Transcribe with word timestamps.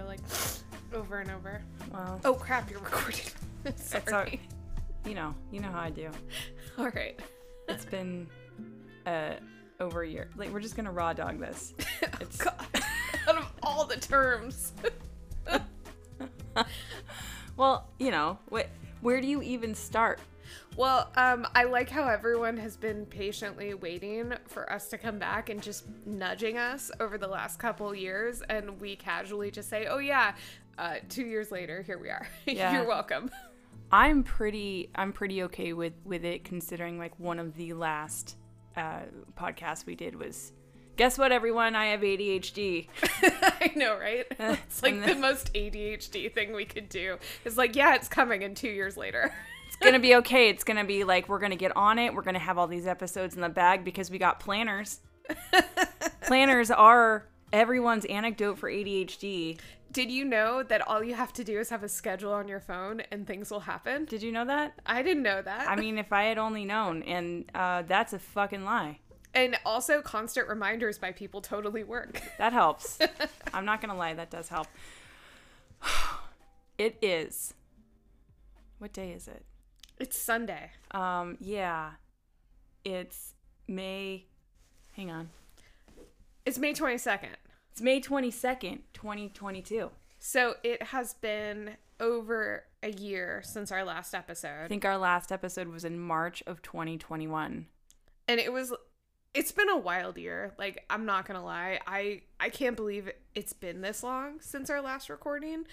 go 0.00 0.06
like 0.06 0.20
over 0.92 1.20
and 1.20 1.30
over. 1.30 1.62
Well, 1.92 2.20
Oh 2.24 2.34
crap, 2.34 2.70
you're 2.70 2.80
recording. 2.80 3.26
Sorry. 3.76 4.02
it's 4.02 4.12
all, 4.12 4.24
you 5.04 5.14
know, 5.14 5.34
you 5.50 5.60
know 5.60 5.70
how 5.70 5.80
I 5.80 5.90
do. 5.90 6.10
all 6.78 6.88
right. 6.90 7.18
It's 7.68 7.84
been 7.84 8.26
uh 9.06 9.34
over 9.78 10.02
a 10.02 10.08
year. 10.08 10.28
Like 10.36 10.50
we're 10.52 10.60
just 10.60 10.76
gonna 10.76 10.92
raw 10.92 11.12
dog 11.12 11.38
this. 11.38 11.74
It's 12.20 12.36
God. 12.36 12.54
Out 13.28 13.36
of 13.36 13.50
all 13.62 13.84
the 13.86 13.96
terms. 13.96 14.72
well, 17.56 17.88
you 17.98 18.10
know, 18.10 18.38
what? 18.48 18.68
Where 19.00 19.20
do 19.20 19.26
you 19.26 19.42
even 19.42 19.74
start? 19.74 20.20
Well, 20.80 21.10
um, 21.14 21.46
I 21.54 21.64
like 21.64 21.90
how 21.90 22.08
everyone 22.08 22.56
has 22.56 22.74
been 22.74 23.04
patiently 23.04 23.74
waiting 23.74 24.32
for 24.46 24.72
us 24.72 24.88
to 24.88 24.96
come 24.96 25.18
back 25.18 25.50
and 25.50 25.62
just 25.62 25.84
nudging 26.06 26.56
us 26.56 26.90
over 27.00 27.18
the 27.18 27.28
last 27.28 27.58
couple 27.58 27.94
years, 27.94 28.40
and 28.48 28.80
we 28.80 28.96
casually 28.96 29.50
just 29.50 29.68
say, 29.68 29.88
"Oh 29.90 29.98
yeah." 29.98 30.32
Uh, 30.78 30.94
two 31.10 31.26
years 31.26 31.52
later, 31.52 31.82
here 31.82 31.98
we 31.98 32.08
are. 32.08 32.26
Yeah. 32.46 32.72
You're 32.72 32.88
welcome. 32.88 33.30
I'm 33.92 34.22
pretty 34.22 34.88
I'm 34.94 35.12
pretty 35.12 35.42
okay 35.42 35.74
with 35.74 35.92
with 36.06 36.24
it 36.24 36.44
considering 36.44 36.98
like 36.98 37.12
one 37.20 37.38
of 37.38 37.54
the 37.56 37.74
last 37.74 38.38
uh 38.74 39.00
podcasts 39.38 39.84
we 39.84 39.96
did 39.96 40.14
was 40.14 40.52
guess 40.96 41.18
what 41.18 41.30
everyone 41.30 41.76
I 41.76 41.88
have 41.88 42.00
ADHD. 42.00 42.88
I 43.22 43.72
know, 43.76 43.98
right? 43.98 44.24
It's 44.38 44.82
like 44.82 45.04
the 45.04 45.14
most 45.14 45.52
ADHD 45.52 46.32
thing 46.32 46.54
we 46.54 46.64
could 46.64 46.88
do. 46.88 47.18
It's 47.44 47.58
like, 47.58 47.76
yeah, 47.76 47.96
it's 47.96 48.08
coming, 48.08 48.44
and 48.44 48.56
two 48.56 48.70
years 48.70 48.96
later. 48.96 49.30
It's 49.70 49.76
going 49.76 49.94
to 49.94 50.00
be 50.00 50.16
okay. 50.16 50.48
It's 50.48 50.64
going 50.64 50.78
to 50.78 50.84
be 50.84 51.04
like 51.04 51.28
we're 51.28 51.38
going 51.38 51.52
to 51.52 51.56
get 51.56 51.76
on 51.76 51.98
it. 52.00 52.12
We're 52.12 52.22
going 52.22 52.34
to 52.34 52.40
have 52.40 52.58
all 52.58 52.66
these 52.66 52.86
episodes 52.86 53.36
in 53.36 53.40
the 53.40 53.48
bag 53.48 53.84
because 53.84 54.10
we 54.10 54.18
got 54.18 54.40
planners. 54.40 54.98
planners 56.22 56.70
are 56.72 57.26
everyone's 57.52 58.04
anecdote 58.06 58.58
for 58.58 58.68
ADHD. 58.70 59.58
Did 59.92 60.10
you 60.10 60.24
know 60.24 60.62
that 60.64 60.86
all 60.86 61.02
you 61.02 61.14
have 61.14 61.32
to 61.34 61.44
do 61.44 61.58
is 61.60 61.70
have 61.70 61.82
a 61.82 61.88
schedule 61.88 62.32
on 62.32 62.46
your 62.48 62.60
phone 62.60 63.00
and 63.12 63.26
things 63.26 63.50
will 63.50 63.60
happen? 63.60 64.04
Did 64.04 64.22
you 64.22 64.32
know 64.32 64.44
that? 64.44 64.74
I 64.86 65.02
didn't 65.02 65.22
know 65.22 65.40
that. 65.40 65.68
I 65.68 65.76
mean, 65.76 65.98
if 65.98 66.12
I 66.12 66.24
had 66.24 66.36
only 66.38 66.64
known, 66.64 67.02
and 67.04 67.44
uh, 67.54 67.82
that's 67.82 68.12
a 68.12 68.18
fucking 68.18 68.64
lie. 68.64 68.98
and 69.34 69.56
also 69.64 70.02
constant 70.02 70.48
reminders 70.48 70.98
by 70.98 71.12
people 71.12 71.40
totally 71.40 71.84
work. 71.84 72.20
That 72.38 72.52
helps. 72.52 72.98
I'm 73.54 73.64
not 73.64 73.80
gonna 73.80 73.96
lie, 73.96 74.14
that 74.14 74.30
does 74.30 74.48
help. 74.48 74.66
It 76.78 76.96
is. 77.02 77.52
What 78.78 78.92
day 78.94 79.10
is 79.10 79.28
it? 79.28 79.44
It's 80.00 80.18
Sunday. 80.18 80.70
Um, 80.92 81.36
yeah. 81.40 81.90
It's 82.86 83.34
May. 83.68 84.24
Hang 84.92 85.10
on. 85.10 85.28
It's 86.46 86.58
May 86.58 86.72
22nd. 86.72 87.34
It's 87.70 87.82
May 87.82 88.00
22nd, 88.00 88.78
2022. 88.94 89.90
So 90.18 90.54
it 90.64 90.82
has 90.84 91.12
been 91.12 91.76
over 92.00 92.64
a 92.82 92.90
year 92.90 93.42
since 93.44 93.70
our 93.70 93.84
last 93.84 94.14
episode. 94.14 94.64
I 94.64 94.68
think 94.68 94.86
our 94.86 94.96
last 94.96 95.30
episode 95.30 95.68
was 95.68 95.84
in 95.84 96.00
March 96.00 96.42
of 96.46 96.62
2021. 96.62 97.66
And 98.26 98.40
it 98.40 98.50
was 98.54 98.72
it's 99.34 99.52
been 99.52 99.68
a 99.68 99.76
wild 99.76 100.16
year. 100.16 100.54
Like 100.58 100.82
I'm 100.88 101.04
not 101.04 101.26
going 101.26 101.38
to 101.38 101.44
lie. 101.44 101.78
I 101.86 102.22
I 102.40 102.48
can't 102.48 102.74
believe 102.74 103.10
it's 103.34 103.52
been 103.52 103.82
this 103.82 104.02
long 104.02 104.40
since 104.40 104.70
our 104.70 104.80
last 104.80 105.10
recording, 105.10 105.64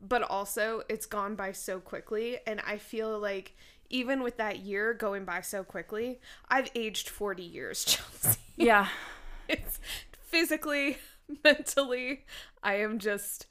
but 0.00 0.22
also 0.22 0.82
it's 0.88 1.06
gone 1.06 1.36
by 1.36 1.52
so 1.52 1.78
quickly 1.78 2.38
and 2.48 2.60
I 2.66 2.78
feel 2.78 3.18
like 3.18 3.54
even 3.90 4.22
with 4.22 4.36
that 4.36 4.60
year 4.60 4.94
going 4.94 5.24
by 5.24 5.40
so 5.40 5.64
quickly, 5.64 6.20
I've 6.48 6.70
aged 6.74 7.08
40 7.08 7.42
years, 7.42 7.84
Chelsea. 7.86 8.38
Yeah. 8.56 8.88
it's 9.48 9.80
physically, 10.22 10.98
mentally, 11.44 12.24
I 12.62 12.76
am 12.80 12.98
just 12.98 13.46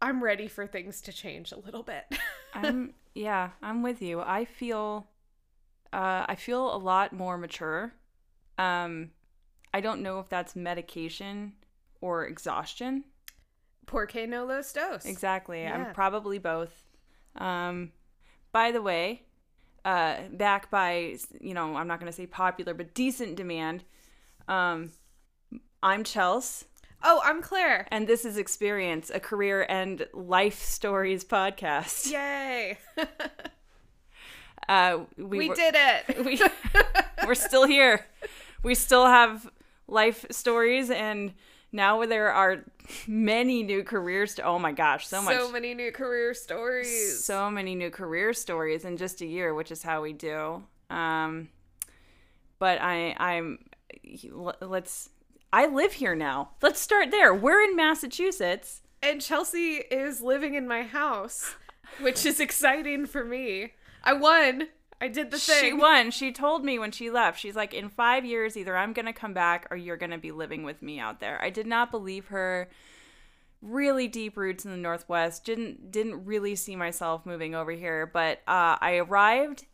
I'm 0.00 0.22
ready 0.22 0.46
for 0.48 0.66
things 0.66 1.00
to 1.02 1.12
change 1.12 1.52
a 1.52 1.58
little 1.58 1.82
bit. 1.82 2.04
I'm 2.54 2.94
yeah, 3.14 3.50
I'm 3.62 3.82
with 3.82 4.00
you. 4.00 4.20
I 4.20 4.44
feel 4.44 5.08
uh 5.92 6.24
I 6.28 6.36
feel 6.36 6.74
a 6.74 6.78
lot 6.78 7.12
more 7.12 7.36
mature. 7.36 7.92
Um 8.56 9.10
I 9.74 9.80
don't 9.80 10.02
know 10.02 10.20
if 10.20 10.28
that's 10.28 10.56
medication 10.56 11.52
or 12.00 12.26
exhaustion. 12.26 13.04
Porque 13.86 14.26
no 14.28 14.44
los 14.44 14.72
dos. 14.72 15.04
Exactly. 15.04 15.62
Yeah. 15.62 15.74
I'm 15.74 15.94
probably 15.94 16.38
both. 16.38 16.84
Um 17.36 17.92
by 18.58 18.72
the 18.72 18.82
way, 18.82 19.22
uh 19.84 20.16
back 20.32 20.68
by 20.68 21.16
you 21.40 21.54
know, 21.54 21.76
I'm 21.76 21.86
not 21.86 22.00
going 22.00 22.10
to 22.10 22.16
say 22.16 22.26
popular, 22.26 22.74
but 22.74 22.92
decent 22.92 23.36
demand. 23.36 23.84
Um 24.48 24.90
I'm 25.80 26.02
Chels 26.02 26.64
Oh, 27.04 27.20
I'm 27.28 27.40
Claire. 27.40 27.86
and 27.92 28.08
this 28.08 28.24
is 28.24 28.36
Experience, 28.36 29.12
a 29.14 29.20
career 29.20 29.64
and 29.68 30.04
life 30.12 30.60
stories 30.76 31.24
podcast. 31.24 32.10
Yay. 32.10 32.78
Uh 34.68 34.98
we, 35.16 35.24
we 35.38 35.48
were- 35.48 35.54
did 35.54 35.74
it. 35.78 36.24
we 36.28 36.34
we're 37.26 37.34
still 37.48 37.66
here. 37.66 38.04
We 38.62 38.74
still 38.74 39.06
have 39.06 39.48
life 39.86 40.26
stories 40.30 40.90
and 40.90 41.32
now 41.72 42.04
there 42.06 42.32
are 42.32 42.64
many 43.06 43.62
new 43.62 43.82
careers 43.84 44.34
to 44.36 44.42
oh 44.42 44.58
my 44.58 44.72
gosh, 44.72 45.06
so 45.06 45.20
much 45.22 45.36
so 45.36 45.50
many 45.52 45.74
new 45.74 45.92
career 45.92 46.34
stories. 46.34 47.24
so 47.24 47.50
many 47.50 47.74
new 47.74 47.90
career 47.90 48.32
stories 48.32 48.84
in 48.84 48.96
just 48.96 49.20
a 49.20 49.26
year, 49.26 49.54
which 49.54 49.70
is 49.70 49.82
how 49.82 50.02
we 50.02 50.12
do. 50.12 50.62
Um 50.90 51.48
but 52.58 52.80
I 52.80 53.14
I'm 53.18 53.58
let's 54.60 55.10
I 55.52 55.66
live 55.66 55.92
here 55.94 56.14
now. 56.14 56.50
Let's 56.62 56.80
start 56.80 57.10
there. 57.10 57.34
We're 57.34 57.62
in 57.62 57.76
Massachusetts. 57.76 58.82
and 59.02 59.20
Chelsea 59.20 59.76
is 59.90 60.20
living 60.20 60.54
in 60.54 60.66
my 60.68 60.82
house, 60.82 61.54
which 62.00 62.26
is 62.26 62.40
exciting 62.40 63.06
for 63.06 63.24
me. 63.24 63.72
I 64.04 64.12
won. 64.14 64.68
I 65.00 65.08
did 65.08 65.30
the 65.30 65.38
thing. 65.38 65.60
She 65.60 65.72
won. 65.72 66.10
She 66.10 66.32
told 66.32 66.64
me 66.64 66.78
when 66.78 66.90
she 66.90 67.10
left. 67.10 67.38
She's 67.38 67.56
like, 67.56 67.72
in 67.72 67.88
five 67.88 68.24
years, 68.24 68.56
either 68.56 68.76
I'm 68.76 68.92
gonna 68.92 69.12
come 69.12 69.32
back 69.32 69.66
or 69.70 69.76
you're 69.76 69.96
gonna 69.96 70.18
be 70.18 70.32
living 70.32 70.64
with 70.64 70.82
me 70.82 70.98
out 70.98 71.20
there. 71.20 71.40
I 71.42 71.50
did 71.50 71.66
not 71.66 71.90
believe 71.90 72.26
her. 72.26 72.68
Really 73.60 74.06
deep 74.06 74.36
roots 74.36 74.64
in 74.64 74.70
the 74.70 74.76
Northwest. 74.76 75.44
Didn't 75.44 75.90
didn't 75.90 76.24
really 76.24 76.54
see 76.54 76.76
myself 76.76 77.26
moving 77.26 77.54
over 77.54 77.72
here. 77.72 78.06
But 78.06 78.38
uh, 78.46 78.78
I 78.80 78.96
arrived. 78.96 79.66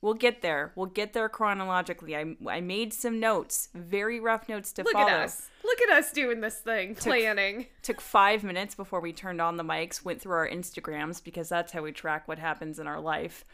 We'll 0.00 0.14
get 0.14 0.42
there. 0.42 0.72
We'll 0.76 0.86
get 0.86 1.12
there 1.12 1.28
chronologically. 1.28 2.16
I 2.16 2.36
I 2.48 2.60
made 2.60 2.92
some 2.92 3.18
notes, 3.18 3.68
very 3.74 4.20
rough 4.20 4.48
notes 4.48 4.72
to 4.74 4.84
Look 4.84 4.92
follow. 4.92 5.06
Look 5.06 5.12
at 5.12 5.24
us. 5.24 5.48
Look 5.64 5.80
at 5.82 5.90
us 5.90 6.12
doing 6.12 6.40
this 6.40 6.58
thing, 6.58 6.94
planning. 6.94 7.66
Took 7.82 8.00
five 8.00 8.44
minutes 8.44 8.74
before 8.74 9.00
we 9.00 9.12
turned 9.12 9.40
on 9.40 9.56
the 9.56 9.64
mics. 9.64 10.04
Went 10.04 10.20
through 10.20 10.36
our 10.36 10.48
Instagrams 10.48 11.22
because 11.22 11.48
that's 11.48 11.72
how 11.72 11.82
we 11.82 11.92
track 11.92 12.28
what 12.28 12.38
happens 12.38 12.78
in 12.78 12.86
our 12.86 13.00
life, 13.00 13.44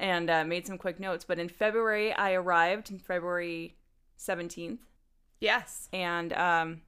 and 0.00 0.28
uh, 0.28 0.44
made 0.44 0.66
some 0.66 0.78
quick 0.78 0.98
notes. 0.98 1.24
But 1.24 1.38
in 1.38 1.48
February, 1.48 2.12
I 2.12 2.32
arrived. 2.32 2.90
in 2.90 2.98
February 2.98 3.76
seventeenth, 4.16 4.80
Yes. 5.40 5.88
and 5.92 6.32
um, 6.32 6.80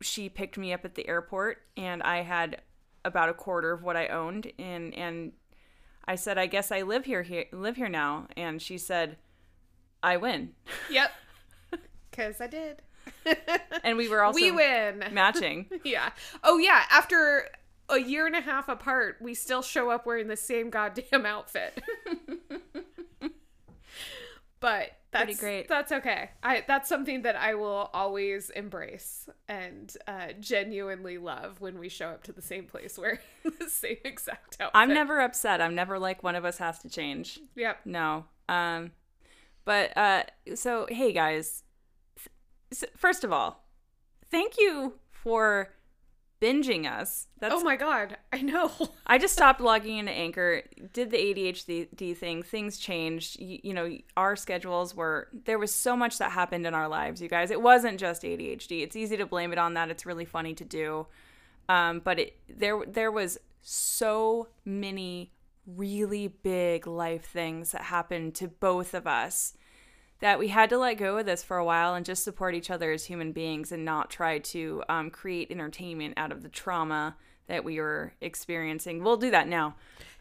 she 0.00 0.28
picked 0.28 0.58
me 0.58 0.72
up 0.72 0.84
at 0.84 0.94
the 0.94 1.08
airport, 1.08 1.62
and 1.76 2.02
I 2.02 2.22
had 2.22 2.60
about 3.04 3.28
a 3.28 3.34
quarter 3.34 3.72
of 3.72 3.82
what 3.82 3.96
I 3.96 4.06
owned, 4.08 4.52
and 4.58 4.94
and 4.94 5.32
I 6.06 6.16
said, 6.16 6.38
I 6.38 6.46
guess 6.46 6.70
I 6.72 6.82
live 6.82 7.04
here, 7.04 7.22
here 7.22 7.46
live 7.52 7.76
here 7.76 7.88
now, 7.88 8.26
and 8.36 8.60
she 8.60 8.78
said, 8.78 9.16
I 10.02 10.16
win, 10.16 10.50
Yep. 10.90 11.10
Cause 12.12 12.40
I 12.40 12.46
did. 12.48 12.82
and 13.84 13.96
we 13.96 14.08
were 14.08 14.22
also 14.22 14.36
we 14.36 14.50
win. 14.50 15.04
matching. 15.12 15.66
Yeah. 15.84 16.10
Oh 16.44 16.58
yeah. 16.58 16.82
After 16.90 17.48
a 17.92 18.00
year 18.00 18.26
and 18.26 18.34
a 18.34 18.40
half 18.40 18.68
apart, 18.68 19.16
we 19.20 19.34
still 19.34 19.62
show 19.62 19.90
up 19.90 20.06
wearing 20.06 20.28
the 20.28 20.36
same 20.36 20.70
goddamn 20.70 21.26
outfit. 21.26 21.82
but 24.60 24.92
that's 25.12 25.24
Pretty 25.24 25.38
great. 25.38 25.68
That's 25.68 25.92
okay. 25.92 26.30
I 26.42 26.64
that's 26.66 26.88
something 26.88 27.22
that 27.22 27.36
I 27.36 27.54
will 27.54 27.90
always 27.92 28.48
embrace 28.50 29.28
and 29.46 29.94
uh, 30.08 30.28
genuinely 30.40 31.18
love 31.18 31.60
when 31.60 31.78
we 31.78 31.90
show 31.90 32.08
up 32.08 32.24
to 32.24 32.32
the 32.32 32.40
same 32.40 32.64
place 32.64 32.96
wearing 32.96 33.18
the 33.58 33.68
same 33.68 33.98
exact 34.04 34.56
outfit. 34.58 34.70
I'm 34.74 34.88
never 34.88 35.20
upset. 35.20 35.60
I'm 35.60 35.74
never 35.74 35.98
like 35.98 36.22
one 36.22 36.34
of 36.34 36.46
us 36.46 36.58
has 36.58 36.78
to 36.80 36.88
change. 36.88 37.40
Yep. 37.56 37.80
No. 37.84 38.24
Um 38.48 38.92
but 39.64 39.94
uh 39.96 40.22
so 40.54 40.86
hey 40.88 41.12
guys. 41.12 41.62
First 42.96 43.22
of 43.22 43.32
all, 43.32 43.66
thank 44.30 44.54
you 44.56 44.94
for 45.10 45.74
binging 46.42 46.90
us. 46.90 47.28
That's 47.38 47.54
oh 47.54 47.62
my 47.62 47.76
god. 47.76 48.16
I 48.32 48.42
know. 48.42 48.72
I 49.06 49.18
just 49.18 49.34
stopped 49.34 49.60
logging 49.60 49.98
into 49.98 50.12
Anchor, 50.12 50.62
did 50.92 51.10
the 51.10 51.16
ADHD 51.16 52.16
thing. 52.16 52.42
Things 52.42 52.78
changed. 52.78 53.40
You, 53.40 53.60
you 53.62 53.74
know, 53.74 53.96
our 54.16 54.34
schedules 54.34 54.94
were 54.94 55.28
there 55.44 55.58
was 55.58 55.72
so 55.72 55.96
much 55.96 56.18
that 56.18 56.32
happened 56.32 56.66
in 56.66 56.74
our 56.74 56.88
lives, 56.88 57.22
you 57.22 57.28
guys. 57.28 57.50
It 57.50 57.62
wasn't 57.62 58.00
just 58.00 58.22
ADHD. 58.22 58.82
It's 58.82 58.96
easy 58.96 59.16
to 59.16 59.26
blame 59.26 59.52
it 59.52 59.58
on 59.58 59.74
that. 59.74 59.90
It's 59.90 60.04
really 60.04 60.24
funny 60.24 60.54
to 60.54 60.64
do. 60.64 61.06
Um, 61.68 62.00
but 62.00 62.18
it 62.18 62.36
there 62.48 62.82
there 62.86 63.12
was 63.12 63.38
so 63.62 64.48
many 64.64 65.32
really 65.64 66.26
big 66.26 66.88
life 66.88 67.24
things 67.24 67.70
that 67.70 67.82
happened 67.82 68.34
to 68.34 68.48
both 68.48 68.94
of 68.94 69.06
us 69.06 69.54
that 70.22 70.38
we 70.38 70.48
had 70.48 70.70
to 70.70 70.78
let 70.78 70.94
go 70.94 71.18
of 71.18 71.26
this 71.26 71.42
for 71.42 71.56
a 71.56 71.64
while 71.64 71.94
and 71.94 72.06
just 72.06 72.22
support 72.22 72.54
each 72.54 72.70
other 72.70 72.92
as 72.92 73.04
human 73.04 73.32
beings 73.32 73.72
and 73.72 73.84
not 73.84 74.08
try 74.08 74.38
to 74.38 74.80
um, 74.88 75.10
create 75.10 75.50
entertainment 75.50 76.14
out 76.16 76.30
of 76.30 76.44
the 76.44 76.48
trauma 76.48 77.16
that 77.48 77.64
we 77.64 77.80
were 77.80 78.12
experiencing. 78.20 79.02
We'll 79.02 79.16
do 79.16 79.32
that 79.32 79.48
now. 79.48 79.74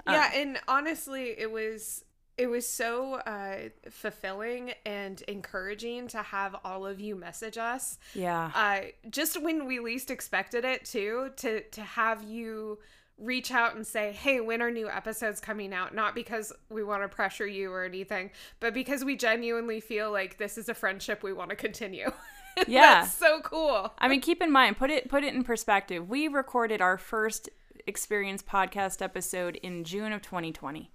Yeah, 0.08 0.32
and 0.34 0.60
honestly, 0.68 1.36
it 1.38 1.52
was 1.52 2.04
it 2.36 2.48
was 2.48 2.68
so 2.68 3.16
uh, 3.16 3.70
fulfilling 3.92 4.74
and 4.88 5.22
encouraging 5.28 6.08
to 6.08 6.24
have 6.24 6.56
all 6.66 6.88
of 6.88 7.00
you 7.00 7.16
message 7.16 7.60
us. 7.60 8.00
Yeah. 8.16 8.50
Uh, 8.56 8.80
just 9.12 9.40
when 9.40 9.68
we 9.68 9.80
least 9.80 10.10
expected 10.10 10.66
it, 10.66 10.84
too, 10.84 11.30
to 11.38 11.62
to 11.62 11.82
have 11.82 12.24
you 12.24 12.80
reach 13.22 13.52
out 13.52 13.76
and 13.76 13.86
say, 13.86 14.12
"Hey, 14.12 14.40
when 14.42 14.62
are 14.62 14.72
new 14.72 14.90
episodes 14.90 15.40
coming 15.40 15.74
out?" 15.74 15.94
Not 15.94 16.16
because 16.16 16.52
we 16.70 16.84
want 16.84 17.04
to 17.04 17.08
pressure 17.08 17.48
you 17.48 17.72
or 17.72 17.84
anything, 17.86 18.32
but 18.60 18.74
because 18.74 19.06
we 19.06 19.16
genuinely 19.16 19.80
feel 19.80 20.12
like 20.12 20.38
this 20.38 20.58
is 20.58 20.68
a 20.68 20.74
friendship 20.74 21.24
we 21.24 21.34
want 21.34 21.50
to 21.50 21.56
continue. 21.56 22.12
Yeah. 22.68 23.02
That's 23.02 23.14
so 23.14 23.40
cool. 23.40 23.94
I 23.98 24.10
mean, 24.10 24.20
keep 24.20 24.42
in 24.42 24.52
mind, 24.52 24.78
put 24.78 24.90
it 24.90 25.10
put 25.10 25.24
it 25.24 25.34
in 25.34 25.46
perspective. 25.46 26.10
We 26.10 26.28
recorded 26.28 26.82
our 26.82 26.98
first 26.98 27.50
experience 27.88 28.44
podcast 28.44 29.02
episode 29.02 29.56
in 29.64 29.86
June 29.86 30.12
of 30.12 30.22
2020. 30.22 30.92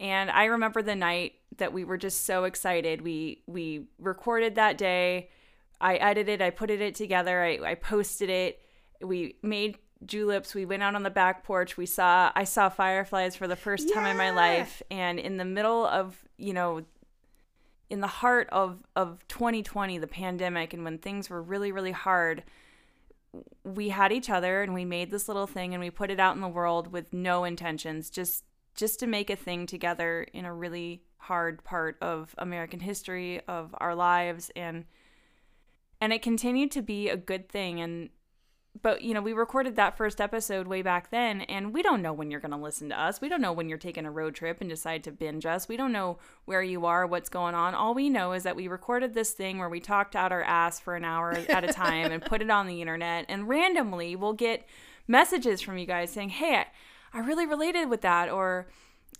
And 0.00 0.30
I 0.30 0.46
remember 0.46 0.82
the 0.82 0.96
night 0.96 1.34
that 1.58 1.72
we 1.72 1.84
were 1.84 1.96
just 1.96 2.24
so 2.24 2.44
excited. 2.44 3.02
We 3.02 3.42
we 3.46 3.88
recorded 3.98 4.54
that 4.56 4.78
day. 4.78 5.28
I 5.80 5.96
edited, 5.96 6.40
I 6.40 6.50
put 6.50 6.70
it 6.70 6.94
together, 6.94 7.42
I, 7.42 7.58
I 7.62 7.74
posted 7.74 8.30
it. 8.30 8.60
We 9.02 9.36
made 9.42 9.78
juleps. 10.06 10.54
We 10.54 10.64
went 10.64 10.82
out 10.82 10.94
on 10.94 11.02
the 11.02 11.10
back 11.10 11.44
porch. 11.44 11.76
We 11.76 11.86
saw 11.86 12.32
I 12.34 12.44
saw 12.44 12.68
fireflies 12.68 13.36
for 13.36 13.46
the 13.46 13.56
first 13.56 13.92
time 13.92 14.06
in 14.06 14.16
my 14.16 14.30
life. 14.30 14.82
And 14.90 15.18
in 15.18 15.36
the 15.36 15.44
middle 15.44 15.86
of, 15.86 16.24
you 16.36 16.52
know, 16.52 16.84
in 17.90 18.00
the 18.00 18.06
heart 18.06 18.48
of 18.50 18.82
of 18.96 19.26
2020, 19.28 19.98
the 19.98 20.06
pandemic, 20.06 20.72
and 20.72 20.84
when 20.84 20.98
things 20.98 21.30
were 21.30 21.42
really, 21.42 21.72
really 21.72 21.92
hard, 21.92 22.44
we 23.64 23.88
had 23.90 24.12
each 24.12 24.30
other 24.30 24.62
and 24.62 24.74
we 24.74 24.84
made 24.84 25.10
this 25.10 25.28
little 25.28 25.46
thing 25.46 25.74
and 25.74 25.82
we 25.82 25.90
put 25.90 26.10
it 26.10 26.20
out 26.20 26.34
in 26.34 26.40
the 26.40 26.48
world 26.48 26.92
with 26.92 27.12
no 27.12 27.44
intentions, 27.44 28.10
just 28.10 28.44
just 28.74 28.98
to 29.00 29.06
make 29.06 29.30
a 29.30 29.36
thing 29.36 29.66
together 29.66 30.26
in 30.32 30.44
a 30.44 30.52
really 30.52 31.02
hard 31.18 31.64
part 31.64 31.96
of 32.02 32.34
American 32.38 32.80
history 32.80 33.40
of 33.48 33.74
our 33.78 33.94
lives 33.94 34.50
and 34.54 34.84
and 36.00 36.12
it 36.12 36.20
continued 36.20 36.70
to 36.70 36.82
be 36.82 37.08
a 37.08 37.16
good 37.16 37.48
thing 37.48 37.80
and 37.80 38.10
but 38.82 39.02
you 39.02 39.14
know 39.14 39.22
we 39.22 39.32
recorded 39.32 39.76
that 39.76 39.96
first 39.96 40.20
episode 40.20 40.66
way 40.66 40.82
back 40.82 41.10
then 41.10 41.42
and 41.42 41.72
we 41.72 41.82
don't 41.82 42.02
know 42.02 42.12
when 42.12 42.30
you're 42.30 42.40
going 42.40 42.50
to 42.50 42.56
listen 42.56 42.88
to 42.88 43.00
us. 43.00 43.20
We 43.20 43.28
don't 43.28 43.40
know 43.40 43.52
when 43.52 43.68
you're 43.68 43.78
taking 43.78 44.06
a 44.06 44.10
road 44.10 44.34
trip 44.34 44.60
and 44.60 44.68
decide 44.68 45.04
to 45.04 45.12
binge 45.12 45.46
us. 45.46 45.68
We 45.68 45.76
don't 45.76 45.92
know 45.92 46.18
where 46.44 46.62
you 46.62 46.86
are 46.86 47.06
what's 47.06 47.28
going 47.28 47.54
on. 47.54 47.74
All 47.74 47.94
we 47.94 48.10
know 48.10 48.32
is 48.32 48.42
that 48.42 48.56
we 48.56 48.68
recorded 48.68 49.14
this 49.14 49.32
thing 49.32 49.58
where 49.58 49.68
we 49.68 49.80
talked 49.80 50.16
out 50.16 50.32
our 50.32 50.42
ass 50.42 50.80
for 50.80 50.96
an 50.96 51.04
hour 51.04 51.32
at 51.48 51.64
a 51.64 51.72
time 51.72 52.12
and 52.12 52.24
put 52.24 52.42
it 52.42 52.50
on 52.50 52.66
the 52.66 52.80
internet 52.80 53.26
and 53.28 53.48
randomly 53.48 54.16
we'll 54.16 54.32
get 54.32 54.66
messages 55.06 55.60
from 55.60 55.78
you 55.78 55.86
guys 55.86 56.10
saying 56.10 56.30
hey 56.30 56.56
I, 56.56 56.66
I 57.12 57.20
really 57.20 57.46
related 57.46 57.88
with 57.88 58.00
that 58.02 58.28
or 58.28 58.66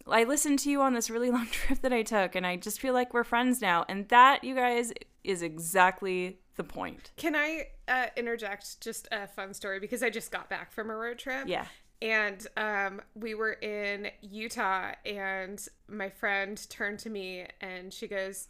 I 0.06 0.24
listened 0.24 0.58
to 0.60 0.70
you 0.70 0.82
on 0.82 0.94
this 0.94 1.10
really 1.10 1.30
long 1.32 1.46
trip 1.46 1.80
that 1.80 1.92
I 1.92 2.02
took 2.02 2.34
and 2.34 2.46
I 2.46 2.56
just 2.56 2.80
feel 2.80 2.94
like 2.94 3.14
we're 3.14 3.24
friends 3.24 3.60
now. 3.60 3.84
And 3.88 4.08
that 4.08 4.44
you 4.44 4.54
guys 4.54 4.92
is 5.22 5.42
exactly 5.42 6.38
the 6.56 6.64
point 6.64 7.10
Can 7.16 7.34
I 7.34 7.68
uh, 7.88 8.06
interject 8.16 8.80
just 8.80 9.08
a 9.12 9.26
fun 9.26 9.54
story 9.54 9.80
because 9.80 10.02
I 10.02 10.10
just 10.10 10.30
got 10.30 10.48
back 10.48 10.72
from 10.72 10.90
a 10.90 10.94
road 10.96 11.18
trip. 11.18 11.44
yeah 11.46 11.66
And 12.02 12.46
um, 12.56 13.00
we 13.14 13.34
were 13.34 13.52
in 13.52 14.08
Utah, 14.20 14.92
and 15.06 15.66
my 15.88 16.10
friend 16.10 16.60
turned 16.68 16.98
to 17.00 17.10
me 17.10 17.46
and 17.60 17.92
she 17.92 18.06
goes, 18.08 18.48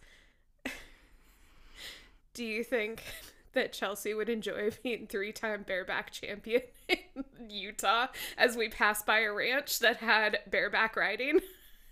Do 2.34 2.44
you 2.44 2.64
think 2.64 3.02
that 3.52 3.72
Chelsea 3.72 4.12
would 4.12 4.28
enjoy 4.28 4.70
being 4.82 5.06
three 5.06 5.32
time 5.32 5.62
bareback 5.62 6.10
champion 6.10 6.62
in 6.88 7.24
Utah 7.48 8.08
as 8.36 8.56
we 8.56 8.68
passed 8.68 9.06
by 9.06 9.20
a 9.20 9.32
ranch 9.32 9.78
that 9.78 9.98
had 9.98 10.40
bareback 10.50 10.96
riding? 10.96 11.40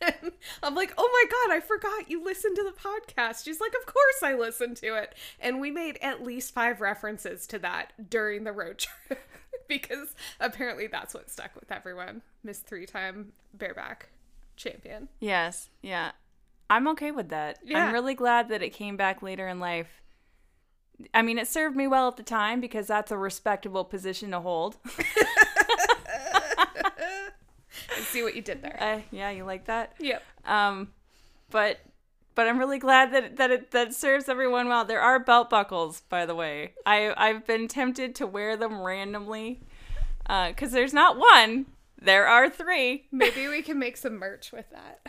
I'm 0.63 0.75
like, 0.75 0.93
oh 0.97 1.09
my 1.13 1.31
God, 1.31 1.57
I 1.57 1.61
forgot 1.61 2.11
you 2.11 2.25
listened 2.25 2.57
to 2.57 2.65
the 2.65 2.71
podcast. 2.71 3.45
She's 3.45 3.61
like, 3.61 3.75
of 3.75 3.87
course 3.87 4.23
I 4.23 4.35
listened 4.35 4.77
to 4.79 4.95
it. 4.97 5.15
And 5.41 5.61
we 5.61 5.71
made 5.71 5.99
at 6.03 6.23
least 6.23 6.55
five 6.55 6.81
references 6.81 7.47
to 7.49 7.59
that 7.61 7.93
during 8.11 8.45
the 8.45 8.53
road 8.53 8.79
trip 9.09 9.21
because 9.69 10.15
apparently 10.41 10.87
that's 10.87 11.15
what 11.15 11.31
stuck 11.31 11.55
with 11.55 11.71
everyone. 11.71 12.23
Miss 12.43 12.59
three 12.59 12.87
time 12.87 13.33
bareback 13.55 14.11
champion. 14.57 15.09
Yes, 15.21 15.71
yeah. 15.83 16.13
I'm 16.71 16.89
okay 16.89 17.11
with 17.11 17.29
that. 17.29 17.59
Yeah. 17.65 17.87
I'm 17.87 17.93
really 17.93 18.15
glad 18.15 18.49
that 18.49 18.63
it 18.63 18.71
came 18.71 18.97
back 18.97 19.23
later 19.23 19.47
in 19.47 19.61
life. 19.61 20.03
I 21.13 21.23
mean, 21.23 21.39
it 21.39 21.49
served 21.49 21.77
me 21.77 21.87
well 21.87 22.09
at 22.09 22.17
the 22.17 22.23
time 22.23 22.61
because 22.61 22.87
that's 22.87 23.11
a 23.11 23.19
respectable 23.19 23.85
position 23.85 24.31
to 24.31 24.41
hold. 24.41 24.77
I 27.97 28.01
see 28.01 28.23
what 28.23 28.35
you 28.35 28.43
did 28.43 28.63
there. 28.63 28.77
uh, 28.81 29.01
yeah, 29.11 29.31
you 29.31 29.45
like 29.45 29.67
that? 29.67 29.95
Yep. 29.99 30.23
Um, 30.45 30.89
but 31.51 31.79
but 32.35 32.49
I'm 32.49 32.59
really 32.59 32.79
glad 32.79 33.13
that 33.13 33.37
that 33.37 33.51
it 33.51 33.71
that 33.73 33.95
serves 33.95 34.29
everyone 34.29 34.69
well. 34.69 34.85
There 34.85 35.01
are 35.01 35.19
belt 35.19 35.51
buckles, 35.51 36.03
by 36.09 36.27
the 36.27 36.35
way. 36.35 36.73
I 36.87 37.13
I've 37.17 37.47
been 37.47 37.69
tempted 37.69 38.15
to 38.17 38.27
wear 38.27 38.57
them 38.57 38.81
randomly, 38.81 39.61
because 40.27 40.73
there's 40.73 40.95
not 40.95 41.19
one. 41.19 41.67
There 42.01 42.27
are 42.27 42.51
three. 42.51 43.07
Maybe 43.13 43.49
we 43.49 43.63
can 43.63 43.79
make 43.79 43.97
some 43.97 44.15
merch 44.19 44.51
with 44.51 44.69
that. 44.71 45.07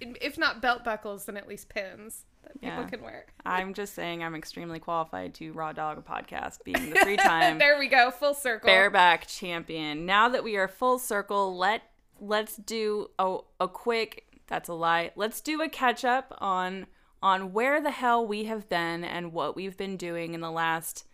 If 0.00 0.36
not 0.36 0.60
belt 0.60 0.84
buckles, 0.84 1.24
then 1.24 1.36
at 1.36 1.48
least 1.48 1.68
pins 1.68 2.24
that 2.46 2.60
people 2.60 2.76
Yeah. 2.82 2.86
can 2.88 3.02
wear. 3.02 3.26
I'm 3.46 3.74
just 3.74 3.94
saying 3.94 4.22
I'm 4.22 4.34
extremely 4.34 4.78
qualified 4.78 5.34
to 5.34 5.52
Raw 5.52 5.72
Dog 5.72 5.98
a 5.98 6.02
podcast, 6.02 6.64
being 6.64 6.90
the 6.90 7.00
three 7.00 7.16
time 7.32 7.58
there 7.58 7.78
we 7.78 7.88
go, 7.88 8.10
full 8.10 8.34
circle. 8.34 8.66
bareback 8.66 9.26
champion. 9.26 10.06
Now 10.06 10.28
that 10.30 10.42
we 10.44 10.56
are 10.56 10.68
full 10.68 10.98
circle, 10.98 11.56
let 11.56 11.82
let's 12.20 12.56
do 12.56 13.08
a, 13.18 13.38
a 13.60 13.68
quick 13.68 14.24
that's 14.46 14.68
a 14.68 14.74
lie. 14.74 15.10
Let's 15.16 15.40
do 15.40 15.60
a 15.60 15.68
catch 15.68 16.04
up 16.04 16.34
on 16.38 16.86
on 17.22 17.52
where 17.52 17.80
the 17.80 17.90
hell 17.90 18.26
we 18.26 18.44
have 18.44 18.68
been 18.68 19.02
and 19.04 19.32
what 19.32 19.56
we've 19.56 19.76
been 19.76 19.96
doing 19.96 20.34
in 20.34 20.40
the 20.40 20.50
last 20.50 21.04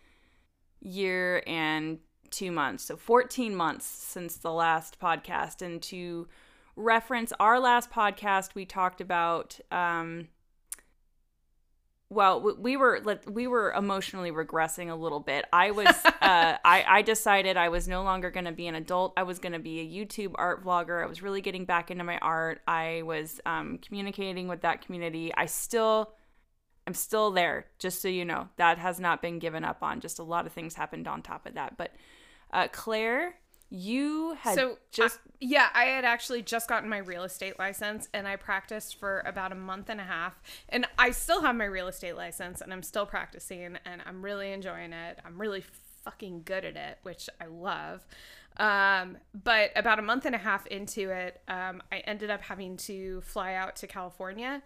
year 0.80 1.42
and 1.46 1.98
2 2.30 2.50
months. 2.50 2.84
So 2.84 2.96
14 2.96 3.54
months 3.54 3.86
since 3.86 4.36
the 4.36 4.52
last 4.52 4.98
podcast 5.00 5.62
and 5.62 5.80
to 5.82 6.28
reference 6.76 7.32
our 7.38 7.60
last 7.60 7.90
podcast 7.90 8.54
we 8.54 8.64
talked 8.64 9.00
about 9.02 9.60
um 9.70 10.28
well 12.12 12.40
we 12.58 12.76
were 12.76 13.02
we 13.30 13.46
were 13.46 13.72
emotionally 13.72 14.30
regressing 14.30 14.90
a 14.90 14.94
little 14.94 15.20
bit. 15.20 15.44
I 15.52 15.70
was 15.70 15.86
uh 16.04 16.56
i 16.64 16.84
i 16.86 17.02
decided 17.02 17.56
i 17.56 17.68
was 17.68 17.88
no 17.88 18.02
longer 18.02 18.30
going 18.30 18.44
to 18.44 18.52
be 18.52 18.66
an 18.66 18.74
adult. 18.74 19.12
I 19.16 19.22
was 19.22 19.38
going 19.38 19.52
to 19.52 19.58
be 19.58 19.80
a 19.80 19.86
youtube 20.06 20.32
art 20.36 20.64
vlogger. 20.64 21.02
I 21.02 21.06
was 21.06 21.22
really 21.22 21.40
getting 21.40 21.64
back 21.64 21.90
into 21.90 22.04
my 22.04 22.18
art. 22.18 22.60
I 22.66 23.02
was 23.04 23.40
um 23.46 23.78
communicating 23.78 24.48
with 24.48 24.62
that 24.62 24.84
community. 24.84 25.32
I 25.34 25.46
still 25.46 26.12
i'm 26.86 26.94
still 26.94 27.30
there 27.30 27.66
just 27.78 28.02
so 28.02 28.08
you 28.08 28.24
know. 28.24 28.48
That 28.56 28.78
has 28.78 29.00
not 29.00 29.22
been 29.22 29.38
given 29.38 29.64
up 29.64 29.82
on. 29.82 30.00
Just 30.00 30.18
a 30.18 30.24
lot 30.24 30.46
of 30.46 30.52
things 30.52 30.74
happened 30.74 31.08
on 31.08 31.22
top 31.22 31.46
of 31.46 31.54
that. 31.54 31.76
But 31.76 31.92
uh 32.52 32.68
claire 32.70 33.36
you 33.74 34.36
had 34.38 34.54
so 34.54 34.76
just 34.90 35.18
I- 35.24 35.30
yeah 35.40 35.68
i 35.72 35.84
had 35.84 36.04
actually 36.04 36.42
just 36.42 36.68
gotten 36.68 36.90
my 36.90 36.98
real 36.98 37.24
estate 37.24 37.58
license 37.58 38.06
and 38.12 38.28
i 38.28 38.36
practiced 38.36 39.00
for 39.00 39.22
about 39.24 39.50
a 39.50 39.54
month 39.54 39.88
and 39.88 39.98
a 39.98 40.04
half 40.04 40.38
and 40.68 40.86
i 40.98 41.10
still 41.10 41.40
have 41.40 41.56
my 41.56 41.64
real 41.64 41.88
estate 41.88 42.14
license 42.14 42.60
and 42.60 42.70
i'm 42.70 42.82
still 42.82 43.06
practicing 43.06 43.78
and 43.86 44.02
i'm 44.04 44.22
really 44.22 44.52
enjoying 44.52 44.92
it. 44.92 45.18
I'm 45.24 45.40
really 45.40 45.64
fucking 46.04 46.42
good 46.44 46.66
at 46.66 46.76
it 46.76 46.98
which 47.02 47.30
i 47.40 47.46
love. 47.46 48.06
Um, 48.58 49.16
but 49.32 49.70
about 49.74 49.98
a 49.98 50.02
month 50.02 50.26
and 50.26 50.34
a 50.34 50.38
half 50.38 50.66
into 50.66 51.08
it 51.08 51.40
um, 51.48 51.82
i 51.90 51.98
ended 52.00 52.28
up 52.28 52.42
having 52.42 52.76
to 52.78 53.22
fly 53.22 53.54
out 53.54 53.76
to 53.76 53.86
california 53.86 54.62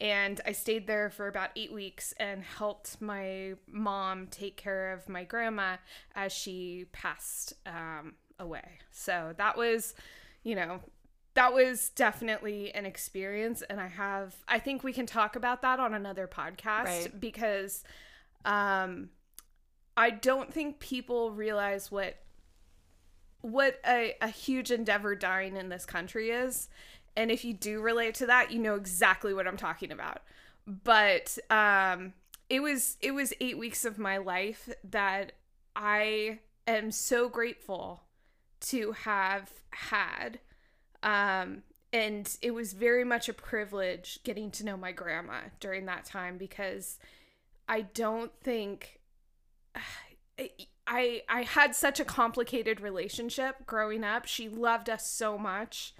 and 0.00 0.40
I 0.46 0.52
stayed 0.52 0.86
there 0.86 1.08
for 1.08 1.26
about 1.26 1.50
eight 1.56 1.72
weeks 1.72 2.12
and 2.18 2.42
helped 2.42 3.00
my 3.00 3.54
mom 3.66 4.26
take 4.26 4.58
care 4.58 4.92
of 4.92 5.08
my 5.08 5.24
grandma 5.24 5.76
as 6.14 6.32
she 6.32 6.84
passed 6.92 7.54
um, 7.64 8.12
away. 8.38 8.78
So 8.90 9.34
that 9.36 9.56
was, 9.56 9.94
you 10.42 10.54
know, 10.54 10.80
that 11.34 11.52
was 11.52 11.90
definitely 11.90 12.72
an 12.74 12.86
experience. 12.86 13.62
And 13.68 13.80
I 13.80 13.88
have, 13.88 14.34
I 14.48 14.58
think 14.58 14.82
we 14.82 14.92
can 14.92 15.06
talk 15.06 15.36
about 15.36 15.62
that 15.62 15.78
on 15.80 15.92
another 15.94 16.26
podcast 16.26 16.84
Right. 16.84 17.20
because 17.20 17.84
um, 18.44 19.10
I 19.96 20.10
don't 20.10 20.52
think 20.52 20.78
people 20.80 21.30
realize 21.32 21.90
what 21.90 22.16
what 23.42 23.78
a, 23.86 24.14
a 24.20 24.28
huge 24.28 24.70
endeavor 24.72 25.14
dying 25.14 25.56
in 25.56 25.68
this 25.68 25.84
country 25.86 26.30
is. 26.30 26.68
And 27.16 27.30
if 27.30 27.44
you 27.44 27.54
do 27.54 27.80
relate 27.80 28.14
to 28.16 28.26
that, 28.26 28.50
you 28.50 28.58
know 28.58 28.74
exactly 28.74 29.32
what 29.32 29.46
I'm 29.46 29.56
talking 29.56 29.92
about. 29.92 30.22
But 30.66 31.38
um 31.50 32.12
it 32.48 32.60
was 32.60 32.96
it 33.00 33.12
was 33.12 33.32
8 33.40 33.58
weeks 33.58 33.84
of 33.84 33.98
my 33.98 34.16
life 34.18 34.68
that 34.84 35.32
I 35.76 36.40
am 36.66 36.90
so 36.90 37.28
grateful 37.28 38.02
to 38.60 38.92
have 38.92 39.50
had. 39.70 40.40
Um 41.02 41.62
and 41.92 42.36
it 42.42 42.50
was 42.50 42.72
very 42.72 43.04
much 43.04 43.28
a 43.28 43.32
privilege 43.32 44.18
getting 44.24 44.50
to 44.52 44.64
know 44.64 44.76
my 44.76 44.92
grandma 44.92 45.40
during 45.60 45.86
that 45.86 46.04
time 46.04 46.36
because 46.36 46.98
I 47.68 47.82
don't 47.82 48.32
think 48.42 49.00
I 50.86 51.22
I 51.28 51.42
had 51.42 51.74
such 51.74 51.98
a 51.98 52.04
complicated 52.04 52.80
relationship 52.80 53.66
growing 53.66 54.04
up. 54.04 54.26
She 54.26 54.48
loved 54.48 54.88
us 54.88 55.06
so 55.06 55.36
much. 55.38 55.94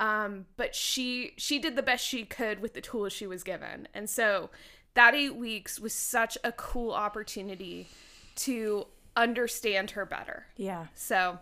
Um, 0.00 0.46
but 0.56 0.74
she 0.74 1.34
she 1.36 1.58
did 1.58 1.76
the 1.76 1.82
best 1.82 2.04
she 2.04 2.24
could 2.24 2.60
with 2.60 2.74
the 2.74 2.80
tools 2.80 3.12
she 3.12 3.26
was 3.26 3.44
given. 3.44 3.86
And 3.94 4.10
so 4.10 4.50
that 4.94 5.14
8 5.14 5.36
weeks 5.36 5.78
was 5.78 5.92
such 5.92 6.38
a 6.42 6.52
cool 6.52 6.92
opportunity 6.92 7.88
to 8.36 8.86
understand 9.16 9.92
her 9.92 10.04
better. 10.04 10.46
Yeah. 10.56 10.86
So 10.94 11.38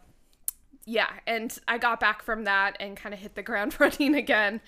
yeah, 0.85 1.09
and 1.27 1.57
I 1.69 1.79
got 1.79 2.01
back 2.01 2.23
from 2.23 2.45
that 2.45 2.77
and 2.81 2.97
kind 2.97 3.13
of 3.15 3.21
hit 3.21 3.35
the 3.35 3.43
ground 3.43 3.77
running 3.81 4.15
again. 4.15 4.61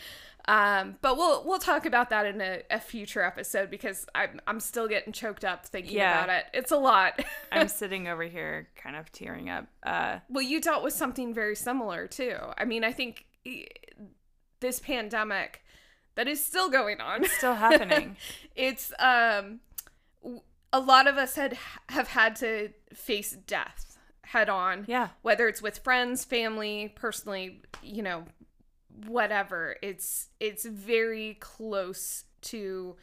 Um, 0.46 0.96
but 1.00 1.16
we'll 1.16 1.42
we'll 1.44 1.58
talk 1.58 1.86
about 1.86 2.10
that 2.10 2.26
in 2.26 2.40
a, 2.42 2.60
a 2.70 2.78
future 2.78 3.22
episode 3.22 3.70
because 3.70 4.04
I'm 4.14 4.40
I'm 4.46 4.60
still 4.60 4.86
getting 4.88 5.12
choked 5.12 5.42
up 5.44 5.64
thinking 5.64 5.96
Yeah. 5.96 6.22
about 6.22 6.36
it. 6.36 6.44
It's 6.52 6.70
a 6.70 6.76
lot. 6.76 7.24
I'm 7.52 7.68
sitting 7.68 8.08
over 8.08 8.24
here 8.24 8.68
kind 8.76 8.94
of 8.94 9.10
tearing 9.10 9.48
up. 9.48 9.66
Uh, 9.82 10.18
well, 10.28 10.42
you 10.44 10.60
dealt 10.60 10.82
with 10.84 10.92
something 10.92 11.32
very 11.32 11.56
similar 11.56 12.06
too. 12.06 12.36
I 12.58 12.66
mean, 12.66 12.84
I 12.84 12.92
think 12.92 13.24
this 14.60 14.80
pandemic 14.80 15.62
that 16.14 16.28
is 16.28 16.44
still 16.44 16.68
going 16.68 17.00
on. 17.00 17.24
still 17.24 17.54
happening. 17.66 18.16
it's 18.54 18.92
um 18.98 19.60
a 20.72 20.80
lot 20.80 21.06
of 21.06 21.16
us 21.16 21.36
had 21.36 21.56
have 21.88 22.08
had 22.08 22.36
to 22.36 22.68
face 22.92 23.32
death 23.46 23.93
head 24.26 24.48
on. 24.48 24.84
Yeah. 24.88 25.08
Whether 25.22 25.48
it's 25.48 25.62
with 25.62 25.78
friends, 25.78 26.24
family, 26.24 26.92
personally, 26.94 27.62
you 27.82 28.02
know, 28.02 28.24
whatever. 29.06 29.76
It's 29.82 30.28
it's 30.40 30.64
very 30.64 31.34
close 31.40 32.24
to 32.42 32.96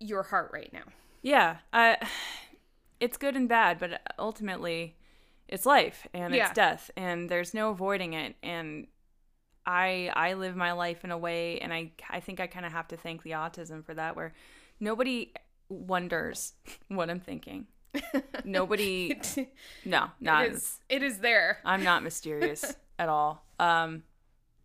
your 0.00 0.22
heart 0.24 0.50
right 0.52 0.72
now. 0.72 0.84
Yeah. 1.22 1.58
Uh, 1.72 1.96
it's 3.00 3.16
good 3.16 3.36
and 3.36 3.48
bad, 3.48 3.78
but 3.78 4.00
ultimately, 4.18 4.96
it's 5.48 5.66
life 5.66 6.06
and 6.14 6.34
Yeah. 6.34 6.46
it's 6.46 6.54
death, 6.54 6.90
and 6.96 7.28
there's 7.28 7.54
no 7.54 7.70
avoiding 7.70 8.14
it. 8.14 8.36
And 8.42 8.86
I 9.66 10.10
I 10.14 10.34
live 10.34 10.56
my 10.56 10.72
life 10.72 11.04
in 11.04 11.10
a 11.10 11.18
way, 11.18 11.58
and 11.60 11.72
I 11.72 11.92
I 12.10 12.20
think 12.20 12.40
I 12.40 12.46
kind 12.46 12.66
of 12.66 12.72
have 12.72 12.88
to 12.88 12.96
thank 12.96 13.22
the 13.22 13.32
autism 13.32 13.84
for 13.84 13.94
that, 13.94 14.16
where 14.16 14.34
nobody 14.80 15.32
wonders 15.68 16.54
what 16.88 17.10
I'm 17.10 17.20
thinking. 17.20 17.66
Nobody, 18.44 19.20
no, 19.84 20.10
not 20.20 20.46
it 20.46 20.52
is 20.52 20.80
it 20.88 21.02
is 21.02 21.18
there. 21.18 21.58
I'm 21.64 21.84
not 21.84 22.02
mysterious 22.02 22.74
at 22.98 23.08
all. 23.08 23.44
Um, 23.58 24.02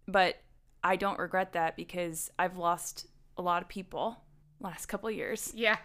but 0.07 0.37
I 0.83 0.95
don't 0.95 1.19
regret 1.19 1.53
that 1.53 1.75
because 1.75 2.31
I've 2.39 2.57
lost 2.57 3.07
a 3.37 3.41
lot 3.41 3.61
of 3.61 3.67
people 3.67 4.21
last 4.59 4.85
couple 4.87 5.09
of 5.09 5.15
years, 5.15 5.51
Yeah. 5.55 5.77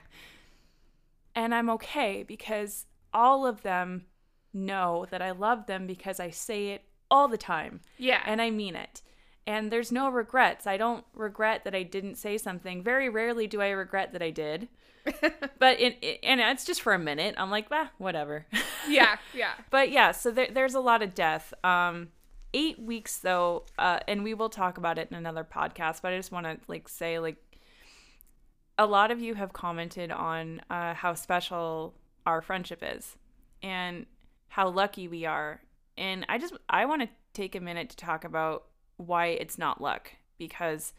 and 1.35 1.55
I'm 1.55 1.69
okay 1.71 2.23
because 2.23 2.87
all 3.13 3.47
of 3.47 3.63
them 3.63 4.07
know 4.55 5.07
that 5.11 5.21
I 5.23 5.33
love 5.33 5.67
them 5.67 5.87
because 5.87 6.21
I 6.21 6.31
say 6.31 6.69
it 6.69 6.85
all 7.11 7.29
the 7.29 7.39
time 7.39 7.81
Yeah. 7.99 8.23
and 8.25 8.41
I 8.41 8.51
mean 8.51 8.75
it. 8.77 9.03
And 9.47 9.73
there's 9.73 9.91
no 9.91 10.09
regrets. 10.09 10.67
I 10.67 10.77
don't 10.77 11.05
regret 11.15 11.65
that 11.65 11.75
I 11.75 11.83
didn't 11.83 12.15
say 12.15 12.39
something. 12.39 12.83
Very 12.83 13.09
rarely 13.09 13.47
do 13.47 13.61
I 13.61 13.71
regret 13.71 14.13
that 14.13 14.23
I 14.23 14.31
did. 14.31 14.69
but 15.59 15.81
in, 15.81 15.95
and 16.23 16.41
it's 16.41 16.65
just 16.65 16.81
for 16.81 16.95
a 16.95 16.99
minute. 16.99 17.35
I'm 17.37 17.51
like, 17.51 17.69
bah, 17.69 17.89
whatever. 17.99 18.47
yeah, 18.89 19.17
yeah. 19.35 19.53
but 19.71 19.91
yeah, 19.91 20.13
so 20.13 20.31
there, 20.31 20.49
there's 20.51 20.75
a 20.75 20.81
lot 20.81 21.03
of 21.03 21.15
death. 21.15 21.53
Um, 21.65 22.09
eight 22.55 22.79
weeks 22.79 23.19
though, 23.19 23.65
uh, 23.79 24.01
and 24.07 24.23
we 24.23 24.35
will 24.35 24.49
talk 24.49 24.79
about 24.79 24.99
it 24.99 25.09
in 25.11 25.17
another 25.17 25.45
podcast. 25.45 26.03
But 26.03 26.13
I 26.13 26.17
just 26.17 26.33
want 26.33 26.47
to 26.47 26.59
like 26.69 26.89
say 26.89 27.19
like, 27.19 27.37
a 28.79 28.87
lot 28.87 29.11
of 29.11 29.21
you 29.21 29.35
have 29.35 29.53
commented 29.53 30.11
on 30.11 30.61
uh, 30.71 30.95
how 30.95 31.15
special 31.15 31.95
our 32.25 32.41
friendship 32.41 32.83
is, 32.83 33.17
and 33.63 34.07
how 34.49 34.69
lucky 34.69 35.09
we 35.09 35.25
are. 35.25 35.61
And 35.97 36.25
I 36.29 36.39
just 36.39 36.55
I 36.69 36.85
want 36.87 37.03
to 37.03 37.09
take 37.33 37.55
a 37.55 37.61
minute 37.61 37.91
to 37.91 37.97
talk 37.97 38.25
about 38.25 38.65
why 39.03 39.27
it's 39.27 39.59
not 39.59 39.81
luck 39.81 40.13
because 40.39 40.93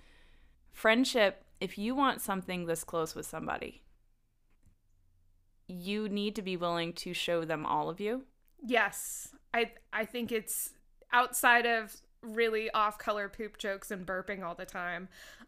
friendship. 0.72 1.44
If 1.60 1.78
you 1.78 1.96
want 1.96 2.20
something 2.20 2.66
this 2.66 2.84
close 2.84 3.16
with 3.16 3.26
somebody, 3.26 3.84
you 5.68 6.10
need 6.10 6.36
to 6.36 6.42
be 6.42 6.58
willing 6.58 6.92
to 6.94 7.14
show 7.14 7.46
them 7.46 7.66
all 7.66 7.90
of 7.90 8.02
you. 8.02 8.24
Yes. 8.62 9.30
I 9.54 9.72
I 9.94 10.06
think 10.06 10.32
it's 10.32 10.72
outside 11.14 11.66
of 11.66 11.96
really 12.22 12.70
off 12.72 12.98
color 12.98 13.30
poop 13.30 13.58
jokes 13.58 13.92
and 13.92 14.06
burping 14.06 14.44
all 14.44 14.56
the 14.56 14.66
time. 14.66 15.08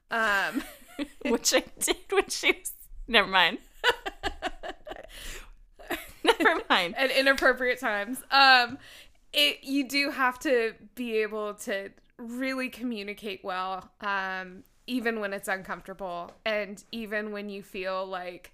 Um 0.10 0.64
which 1.26 1.54
I 1.54 1.64
did 1.80 1.98
when 2.10 2.30
she 2.30 2.54
was. 2.54 2.72
Never 3.08 3.28
mind. 3.28 3.58
Never 6.24 6.62
mind. 6.70 6.96
at 6.98 7.12
inappropriate 7.12 7.80
times. 7.80 8.24
Um, 8.32 8.78
it 9.34 9.64
you 9.64 9.88
do 9.88 10.12
have 10.12 10.40
to 10.40 10.74
be 10.96 11.18
able 11.18 11.54
to 11.56 11.90
really 12.18 12.70
communicate 12.70 13.44
well, 13.44 13.92
um, 14.02 14.64
even 14.88 15.20
when 15.20 15.34
it's 15.34 15.48
uncomfortable, 15.48 16.32
and 16.46 16.84
even 16.92 17.32
when 17.32 17.50
you 17.50 17.64
feel 17.64 18.06
like 18.06 18.54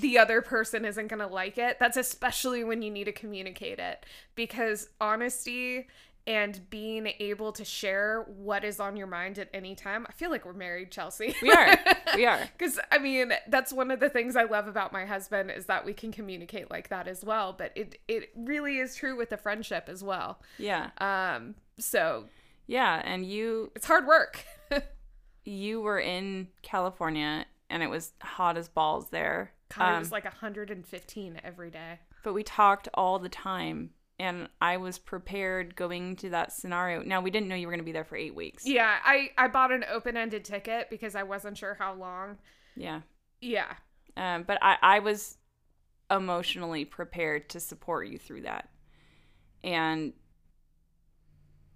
the 0.00 0.18
other 0.18 0.40
person 0.42 0.84
isn't 0.84 1.08
gonna 1.08 1.26
like 1.26 1.58
it. 1.58 1.78
That's 1.78 1.96
especially 1.96 2.64
when 2.64 2.82
you 2.82 2.90
need 2.90 3.04
to 3.04 3.12
communicate 3.12 3.78
it 3.78 4.06
because 4.34 4.88
honesty 5.00 5.86
and 6.28 6.68
being 6.70 7.06
able 7.20 7.52
to 7.52 7.64
share 7.64 8.22
what 8.22 8.64
is 8.64 8.80
on 8.80 8.96
your 8.96 9.06
mind 9.06 9.38
at 9.38 9.48
any 9.54 9.76
time. 9.76 10.04
I 10.08 10.12
feel 10.12 10.28
like 10.30 10.44
we're 10.44 10.52
married, 10.54 10.90
Chelsea. 10.90 11.36
We 11.40 11.52
are. 11.52 11.78
We 12.16 12.26
are. 12.26 12.40
Because 12.58 12.80
I 12.90 12.98
mean, 12.98 13.32
that's 13.48 13.72
one 13.72 13.90
of 13.90 14.00
the 14.00 14.08
things 14.08 14.34
I 14.34 14.44
love 14.44 14.66
about 14.66 14.92
my 14.92 15.04
husband 15.04 15.50
is 15.50 15.66
that 15.66 15.84
we 15.84 15.92
can 15.92 16.10
communicate 16.10 16.70
like 16.70 16.88
that 16.88 17.06
as 17.06 17.24
well. 17.24 17.54
But 17.56 17.72
it 17.76 17.98
it 18.08 18.30
really 18.34 18.78
is 18.78 18.96
true 18.96 19.16
with 19.16 19.30
the 19.30 19.36
friendship 19.36 19.88
as 19.88 20.02
well. 20.02 20.40
Yeah. 20.58 20.90
Um, 20.98 21.54
so 21.78 22.24
Yeah. 22.66 23.00
And 23.04 23.24
you 23.24 23.70
it's 23.76 23.86
hard 23.86 24.06
work. 24.06 24.44
you 25.44 25.80
were 25.80 26.00
in 26.00 26.48
California 26.62 27.46
and 27.70 27.82
it 27.82 27.88
was 27.88 28.12
hot 28.22 28.56
as 28.56 28.68
balls 28.68 29.10
there. 29.10 29.52
God, 29.76 29.88
it 29.90 29.92
Um, 29.94 29.98
was 30.00 30.12
like 30.12 30.24
115 30.24 31.40
every 31.44 31.70
day. 31.70 32.00
but 32.22 32.32
we 32.34 32.42
talked 32.42 32.88
all 32.94 33.18
the 33.18 33.28
time 33.28 33.90
and 34.18 34.48
I 34.60 34.78
was 34.78 34.98
prepared 34.98 35.76
going 35.76 36.16
to 36.16 36.30
that 36.30 36.50
scenario. 36.52 37.02
Now 37.02 37.20
we 37.20 37.30
didn't 37.30 37.48
know 37.48 37.54
you 37.54 37.66
were 37.66 37.72
going 37.72 37.80
to 37.80 37.84
be 37.84 37.92
there 37.92 38.04
for 38.04 38.16
8 38.16 38.34
weeks. 38.34 38.66
Yeah, 38.66 38.96
I 39.04 39.30
I 39.36 39.48
bought 39.48 39.72
an 39.72 39.84
open 39.90 40.16
ended 40.16 40.44
ticket 40.44 40.88
because 40.90 41.14
I 41.14 41.22
wasn't 41.22 41.58
sure 41.58 41.74
how 41.78 41.94
long. 41.94 42.38
Yeah. 42.74 43.02
Yeah, 43.40 43.74
Um, 44.16 44.44
but 44.44 44.58
I, 44.62 44.78
I 44.82 44.98
was 45.00 45.36
emotionally 46.10 46.84
prepared 46.86 47.50
to 47.50 47.60
support 47.60 48.08
you 48.08 48.16
through 48.18 48.42
that. 48.42 48.70
And 49.62 50.14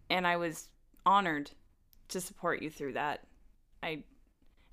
and 0.09 0.27
I 0.27 0.37
was 0.37 0.69
honored 1.07 1.53
to 2.09 2.21
support 2.21 2.63
you 2.63 2.71
through 2.71 2.95
that. 2.95 3.23
I 3.83 4.03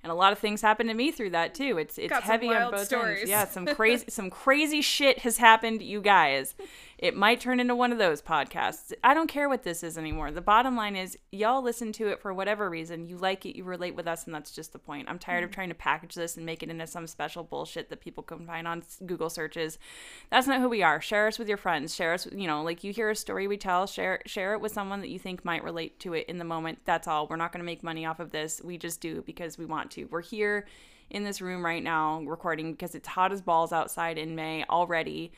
and 0.02 0.12
a 0.12 0.14
lot 0.14 0.32
of 0.32 0.38
things 0.38 0.62
happened 0.62 0.88
to 0.90 0.94
me 0.94 1.10
through 1.10 1.30
that 1.30 1.54
too. 1.54 1.78
It's 1.78 1.98
it's 1.98 2.08
Got 2.10 2.22
heavy 2.22 2.48
on 2.48 2.70
both 2.70 2.86
stories. 2.86 3.20
ends. 3.20 3.30
Yeah, 3.30 3.46
some 3.46 3.66
crazy 3.66 4.04
some 4.10 4.30
crazy 4.30 4.80
shit 4.80 5.20
has 5.20 5.38
happened, 5.38 5.82
you 5.82 6.00
guys. 6.00 6.54
It 6.98 7.14
might 7.14 7.40
turn 7.40 7.60
into 7.60 7.76
one 7.76 7.92
of 7.92 7.98
those 7.98 8.20
podcasts. 8.20 8.92
I 9.04 9.14
don't 9.14 9.28
care 9.28 9.48
what 9.48 9.62
this 9.62 9.84
is 9.84 9.96
anymore. 9.96 10.32
The 10.32 10.40
bottom 10.40 10.74
line 10.74 10.96
is 10.96 11.16
y'all 11.30 11.62
listen 11.62 11.92
to 11.92 12.08
it 12.08 12.20
for 12.20 12.34
whatever 12.34 12.68
reason. 12.68 13.06
You 13.06 13.16
like 13.16 13.46
it, 13.46 13.56
you 13.56 13.62
relate 13.62 13.94
with 13.94 14.08
us, 14.08 14.24
and 14.24 14.34
that's 14.34 14.50
just 14.50 14.72
the 14.72 14.80
point. 14.80 15.08
I'm 15.08 15.20
tired 15.20 15.44
of 15.44 15.50
mm-hmm. 15.50 15.54
trying 15.54 15.68
to 15.68 15.76
package 15.76 16.16
this 16.16 16.36
and 16.36 16.44
make 16.44 16.60
it 16.64 16.70
into 16.70 16.88
some 16.88 17.06
special 17.06 17.44
bullshit 17.44 17.88
that 17.90 18.00
people 18.00 18.24
can 18.24 18.44
find 18.44 18.66
on 18.66 18.82
Google 19.06 19.30
searches. 19.30 19.78
That's 20.30 20.48
not 20.48 20.60
who 20.60 20.68
we 20.68 20.82
are. 20.82 21.00
Share 21.00 21.28
us 21.28 21.38
with 21.38 21.46
your 21.46 21.56
friends. 21.56 21.94
Share 21.94 22.14
us, 22.14 22.26
you 22.32 22.48
know, 22.48 22.64
like 22.64 22.82
you 22.82 22.92
hear 22.92 23.10
a 23.10 23.16
story 23.16 23.46
we 23.46 23.56
tell, 23.56 23.86
share 23.86 24.20
share 24.26 24.54
it 24.54 24.60
with 24.60 24.72
someone 24.72 25.00
that 25.00 25.10
you 25.10 25.20
think 25.20 25.44
might 25.44 25.62
relate 25.62 26.00
to 26.00 26.14
it 26.14 26.26
in 26.28 26.38
the 26.38 26.44
moment. 26.44 26.80
That's 26.84 27.06
all. 27.06 27.28
We're 27.28 27.36
not 27.36 27.52
going 27.52 27.60
to 27.60 27.66
make 27.66 27.84
money 27.84 28.06
off 28.06 28.18
of 28.18 28.32
this. 28.32 28.60
We 28.64 28.76
just 28.76 29.00
do 29.00 29.22
because 29.22 29.56
we 29.56 29.66
want 29.66 29.92
to. 29.92 30.06
We're 30.06 30.20
here 30.20 30.66
in 31.10 31.22
this 31.22 31.40
room 31.40 31.64
right 31.64 31.82
now 31.82 32.22
recording 32.22 32.72
because 32.72 32.96
it's 32.96 33.08
hot 33.08 33.30
as 33.30 33.40
balls 33.40 33.72
outside 33.72 34.18
in 34.18 34.34
May 34.34 34.64
already 34.64 35.30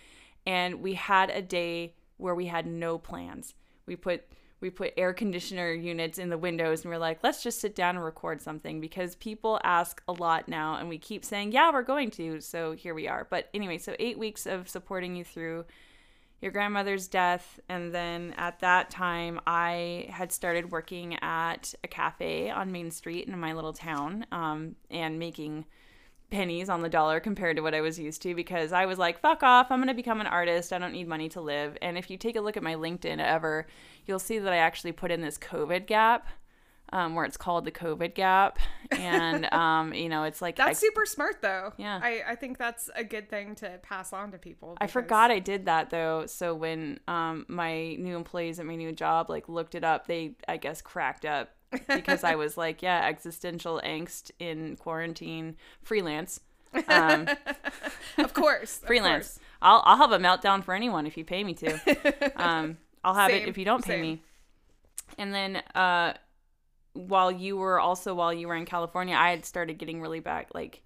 and 0.46 0.80
we 0.80 0.94
had 0.94 1.30
a 1.30 1.42
day 1.42 1.94
where 2.16 2.34
we 2.34 2.46
had 2.46 2.66
no 2.66 2.98
plans. 2.98 3.54
We 3.86 3.96
put 3.96 4.24
we 4.60 4.68
put 4.68 4.92
air 4.96 5.14
conditioner 5.14 5.72
units 5.72 6.18
in 6.18 6.28
the 6.28 6.36
windows 6.36 6.82
and 6.82 6.92
we're 6.92 6.98
like, 6.98 7.20
let's 7.22 7.42
just 7.42 7.60
sit 7.60 7.74
down 7.74 7.96
and 7.96 8.04
record 8.04 8.42
something 8.42 8.78
because 8.78 9.14
people 9.14 9.58
ask 9.64 10.02
a 10.06 10.12
lot 10.12 10.48
now 10.48 10.76
and 10.76 10.88
we 10.88 10.98
keep 10.98 11.24
saying, 11.24 11.52
yeah, 11.52 11.72
we're 11.72 11.82
going 11.82 12.10
to. 12.10 12.42
So 12.42 12.72
here 12.72 12.92
we 12.92 13.08
are. 13.08 13.26
But 13.30 13.48
anyway, 13.54 13.78
so 13.78 13.96
8 13.98 14.18
weeks 14.18 14.44
of 14.44 14.68
supporting 14.68 15.16
you 15.16 15.24
through 15.24 15.64
your 16.40 16.52
grandmother's 16.52 17.06
death 17.06 17.60
and 17.68 17.94
then 17.94 18.34
at 18.38 18.60
that 18.60 18.90
time 18.90 19.40
i 19.46 20.06
had 20.08 20.32
started 20.32 20.70
working 20.70 21.18
at 21.22 21.74
a 21.84 21.88
cafe 21.88 22.50
on 22.50 22.72
main 22.72 22.90
street 22.90 23.28
in 23.28 23.38
my 23.38 23.52
little 23.52 23.72
town 23.72 24.24
um, 24.32 24.74
and 24.90 25.18
making 25.18 25.66
pennies 26.30 26.68
on 26.68 26.82
the 26.82 26.88
dollar 26.88 27.20
compared 27.20 27.56
to 27.56 27.62
what 27.62 27.74
i 27.74 27.80
was 27.80 27.98
used 27.98 28.22
to 28.22 28.34
because 28.34 28.72
i 28.72 28.86
was 28.86 28.98
like 28.98 29.20
fuck 29.20 29.42
off 29.42 29.70
i'm 29.70 29.78
going 29.78 29.88
to 29.88 29.94
become 29.94 30.20
an 30.20 30.26
artist 30.26 30.72
i 30.72 30.78
don't 30.78 30.92
need 30.92 31.08
money 31.08 31.28
to 31.28 31.40
live 31.40 31.76
and 31.82 31.98
if 31.98 32.10
you 32.10 32.16
take 32.16 32.36
a 32.36 32.40
look 32.40 32.56
at 32.56 32.62
my 32.62 32.74
linkedin 32.74 33.18
ever 33.18 33.66
you'll 34.06 34.18
see 34.18 34.38
that 34.38 34.52
i 34.52 34.56
actually 34.56 34.92
put 34.92 35.10
in 35.10 35.20
this 35.20 35.38
covid 35.38 35.86
gap 35.86 36.28
um, 36.92 37.14
where 37.14 37.24
it's 37.24 37.36
called 37.36 37.64
the 37.64 37.70
COVID 37.70 38.14
gap, 38.14 38.58
and 38.90 39.44
um, 39.52 39.94
you 39.94 40.08
know, 40.08 40.24
it's 40.24 40.42
like 40.42 40.56
That's 40.56 40.70
I, 40.70 40.72
super 40.72 41.06
smart 41.06 41.40
though. 41.40 41.72
Yeah. 41.76 42.00
I, 42.02 42.22
I 42.28 42.34
think 42.34 42.58
that's 42.58 42.90
a 42.94 43.04
good 43.04 43.30
thing 43.30 43.54
to 43.56 43.78
pass 43.82 44.12
on 44.12 44.32
to 44.32 44.38
people. 44.38 44.76
I 44.80 44.86
forgot 44.86 45.30
I 45.30 45.38
did 45.38 45.66
that 45.66 45.90
though. 45.90 46.26
So 46.26 46.54
when 46.54 47.00
um, 47.06 47.46
my 47.48 47.94
new 47.94 48.16
employees 48.16 48.58
at 48.58 48.66
my 48.66 48.76
new 48.76 48.92
job 48.92 49.30
like 49.30 49.48
looked 49.48 49.74
it 49.74 49.84
up, 49.84 50.06
they 50.06 50.34
I 50.48 50.56
guess 50.56 50.82
cracked 50.82 51.24
up 51.24 51.50
because 51.88 52.24
I 52.24 52.34
was 52.34 52.56
like, 52.56 52.82
yeah, 52.82 53.06
existential 53.06 53.80
angst 53.84 54.30
in 54.38 54.76
quarantine, 54.76 55.56
freelance. 55.82 56.40
Um, 56.88 57.28
Of 58.18 58.32
course. 58.34 58.78
of 58.78 58.86
freelance. 58.86 59.34
course. 59.34 59.38
I'll 59.62 59.82
I'll 59.84 59.96
have 59.98 60.12
a 60.12 60.18
meltdown 60.18 60.62
for 60.64 60.74
anyone 60.74 61.06
if 61.06 61.16
you 61.16 61.24
pay 61.24 61.42
me 61.44 61.54
to. 61.54 62.32
Um, 62.36 62.78
I'll 63.04 63.14
have 63.14 63.30
it 63.30 63.48
if 63.48 63.56
you 63.58 63.64
don't 63.64 63.84
pay 63.84 63.92
same. 63.94 64.00
me. 64.02 64.22
And 65.18 65.34
then 65.34 65.56
uh, 65.74 66.14
while 66.92 67.30
you 67.32 67.56
were 67.56 67.80
also 67.80 68.14
while 68.14 68.32
you 68.32 68.48
were 68.48 68.56
in 68.56 68.64
California, 68.66 69.16
I 69.16 69.30
had 69.30 69.44
started 69.44 69.78
getting 69.78 70.00
really 70.00 70.20
back 70.20 70.48
like 70.54 70.82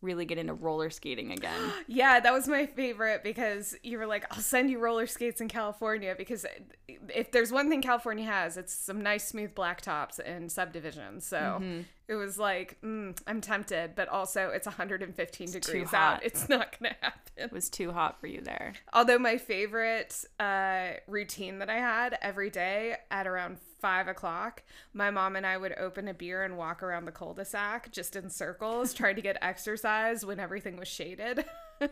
really 0.00 0.24
get 0.24 0.38
into 0.38 0.54
roller 0.54 0.90
skating 0.90 1.32
again. 1.32 1.60
Yeah, 1.88 2.20
that 2.20 2.32
was 2.32 2.46
my 2.46 2.66
favorite 2.66 3.22
because 3.24 3.74
you 3.82 3.98
were 3.98 4.06
like, 4.06 4.24
I'll 4.30 4.40
send 4.42 4.70
you 4.70 4.78
roller 4.78 5.06
skates 5.06 5.40
in 5.40 5.48
California 5.48 6.14
because 6.16 6.44
if 6.86 7.32
there's 7.32 7.50
one 7.50 7.68
thing 7.68 7.82
California 7.82 8.24
has, 8.26 8.56
it's 8.56 8.72
some 8.74 9.02
nice 9.02 9.26
smooth 9.26 9.54
blacktops 9.54 10.20
and 10.24 10.50
subdivisions. 10.52 11.26
So 11.26 11.36
Mm-hmm. 11.38 11.80
It 12.08 12.14
was 12.14 12.38
like, 12.38 12.80
mm, 12.80 13.16
I'm 13.26 13.42
tempted, 13.42 13.94
but 13.94 14.08
also 14.08 14.48
it's 14.48 14.66
115 14.66 15.50
degrees 15.50 15.92
out. 15.92 16.24
It's 16.24 16.48
not 16.48 16.78
going 16.78 16.94
to 16.94 16.96
happen. 17.02 17.20
It 17.36 17.52
was 17.52 17.68
too 17.68 17.92
hot 17.92 18.18
for 18.18 18.26
you 18.26 18.40
there. 18.40 18.72
Although 18.94 19.18
my 19.18 19.36
favorite 19.36 20.24
uh, 20.40 20.92
routine 21.06 21.58
that 21.58 21.68
I 21.68 21.76
had 21.76 22.18
every 22.22 22.48
day 22.48 22.96
at 23.10 23.26
around 23.26 23.58
five 23.80 24.08
o'clock, 24.08 24.62
my 24.94 25.10
mom 25.10 25.36
and 25.36 25.46
I 25.46 25.58
would 25.58 25.74
open 25.78 26.08
a 26.08 26.14
beer 26.14 26.44
and 26.44 26.56
walk 26.56 26.82
around 26.82 27.04
the 27.04 27.12
cul-de-sac 27.12 27.92
just 27.92 28.16
in 28.16 28.30
circles, 28.30 28.94
trying 28.94 29.16
to 29.16 29.22
get 29.22 29.36
exercise 29.42 30.24
when 30.24 30.40
everything 30.40 30.78
was 30.78 30.88
shaded. 30.88 31.44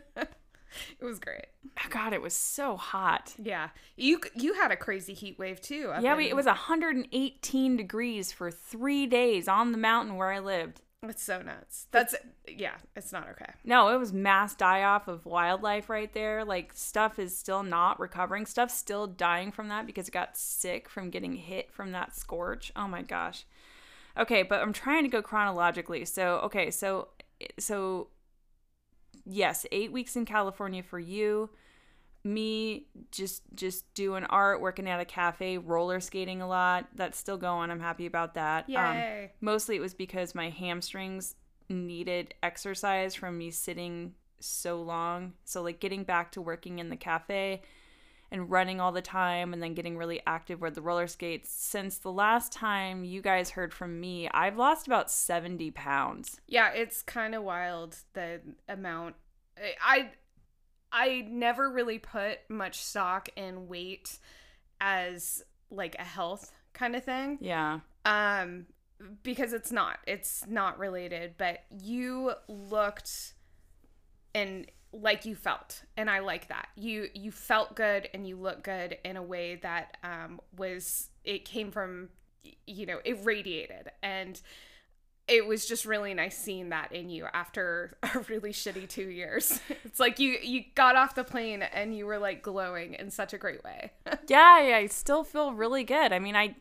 it 1.00 1.04
was 1.04 1.18
great. 1.18 1.46
Oh, 1.84 1.88
God, 1.90 2.12
it 2.12 2.22
was 2.22 2.34
so 2.34 2.76
hot. 2.76 3.34
Yeah, 3.38 3.70
you 3.96 4.20
you 4.34 4.54
had 4.54 4.70
a 4.70 4.76
crazy 4.76 5.14
heat 5.14 5.38
wave 5.38 5.60
too. 5.60 5.92
Yeah, 6.00 6.16
we, 6.16 6.28
it 6.28 6.36
was 6.36 6.46
118 6.46 7.76
degrees 7.76 8.32
for 8.32 8.50
three 8.50 9.06
days 9.06 9.48
on 9.48 9.72
the 9.72 9.78
mountain 9.78 10.16
where 10.16 10.32
I 10.32 10.38
lived. 10.38 10.80
It's 11.02 11.22
so 11.22 11.42
nuts. 11.42 11.86
That's 11.90 12.14
yeah. 12.48 12.76
It's 12.94 13.12
not 13.12 13.28
okay. 13.30 13.52
No, 13.64 13.88
it 13.88 13.98
was 13.98 14.12
mass 14.12 14.54
die 14.54 14.82
off 14.82 15.08
of 15.08 15.26
wildlife 15.26 15.88
right 15.88 16.12
there. 16.12 16.44
Like 16.44 16.72
stuff 16.74 17.18
is 17.18 17.36
still 17.36 17.62
not 17.62 18.00
recovering. 18.00 18.46
Stuff's 18.46 18.74
still 18.74 19.06
dying 19.06 19.52
from 19.52 19.68
that 19.68 19.86
because 19.86 20.08
it 20.08 20.12
got 20.12 20.36
sick 20.36 20.88
from 20.88 21.10
getting 21.10 21.34
hit 21.34 21.70
from 21.70 21.92
that 21.92 22.16
scorch. 22.16 22.72
Oh 22.74 22.88
my 22.88 23.02
gosh. 23.02 23.44
Okay, 24.18 24.42
but 24.42 24.60
I'm 24.60 24.72
trying 24.72 25.04
to 25.04 25.10
go 25.10 25.20
chronologically. 25.20 26.04
So, 26.06 26.36
okay, 26.44 26.70
so 26.70 27.08
so 27.58 28.08
yes, 29.26 29.66
8 29.70 29.92
weeks 29.92 30.16
in 30.16 30.24
California 30.24 30.82
for 30.82 30.98
you. 30.98 31.50
Me 32.24 32.86
just 33.12 33.42
just 33.54 33.92
doing 33.94 34.24
art, 34.24 34.60
working 34.60 34.88
at 34.88 34.98
a 34.98 35.04
cafe, 35.04 35.58
roller 35.58 36.00
skating 36.00 36.42
a 36.42 36.48
lot. 36.48 36.86
That's 36.94 37.18
still 37.18 37.36
going. 37.36 37.70
I'm 37.70 37.78
happy 37.80 38.06
about 38.06 38.34
that. 38.34 38.64
Um, 38.64 38.96
Yay. 38.96 39.32
mostly 39.40 39.76
it 39.76 39.80
was 39.80 39.94
because 39.94 40.34
my 40.34 40.50
hamstrings 40.50 41.36
needed 41.68 42.34
exercise 42.42 43.14
from 43.14 43.38
me 43.38 43.50
sitting 43.50 44.14
so 44.40 44.82
long. 44.82 45.34
So 45.44 45.62
like 45.62 45.78
getting 45.78 46.04
back 46.04 46.32
to 46.32 46.42
working 46.42 46.78
in 46.78 46.88
the 46.88 46.96
cafe 46.96 47.62
and 48.30 48.50
running 48.50 48.80
all 48.80 48.92
the 48.92 49.02
time 49.02 49.52
and 49.52 49.62
then 49.62 49.74
getting 49.74 49.96
really 49.96 50.20
active 50.26 50.60
with 50.60 50.74
the 50.74 50.82
roller 50.82 51.06
skates. 51.06 51.50
Since 51.52 51.98
the 51.98 52.12
last 52.12 52.52
time 52.52 53.04
you 53.04 53.22
guys 53.22 53.50
heard 53.50 53.72
from 53.72 54.00
me, 54.00 54.28
I've 54.30 54.56
lost 54.56 54.86
about 54.86 55.10
70 55.10 55.70
pounds. 55.72 56.40
Yeah, 56.46 56.72
it's 56.72 57.02
kind 57.02 57.34
of 57.34 57.42
wild 57.42 57.96
the 58.14 58.40
amount. 58.68 59.16
I 59.84 60.10
I 60.92 61.26
never 61.28 61.70
really 61.70 61.98
put 61.98 62.38
much 62.48 62.82
stock 62.82 63.28
in 63.36 63.68
weight 63.68 64.18
as 64.80 65.42
like 65.70 65.96
a 65.98 66.04
health 66.04 66.52
kind 66.72 66.96
of 66.96 67.04
thing. 67.04 67.38
Yeah. 67.40 67.80
Um 68.04 68.66
because 69.22 69.52
it's 69.52 69.70
not. 69.70 69.98
It's 70.06 70.44
not 70.48 70.78
related, 70.78 71.34
but 71.36 71.64
you 71.82 72.32
looked 72.48 73.34
and 74.34 74.66
like 75.00 75.24
you 75.24 75.34
felt 75.34 75.82
and 75.96 76.10
I 76.10 76.20
like 76.20 76.48
that. 76.48 76.68
You 76.76 77.08
you 77.14 77.30
felt 77.30 77.74
good 77.74 78.08
and 78.14 78.26
you 78.26 78.36
look 78.36 78.62
good 78.62 78.98
in 79.04 79.16
a 79.16 79.22
way 79.22 79.56
that 79.56 79.96
um 80.02 80.40
was 80.56 81.10
it 81.24 81.44
came 81.44 81.70
from 81.70 82.08
you 82.66 82.86
know, 82.86 83.00
it 83.04 83.18
radiated 83.24 83.90
and 84.02 84.40
it 85.28 85.44
was 85.44 85.66
just 85.66 85.84
really 85.84 86.14
nice 86.14 86.38
seeing 86.38 86.68
that 86.68 86.92
in 86.92 87.10
you 87.10 87.26
after 87.32 87.98
a 88.02 88.20
really 88.28 88.52
shitty 88.52 88.88
2 88.88 89.08
years. 89.08 89.60
It's 89.84 90.00
like 90.00 90.18
you 90.18 90.36
you 90.42 90.64
got 90.74 90.96
off 90.96 91.14
the 91.14 91.24
plane 91.24 91.62
and 91.62 91.96
you 91.96 92.06
were 92.06 92.18
like 92.18 92.42
glowing 92.42 92.94
in 92.94 93.10
such 93.10 93.32
a 93.32 93.38
great 93.38 93.64
way. 93.64 93.92
yeah, 94.28 94.60
yeah, 94.60 94.76
I 94.76 94.86
still 94.86 95.24
feel 95.24 95.52
really 95.54 95.84
good. 95.84 96.12
I 96.12 96.18
mean, 96.18 96.36
I 96.36 96.56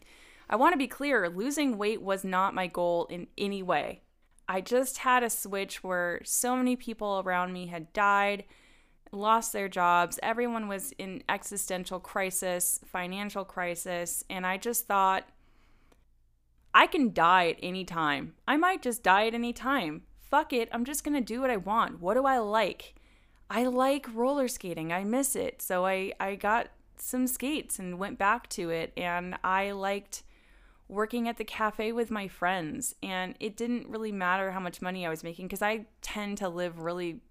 I 0.49 0.55
want 0.55 0.73
to 0.73 0.77
be 0.77 0.87
clear, 0.87 1.27
losing 1.29 1.77
weight 1.77 2.01
was 2.01 2.23
not 2.23 2.53
my 2.53 2.67
goal 2.67 3.07
in 3.09 3.27
any 3.37 3.63
way. 3.63 4.01
I 4.47 4.61
just 4.61 4.99
had 4.99 5.23
a 5.23 5.29
switch 5.29 5.83
where 5.83 6.21
so 6.23 6.55
many 6.55 6.75
people 6.75 7.21
around 7.25 7.53
me 7.53 7.67
had 7.67 7.91
died, 7.93 8.45
lost 9.11 9.53
their 9.53 9.69
jobs, 9.69 10.19
everyone 10.21 10.67
was 10.67 10.91
in 10.97 11.23
existential 11.27 11.99
crisis, 11.99 12.79
financial 12.85 13.45
crisis, 13.45 14.23
and 14.29 14.45
I 14.45 14.57
just 14.57 14.87
thought 14.87 15.27
I 16.73 16.87
can 16.87 17.13
die 17.13 17.49
at 17.49 17.59
any 17.63 17.85
time. 17.85 18.33
I 18.47 18.57
might 18.57 18.81
just 18.81 19.01
die 19.01 19.27
at 19.27 19.33
any 19.33 19.53
time. 19.53 20.03
Fuck 20.19 20.53
it, 20.53 20.69
I'm 20.71 20.85
just 20.85 21.03
going 21.03 21.15
to 21.15 21.21
do 21.21 21.41
what 21.41 21.49
I 21.49 21.57
want. 21.57 22.01
What 22.01 22.15
do 22.15 22.25
I 22.25 22.37
like? 22.39 22.95
I 23.49 23.65
like 23.65 24.07
roller 24.13 24.47
skating. 24.47 24.91
I 24.91 25.03
miss 25.03 25.35
it. 25.35 25.61
So 25.61 25.85
I 25.85 26.13
I 26.19 26.35
got 26.35 26.69
some 26.97 27.27
skates 27.27 27.77
and 27.79 27.99
went 27.99 28.17
back 28.17 28.49
to 28.49 28.69
it 28.69 28.93
and 28.97 29.35
I 29.43 29.71
liked 29.71 30.23
working 30.87 31.27
at 31.27 31.37
the 31.37 31.43
cafe 31.43 31.91
with 31.91 32.11
my 32.11 32.27
friends 32.27 32.93
and 33.01 33.35
it 33.39 33.57
didn't 33.57 33.87
really 33.89 34.11
matter 34.11 34.51
how 34.51 34.59
much 34.59 34.81
money 34.81 35.05
I 35.05 35.09
was 35.09 35.23
making 35.23 35.49
cuz 35.49 35.61
I 35.61 35.85
tend 36.01 36.37
to 36.39 36.49
live 36.49 36.79
really 36.79 37.21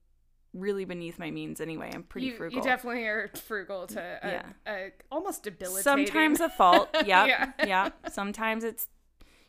really 0.53 0.85
beneath 0.85 1.19
my 1.19 1.31
means 1.33 1.61
anyway. 1.61 1.91
I'm 1.93 2.05
pretty 2.05 2.29
you, 2.29 2.37
frugal. 2.37 2.57
you 2.59 2.63
definitely 2.65 3.05
are 3.07 3.29
frugal 3.35 3.87
to 3.89 4.01
a, 4.01 4.31
Yeah. 4.31 4.47
a 4.67 4.93
almost 5.11 5.43
debilitating. 5.43 5.83
sometimes 5.83 6.41
a 6.41 6.49
fault. 6.49 6.89
Yep. 6.95 7.07
Yeah. 7.07 7.53
yeah. 7.67 7.89
Sometimes 8.11 8.63
it's 8.65 8.87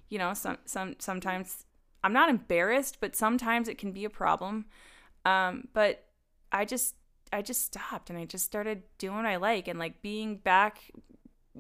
you 0.10 0.18
know, 0.20 0.34
some 0.34 0.58
some 0.66 0.96
sometimes 1.00 1.66
I'm 2.04 2.14
not 2.14 2.30
embarrassed, 2.30 2.98
but 3.00 3.16
sometimes 3.16 3.68
it 3.68 3.78
can 3.78 3.92
be 3.92 4.06
a 4.06 4.10
problem. 4.10 4.66
Um, 5.26 5.68
but 5.74 6.06
I 6.52 6.66
just 6.66 6.96
I 7.34 7.42
just 7.42 7.66
stopped 7.66 8.10
and 8.10 8.18
I 8.20 8.26
just 8.26 8.46
started 8.46 8.84
doing 8.98 9.18
what 9.18 9.26
I 9.26 9.38
like 9.38 9.68
and 9.68 9.78
like 9.80 10.02
being 10.02 10.38
back 10.38 10.92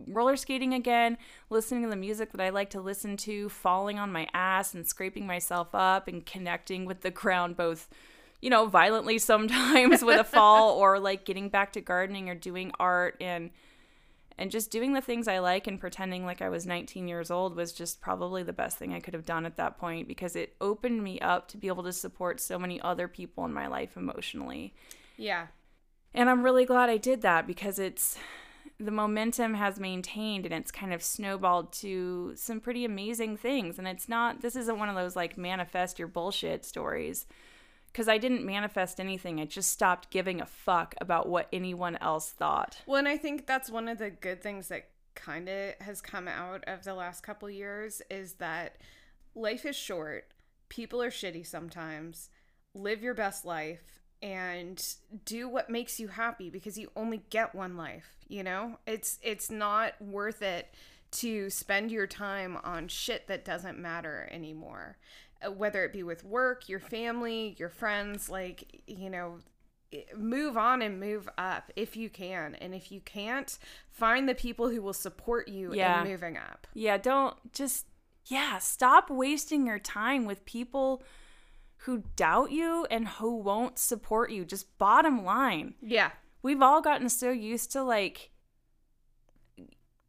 roller 0.07 0.35
skating 0.35 0.73
again, 0.73 1.17
listening 1.49 1.83
to 1.83 1.89
the 1.89 1.95
music 1.95 2.31
that 2.31 2.41
I 2.41 2.49
like 2.49 2.69
to 2.71 2.81
listen 2.81 3.17
to, 3.17 3.49
falling 3.49 3.97
on 3.99 4.11
my 4.11 4.27
ass 4.33 4.73
and 4.73 4.85
scraping 4.85 5.25
myself 5.25 5.69
up 5.73 6.07
and 6.07 6.25
connecting 6.25 6.85
with 6.85 7.01
the 7.01 7.11
ground 7.11 7.57
both 7.57 7.87
you 8.41 8.51
know, 8.51 8.67
violently 8.67 9.17
sometimes 9.19 10.03
with 10.03 10.19
a 10.19 10.23
fall 10.23 10.77
or 10.77 10.99
like 10.99 11.25
getting 11.25 11.49
back 11.49 11.73
to 11.73 11.81
gardening 11.81 12.29
or 12.29 12.35
doing 12.35 12.71
art 12.79 13.17
and 13.19 13.49
and 14.37 14.51
just 14.51 14.69
doing 14.69 14.93
the 14.93 15.01
things 15.01 15.29
I 15.29 15.39
like 15.39 15.65
and 15.65 15.79
pretending 15.79 16.25
like 16.25 16.41
I 16.41 16.49
was 16.49 16.65
19 16.65 17.07
years 17.07 17.31
old 17.31 17.55
was 17.55 17.71
just 17.71 18.01
probably 18.01 18.43
the 18.43 18.53
best 18.53 18.77
thing 18.77 18.93
I 18.93 18.99
could 18.99 19.13
have 19.13 19.25
done 19.25 19.45
at 19.45 19.55
that 19.55 19.77
point 19.77 20.09
because 20.09 20.35
it 20.35 20.55
opened 20.59 21.01
me 21.01 21.19
up 21.21 21.47
to 21.49 21.57
be 21.57 21.67
able 21.67 21.83
to 21.83 21.93
support 21.93 22.41
so 22.41 22.59
many 22.59 22.81
other 22.81 23.07
people 23.07 23.45
in 23.45 23.53
my 23.53 23.67
life 23.67 23.95
emotionally. 23.95 24.73
Yeah. 25.15 25.47
And 26.13 26.29
I'm 26.29 26.43
really 26.43 26.65
glad 26.65 26.89
I 26.89 26.97
did 26.97 27.21
that 27.21 27.47
because 27.47 27.79
it's 27.79 28.17
the 28.79 28.91
momentum 28.91 29.53
has 29.53 29.79
maintained 29.79 30.45
and 30.45 30.53
it's 30.53 30.71
kind 30.71 30.93
of 30.93 31.01
snowballed 31.01 31.71
to 31.71 32.33
some 32.35 32.59
pretty 32.59 32.83
amazing 32.83 33.37
things. 33.37 33.79
And 33.79 33.87
it's 33.87 34.09
not, 34.09 34.41
this 34.41 34.55
isn't 34.55 34.77
one 34.77 34.89
of 34.89 34.95
those 34.95 35.15
like 35.15 35.37
manifest 35.37 35.97
your 35.97 36.07
bullshit 36.07 36.65
stories 36.65 37.25
because 37.91 38.09
I 38.09 38.17
didn't 38.17 38.45
manifest 38.45 38.99
anything. 38.99 39.39
I 39.39 39.45
just 39.45 39.71
stopped 39.71 40.09
giving 40.09 40.41
a 40.41 40.45
fuck 40.45 40.95
about 40.99 41.29
what 41.29 41.47
anyone 41.53 41.95
else 41.97 42.29
thought. 42.29 42.81
Well, 42.85 42.97
and 42.97 43.07
I 43.07 43.17
think 43.17 43.47
that's 43.47 43.69
one 43.69 43.87
of 43.87 43.97
the 43.97 44.09
good 44.09 44.43
things 44.43 44.67
that 44.67 44.89
kind 45.15 45.47
of 45.47 45.75
has 45.79 46.01
come 46.01 46.27
out 46.27 46.63
of 46.67 46.83
the 46.83 46.93
last 46.93 47.23
couple 47.23 47.49
years 47.49 48.01
is 48.11 48.33
that 48.33 48.75
life 49.33 49.65
is 49.65 49.77
short. 49.77 50.25
People 50.67 51.01
are 51.01 51.09
shitty 51.09 51.47
sometimes. 51.47 52.29
Live 52.73 53.01
your 53.01 53.13
best 53.13 53.45
life 53.45 54.01
and 54.21 54.83
do 55.25 55.47
what 55.47 55.69
makes 55.69 55.99
you 55.99 56.07
happy 56.07 56.49
because 56.49 56.77
you 56.77 56.89
only 56.95 57.21
get 57.29 57.53
one 57.55 57.77
life, 57.77 58.15
you 58.27 58.43
know? 58.43 58.77
It's 58.85 59.19
it's 59.21 59.49
not 59.51 60.01
worth 60.01 60.41
it 60.41 60.73
to 61.11 61.49
spend 61.49 61.91
your 61.91 62.07
time 62.07 62.57
on 62.63 62.87
shit 62.87 63.27
that 63.27 63.45
doesn't 63.45 63.79
matter 63.79 64.27
anymore. 64.31 64.97
Uh, 65.45 65.51
Whether 65.51 65.83
it 65.85 65.93
be 65.93 66.03
with 66.03 66.23
work, 66.23 66.67
your 66.67 66.79
family, 66.79 67.55
your 67.57 67.69
friends, 67.69 68.29
like, 68.29 68.81
you 68.87 69.09
know, 69.09 69.39
move 70.17 70.57
on 70.57 70.81
and 70.81 70.99
move 70.99 71.29
up 71.37 71.71
if 71.77 71.95
you 71.95 72.09
can 72.09 72.55
and 72.55 72.73
if 72.75 72.91
you 72.91 72.99
can't 72.99 73.57
find 73.89 74.27
the 74.27 74.35
people 74.35 74.69
who 74.69 74.81
will 74.81 74.91
support 74.93 75.47
you 75.47 75.73
Yeah. 75.73 76.01
in 76.03 76.09
moving 76.09 76.35
up 76.37 76.67
Yeah, 76.73 76.97
don't 76.97 77.35
just 77.53 77.85
yeah, 78.25 78.57
stop 78.57 79.09
wasting 79.09 79.67
your 79.67 79.79
time 79.79 80.25
with 80.25 80.43
people 80.45 81.01
who 81.85 82.03
doubt 82.15 82.51
you 82.51 82.85
and 82.89 83.07
who 83.07 83.35
won't 83.37 83.77
support 83.77 84.31
you. 84.31 84.43
Just 84.43 84.77
bottom 84.77 85.23
line. 85.23 85.75
Yeah. 85.81 86.11
We've 86.41 86.61
all 86.61 86.81
gotten 86.81 87.09
so 87.09 87.31
used 87.31 87.71
to 87.71 87.83
like 87.83 88.31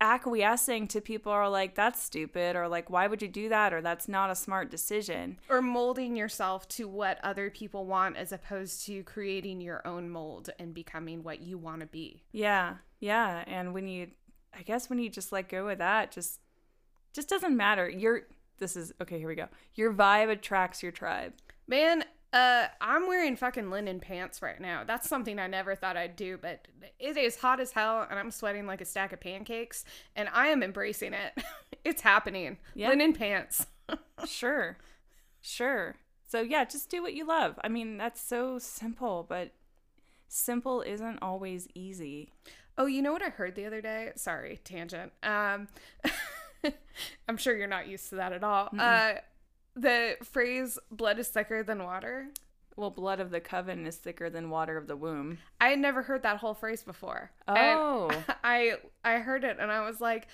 acquiescing 0.01 0.87
to 0.89 1.01
people 1.01 1.33
who 1.33 1.39
are 1.39 1.49
like 1.49 1.75
that's 1.75 2.03
stupid 2.03 2.55
or 2.55 2.69
like 2.69 2.91
why 2.91 3.07
would 3.07 3.23
you 3.23 3.29
do 3.29 3.49
that 3.49 3.73
or 3.73 3.81
that's 3.81 4.09
not 4.09 4.31
a 4.31 4.35
smart 4.35 4.71
decision. 4.71 5.39
Or 5.49 5.63
molding 5.63 6.17
yourself 6.17 6.69
to 6.71 6.89
what 6.89 7.19
other 7.23 7.51
people 7.51 7.87
want 7.87 8.17
as 8.17 8.33
opposed 8.33 8.85
to 8.87 9.03
creating 9.05 9.61
your 9.61 9.87
own 9.87 10.11
mold 10.11 10.51
and 10.59 10.75
becoming 10.75 11.23
what 11.23 11.41
you 11.41 11.57
want 11.59 11.81
to 11.81 11.87
be. 11.87 12.23
Yeah. 12.33 12.77
Yeah, 13.01 13.45
and 13.47 13.75
when 13.75 13.89
you 13.89 14.09
I 14.59 14.63
guess 14.63 14.89
when 14.89 14.99
you 14.99 15.11
just 15.11 15.33
let 15.33 15.51
go 15.51 15.69
of 15.69 15.79
that, 15.79 16.11
just 16.11 16.41
just 17.13 17.29
doesn't 17.29 17.57
matter. 17.57 17.89
Your 17.89 18.23
this 18.59 18.77
is 18.77 18.93
okay, 19.03 19.19
here 19.19 19.29
we 19.29 19.35
go. 19.35 19.49
Your 19.75 19.93
vibe 19.93 20.31
attracts 20.31 20.83
your 20.83 20.93
tribe. 20.93 21.35
Man, 21.69 22.05
uh, 22.33 22.67
I'm 22.81 23.07
wearing 23.09 23.37
fucking 23.37 23.71
linen 23.71 23.99
pants 24.01 24.43
right 24.43 24.61
now. 24.61 24.85
That's 24.85 25.09
something 25.09 25.39
I 25.39 25.47
never 25.47 25.75
thought 25.75 25.97
I'd 25.97 26.17
do, 26.17 26.39
but 26.41 26.69
it 26.99 27.17
is 27.17 27.37
hot 27.37 27.61
as 27.61 27.73
hell 27.73 28.07
and 28.09 28.19
I'm 28.19 28.31
sweating 28.31 28.67
like 28.67 28.81
a 28.81 28.85
stack 28.85 29.13
of 29.13 29.21
pancakes 29.21 29.85
and 30.15 30.29
I 30.33 30.49
am 30.49 30.63
embracing 30.63 31.15
it. 31.15 31.43
it's 31.85 32.03
happening. 32.03 32.59
Yeah. 32.75 32.91
Linen 32.91 33.15
pants. 33.15 33.67
sure. 34.27 34.77
Sure. 35.41 35.95
So 36.29 36.41
yeah, 36.41 36.65
just 36.65 36.91
do 36.91 37.03
what 37.03 37.15
you 37.15 37.27
love. 37.27 37.59
I 37.63 37.69
mean, 37.69 37.97
that's 37.97 38.21
so 38.21 38.59
simple, 38.59 39.25
but 39.27 39.53
simple 40.29 40.83
isn't 40.83 41.21
always 41.23 41.69
easy. 41.75 42.33
Oh, 42.77 42.87
you 42.87 43.01
know 43.01 43.13
what 43.13 43.23
I 43.23 43.31
heard 43.31 43.55
the 43.55 43.65
other 43.65 43.81
day? 43.81 44.13
Sorry, 44.17 44.61
tangent. 44.63 45.13
Um 45.23 45.69
I'm 47.29 47.37
sure 47.37 47.57
you're 47.57 47.67
not 47.67 47.87
used 47.87 48.11
to 48.11 48.17
that 48.17 48.33
at 48.33 48.45
all. 48.45 48.69
Uh 48.79 49.15
the 49.77 50.17
phrase 50.25 50.79
blood 50.91 51.19
is 51.19 51.29
thicker 51.29 51.63
than 51.63 51.85
water. 51.85 52.29
Well, 52.77 52.91
blood 52.91 53.21
of 53.21 53.31
the 53.31 53.41
coven 53.41 53.87
is 53.87 53.97
thicker 53.97 54.29
than 54.29 54.51
water 54.51 54.77
of 54.77 54.87
the 54.87 54.97
womb. 54.97 55.39
I 55.61 55.69
had 55.69 55.79
never 55.79 56.03
heard 56.03 56.23
that 56.25 56.39
whole 56.39 56.55
phrase 56.55 56.83
before. 56.83 57.31
Oh. 57.47 58.11
I 58.45 58.75
I 59.05 59.19
heard 59.19 59.45
it 59.45 59.59
and 59.61 59.71
I 59.71 59.87
was 59.87 60.01
like 60.01 60.29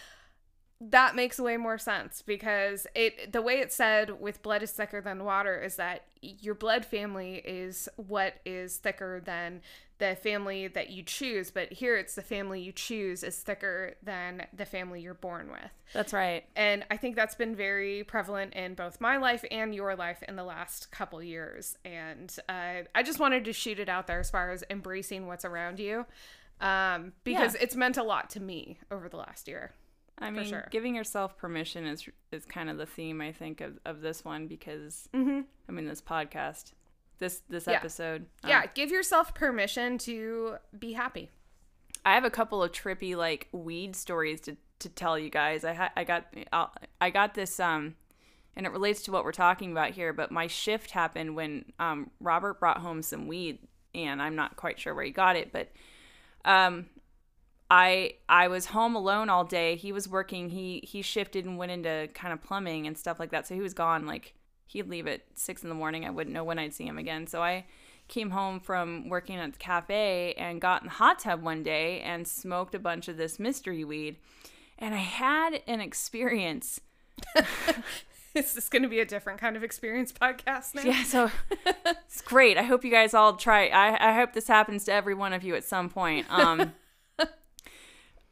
that 0.90 1.14
makes 1.14 1.38
way 1.38 1.56
more 1.56 1.78
sense 1.78 2.22
because 2.22 2.86
it 2.94 3.32
the 3.32 3.40
way 3.40 3.54
it's 3.60 3.76
said 3.76 4.20
with 4.20 4.42
blood 4.42 4.62
is 4.62 4.72
thicker 4.72 5.00
than 5.00 5.22
water 5.24 5.60
is 5.60 5.76
that 5.76 6.04
your 6.20 6.54
blood 6.54 6.84
family 6.84 7.36
is 7.44 7.88
what 7.96 8.34
is 8.44 8.78
thicker 8.78 9.20
than 9.24 9.60
the 9.98 10.16
family 10.16 10.66
that 10.66 10.90
you 10.90 11.02
choose 11.04 11.52
but 11.52 11.72
here 11.72 11.96
it's 11.96 12.16
the 12.16 12.22
family 12.22 12.60
you 12.60 12.72
choose 12.72 13.22
is 13.22 13.38
thicker 13.38 13.94
than 14.02 14.44
the 14.52 14.64
family 14.64 15.00
you're 15.00 15.14
born 15.14 15.48
with 15.52 15.70
That's 15.92 16.12
right. 16.12 16.44
and 16.56 16.84
I 16.90 16.96
think 16.96 17.14
that's 17.14 17.36
been 17.36 17.54
very 17.54 18.02
prevalent 18.02 18.54
in 18.54 18.74
both 18.74 19.00
my 19.00 19.18
life 19.18 19.44
and 19.52 19.72
your 19.72 19.94
life 19.94 20.22
in 20.26 20.34
the 20.34 20.44
last 20.44 20.90
couple 20.90 21.22
years. 21.22 21.76
And 21.84 22.34
uh, 22.48 22.82
I 22.94 23.02
just 23.04 23.20
wanted 23.20 23.44
to 23.44 23.52
shoot 23.52 23.78
it 23.78 23.88
out 23.88 24.06
there 24.08 24.18
as 24.18 24.30
far 24.30 24.50
as 24.50 24.64
embracing 24.70 25.26
what's 25.28 25.44
around 25.44 25.78
you, 25.78 26.06
um, 26.60 27.12
because 27.22 27.54
it's 27.56 27.76
meant 27.76 27.96
a 27.96 28.02
lot 28.02 28.30
to 28.30 28.40
me 28.40 28.78
over 28.90 29.08
the 29.08 29.18
last 29.18 29.46
year. 29.46 29.72
I 30.18 30.30
mean, 30.30 30.44
sure. 30.46 30.68
giving 30.70 30.94
yourself 30.94 31.36
permission 31.36 31.86
is 31.86 32.08
is 32.30 32.44
kind 32.44 32.70
of 32.70 32.76
the 32.78 32.86
theme 32.86 33.20
I 33.20 33.32
think 33.32 33.60
of, 33.60 33.78
of 33.84 34.00
this 34.00 34.24
one 34.24 34.46
because 34.46 35.08
Mm-hmm. 35.14 35.40
I 35.68 35.72
mean 35.72 35.86
this 35.86 36.00
podcast, 36.02 36.72
this 37.18 37.42
this 37.48 37.66
Yeah. 37.66 37.74
episode. 37.74 38.26
um, 38.44 38.50
Yeah, 38.50 38.66
give 38.66 38.90
yourself 38.90 39.34
permission 39.34 39.98
to 39.98 40.56
be 40.78 40.92
happy. 40.92 41.30
I 42.04 42.14
have 42.14 42.24
a 42.24 42.30
couple 42.30 42.62
of 42.62 42.72
trippy 42.72 43.16
like 43.16 43.48
weed 43.52 43.94
stories 43.96 44.40
to, 44.42 44.56
to 44.80 44.88
tell 44.88 45.18
you 45.18 45.30
guys. 45.30 45.64
I 45.64 45.72
ha- 45.74 45.92
I 45.96 46.04
got 46.04 46.26
i 46.52 46.66
I 47.00 47.10
got 47.10 47.34
this 47.34 47.58
um, 47.60 47.94
and 48.54 48.66
it 48.66 48.70
relates 48.72 49.02
to 49.04 49.12
what 49.12 49.24
we're 49.24 49.32
talking 49.32 49.72
about 49.72 49.90
here. 49.90 50.12
But 50.12 50.30
my 50.30 50.46
shift 50.46 50.90
happened 50.92 51.34
when 51.36 51.64
um 51.78 52.10
Robert 52.20 52.60
brought 52.60 52.78
home 52.78 53.02
some 53.02 53.26
weed, 53.28 53.58
and 53.94 54.20
I'm 54.22 54.36
not 54.36 54.56
quite 54.56 54.78
sure 54.78 54.94
where 54.94 55.04
he 55.04 55.10
got 55.10 55.36
it, 55.36 55.52
but 55.52 55.68
um. 56.44 56.86
I 57.72 58.16
I 58.28 58.48
was 58.48 58.66
home 58.66 58.94
alone 58.94 59.30
all 59.30 59.44
day. 59.44 59.76
He 59.76 59.92
was 59.92 60.06
working. 60.06 60.50
He 60.50 60.84
he 60.86 61.00
shifted 61.00 61.46
and 61.46 61.56
went 61.56 61.72
into 61.72 62.10
kind 62.12 62.34
of 62.34 62.42
plumbing 62.42 62.86
and 62.86 62.98
stuff 62.98 63.18
like 63.18 63.30
that. 63.30 63.46
So 63.46 63.54
he 63.54 63.62
was 63.62 63.72
gone. 63.72 64.04
Like 64.04 64.34
he'd 64.66 64.90
leave 64.90 65.06
at 65.06 65.22
six 65.34 65.62
in 65.62 65.70
the 65.70 65.74
morning. 65.74 66.04
I 66.04 66.10
wouldn't 66.10 66.34
know 66.34 66.44
when 66.44 66.58
I'd 66.58 66.74
see 66.74 66.84
him 66.84 66.98
again. 66.98 67.26
So 67.26 67.42
I 67.42 67.64
came 68.08 68.28
home 68.28 68.60
from 68.60 69.08
working 69.08 69.36
at 69.36 69.54
the 69.54 69.58
cafe 69.58 70.34
and 70.36 70.60
got 70.60 70.82
in 70.82 70.88
the 70.88 70.94
hot 70.94 71.20
tub 71.20 71.42
one 71.42 71.62
day 71.62 72.02
and 72.02 72.28
smoked 72.28 72.74
a 72.74 72.78
bunch 72.78 73.08
of 73.08 73.16
this 73.16 73.38
mystery 73.38 73.84
weed. 73.84 74.18
And 74.78 74.94
I 74.94 74.98
had 74.98 75.62
an 75.66 75.80
experience. 75.80 76.78
Is 78.34 78.52
this 78.52 78.68
going 78.68 78.82
to 78.82 78.88
be 78.88 79.00
a 79.00 79.06
different 79.06 79.40
kind 79.40 79.56
of 79.56 79.64
experience 79.64 80.12
podcast 80.12 80.74
now? 80.74 80.82
Yeah, 80.82 81.04
so 81.04 81.30
it's 81.86 82.20
great. 82.20 82.58
I 82.58 82.64
hope 82.64 82.84
you 82.84 82.90
guys 82.90 83.14
all 83.14 83.36
try. 83.36 83.68
I, 83.68 84.10
I 84.10 84.14
hope 84.14 84.34
this 84.34 84.48
happens 84.48 84.84
to 84.84 84.92
every 84.92 85.14
one 85.14 85.32
of 85.32 85.42
you 85.42 85.54
at 85.54 85.64
some 85.64 85.88
point. 85.88 86.26
Um, 86.28 86.72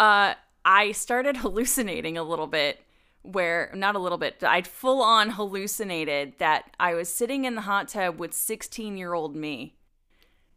uh, 0.00 0.34
I 0.64 0.92
started 0.92 1.36
hallucinating 1.44 2.18
a 2.18 2.24
little 2.24 2.48
bit. 2.48 2.80
Where 3.22 3.70
not 3.74 3.96
a 3.96 3.98
little 3.98 4.16
bit, 4.16 4.42
I'd 4.42 4.66
full 4.66 5.02
on 5.02 5.28
hallucinated 5.28 6.38
that 6.38 6.74
I 6.80 6.94
was 6.94 7.12
sitting 7.12 7.44
in 7.44 7.54
the 7.54 7.60
hot 7.60 7.88
tub 7.88 8.18
with 8.18 8.32
16 8.32 8.96
year 8.96 9.12
old 9.12 9.36
me. 9.36 9.76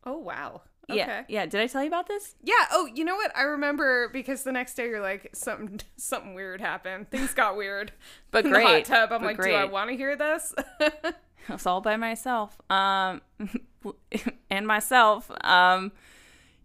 Oh 0.06 0.18
wow. 0.18 0.62
Okay. 0.90 0.98
Yeah, 0.98 1.24
yeah. 1.28 1.46
Did 1.46 1.60
I 1.60 1.68
tell 1.68 1.82
you 1.82 1.90
about 1.90 2.08
this? 2.08 2.36
Yeah. 2.42 2.54
Oh, 2.72 2.86
you 2.86 3.04
know 3.04 3.16
what? 3.16 3.36
I 3.36 3.42
remember 3.42 4.08
because 4.10 4.44
the 4.44 4.54
next 4.54 4.76
day 4.76 4.88
you're 4.88 5.02
like 5.02 5.30
something 5.34 5.82
something 5.98 6.34
weird 6.36 6.62
happened. 6.62 7.10
Things 7.10 7.34
got 7.34 7.58
weird. 7.58 7.92
But 8.32 8.46
in 8.46 8.54
the 8.54 8.62
hot 8.62 8.86
tub. 8.86 9.12
I'm 9.12 9.24
like, 9.24 9.42
do 9.42 9.52
I 9.52 9.66
want 9.66 9.90
to 9.90 9.98
hear 9.98 10.16
this? 10.16 10.56
I 10.80 11.14
was 11.50 11.66
all 11.66 11.82
by 11.82 11.98
myself. 11.98 12.60
Um, 12.70 13.22
and 14.50 14.66
myself. 14.66 15.30
Um, 15.42 15.92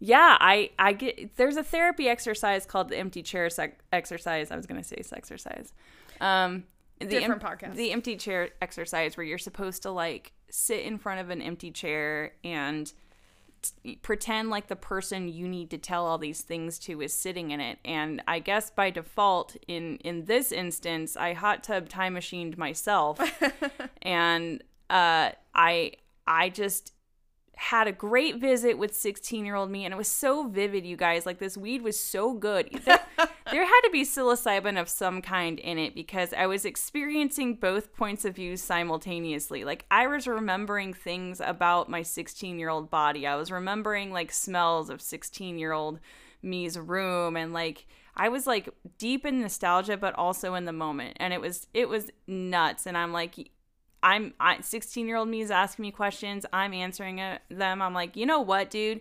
yeah, 0.00 0.36
I 0.40 0.70
I 0.78 0.92
get 0.92 1.36
there's 1.36 1.56
a 1.56 1.64
therapy 1.64 2.08
exercise 2.08 2.66
called 2.66 2.88
the 2.88 2.98
empty 2.98 3.22
chair 3.22 3.50
sec- 3.50 3.80
exercise. 3.92 4.50
I 4.50 4.56
was 4.56 4.66
gonna 4.66 4.84
say 4.84 5.02
exercise. 5.12 5.72
Um, 6.20 6.64
the 7.00 7.06
Different 7.06 7.42
podcast. 7.42 7.76
The 7.76 7.92
empty 7.92 8.16
chair 8.16 8.50
exercise 8.60 9.16
where 9.16 9.24
you're 9.24 9.38
supposed 9.38 9.82
to 9.82 9.90
like 9.90 10.32
sit 10.50 10.80
in 10.80 10.98
front 10.98 11.20
of 11.20 11.30
an 11.30 11.40
empty 11.40 11.70
chair 11.70 12.32
and 12.42 12.92
t- 13.62 13.96
pretend 13.96 14.50
like 14.50 14.68
the 14.68 14.76
person 14.76 15.28
you 15.28 15.46
need 15.46 15.70
to 15.70 15.78
tell 15.78 16.06
all 16.06 16.18
these 16.18 16.40
things 16.40 16.78
to 16.80 17.00
is 17.00 17.12
sitting 17.12 17.50
in 17.50 17.60
it 17.60 17.78
and 17.84 18.22
i 18.26 18.38
guess 18.38 18.70
by 18.70 18.90
default 18.90 19.56
in 19.66 19.96
in 19.98 20.24
this 20.24 20.50
instance 20.52 21.16
i 21.16 21.32
hot 21.34 21.62
tub 21.62 21.88
time 21.88 22.14
machined 22.14 22.56
myself 22.56 23.20
and 24.02 24.62
uh 24.90 25.30
i 25.54 25.92
i 26.26 26.48
just 26.48 26.92
had 27.58 27.88
a 27.88 27.92
great 27.92 28.36
visit 28.36 28.78
with 28.78 28.94
16 28.94 29.44
year 29.44 29.56
old 29.56 29.68
me 29.68 29.84
and 29.84 29.92
it 29.92 29.96
was 29.96 30.06
so 30.06 30.46
vivid 30.46 30.86
you 30.86 30.96
guys. 30.96 31.26
Like 31.26 31.38
this 31.38 31.56
weed 31.56 31.82
was 31.82 31.98
so 31.98 32.32
good. 32.32 32.70
There, 32.88 33.00
there 33.50 33.66
had 33.66 33.80
to 33.84 33.90
be 33.90 34.02
psilocybin 34.02 34.80
of 34.80 34.88
some 34.88 35.22
kind 35.22 35.58
in 35.58 35.78
it 35.78 35.94
because 35.94 36.32
i 36.34 36.46
was 36.46 36.64
experiencing 36.64 37.54
both 37.54 37.96
points 37.96 38.24
of 38.24 38.36
view 38.36 38.56
simultaneously. 38.56 39.64
Like 39.64 39.86
i 39.90 40.06
was 40.06 40.28
remembering 40.28 40.94
things 40.94 41.40
about 41.44 41.88
my 41.88 42.02
16 42.02 42.58
year 42.60 42.68
old 42.68 42.90
body. 42.90 43.26
I 43.26 43.34
was 43.34 43.50
remembering 43.50 44.12
like 44.12 44.30
smells 44.30 44.88
of 44.88 45.02
16 45.02 45.58
year 45.58 45.72
old 45.72 45.98
me's 46.42 46.78
room 46.78 47.36
and 47.36 47.52
like 47.52 47.86
i 48.16 48.28
was 48.28 48.46
like 48.46 48.68
deep 48.98 49.26
in 49.26 49.40
nostalgia 49.40 49.96
but 49.96 50.14
also 50.14 50.54
in 50.54 50.64
the 50.64 50.72
moment. 50.72 51.16
And 51.18 51.32
it 51.32 51.40
was 51.40 51.66
it 51.74 51.88
was 51.88 52.10
nuts. 52.28 52.86
And 52.86 52.96
i'm 52.96 53.12
like 53.12 53.50
I'm 54.02 54.34
I 54.38 54.60
16 54.60 55.06
year 55.06 55.16
old 55.16 55.28
me 55.28 55.40
is 55.40 55.50
asking 55.50 55.82
me 55.82 55.90
questions. 55.90 56.46
I'm 56.52 56.72
answering 56.72 57.18
it, 57.18 57.42
them. 57.50 57.82
I'm 57.82 57.94
like, 57.94 58.16
you 58.16 58.26
know 58.26 58.40
what, 58.40 58.70
dude? 58.70 59.00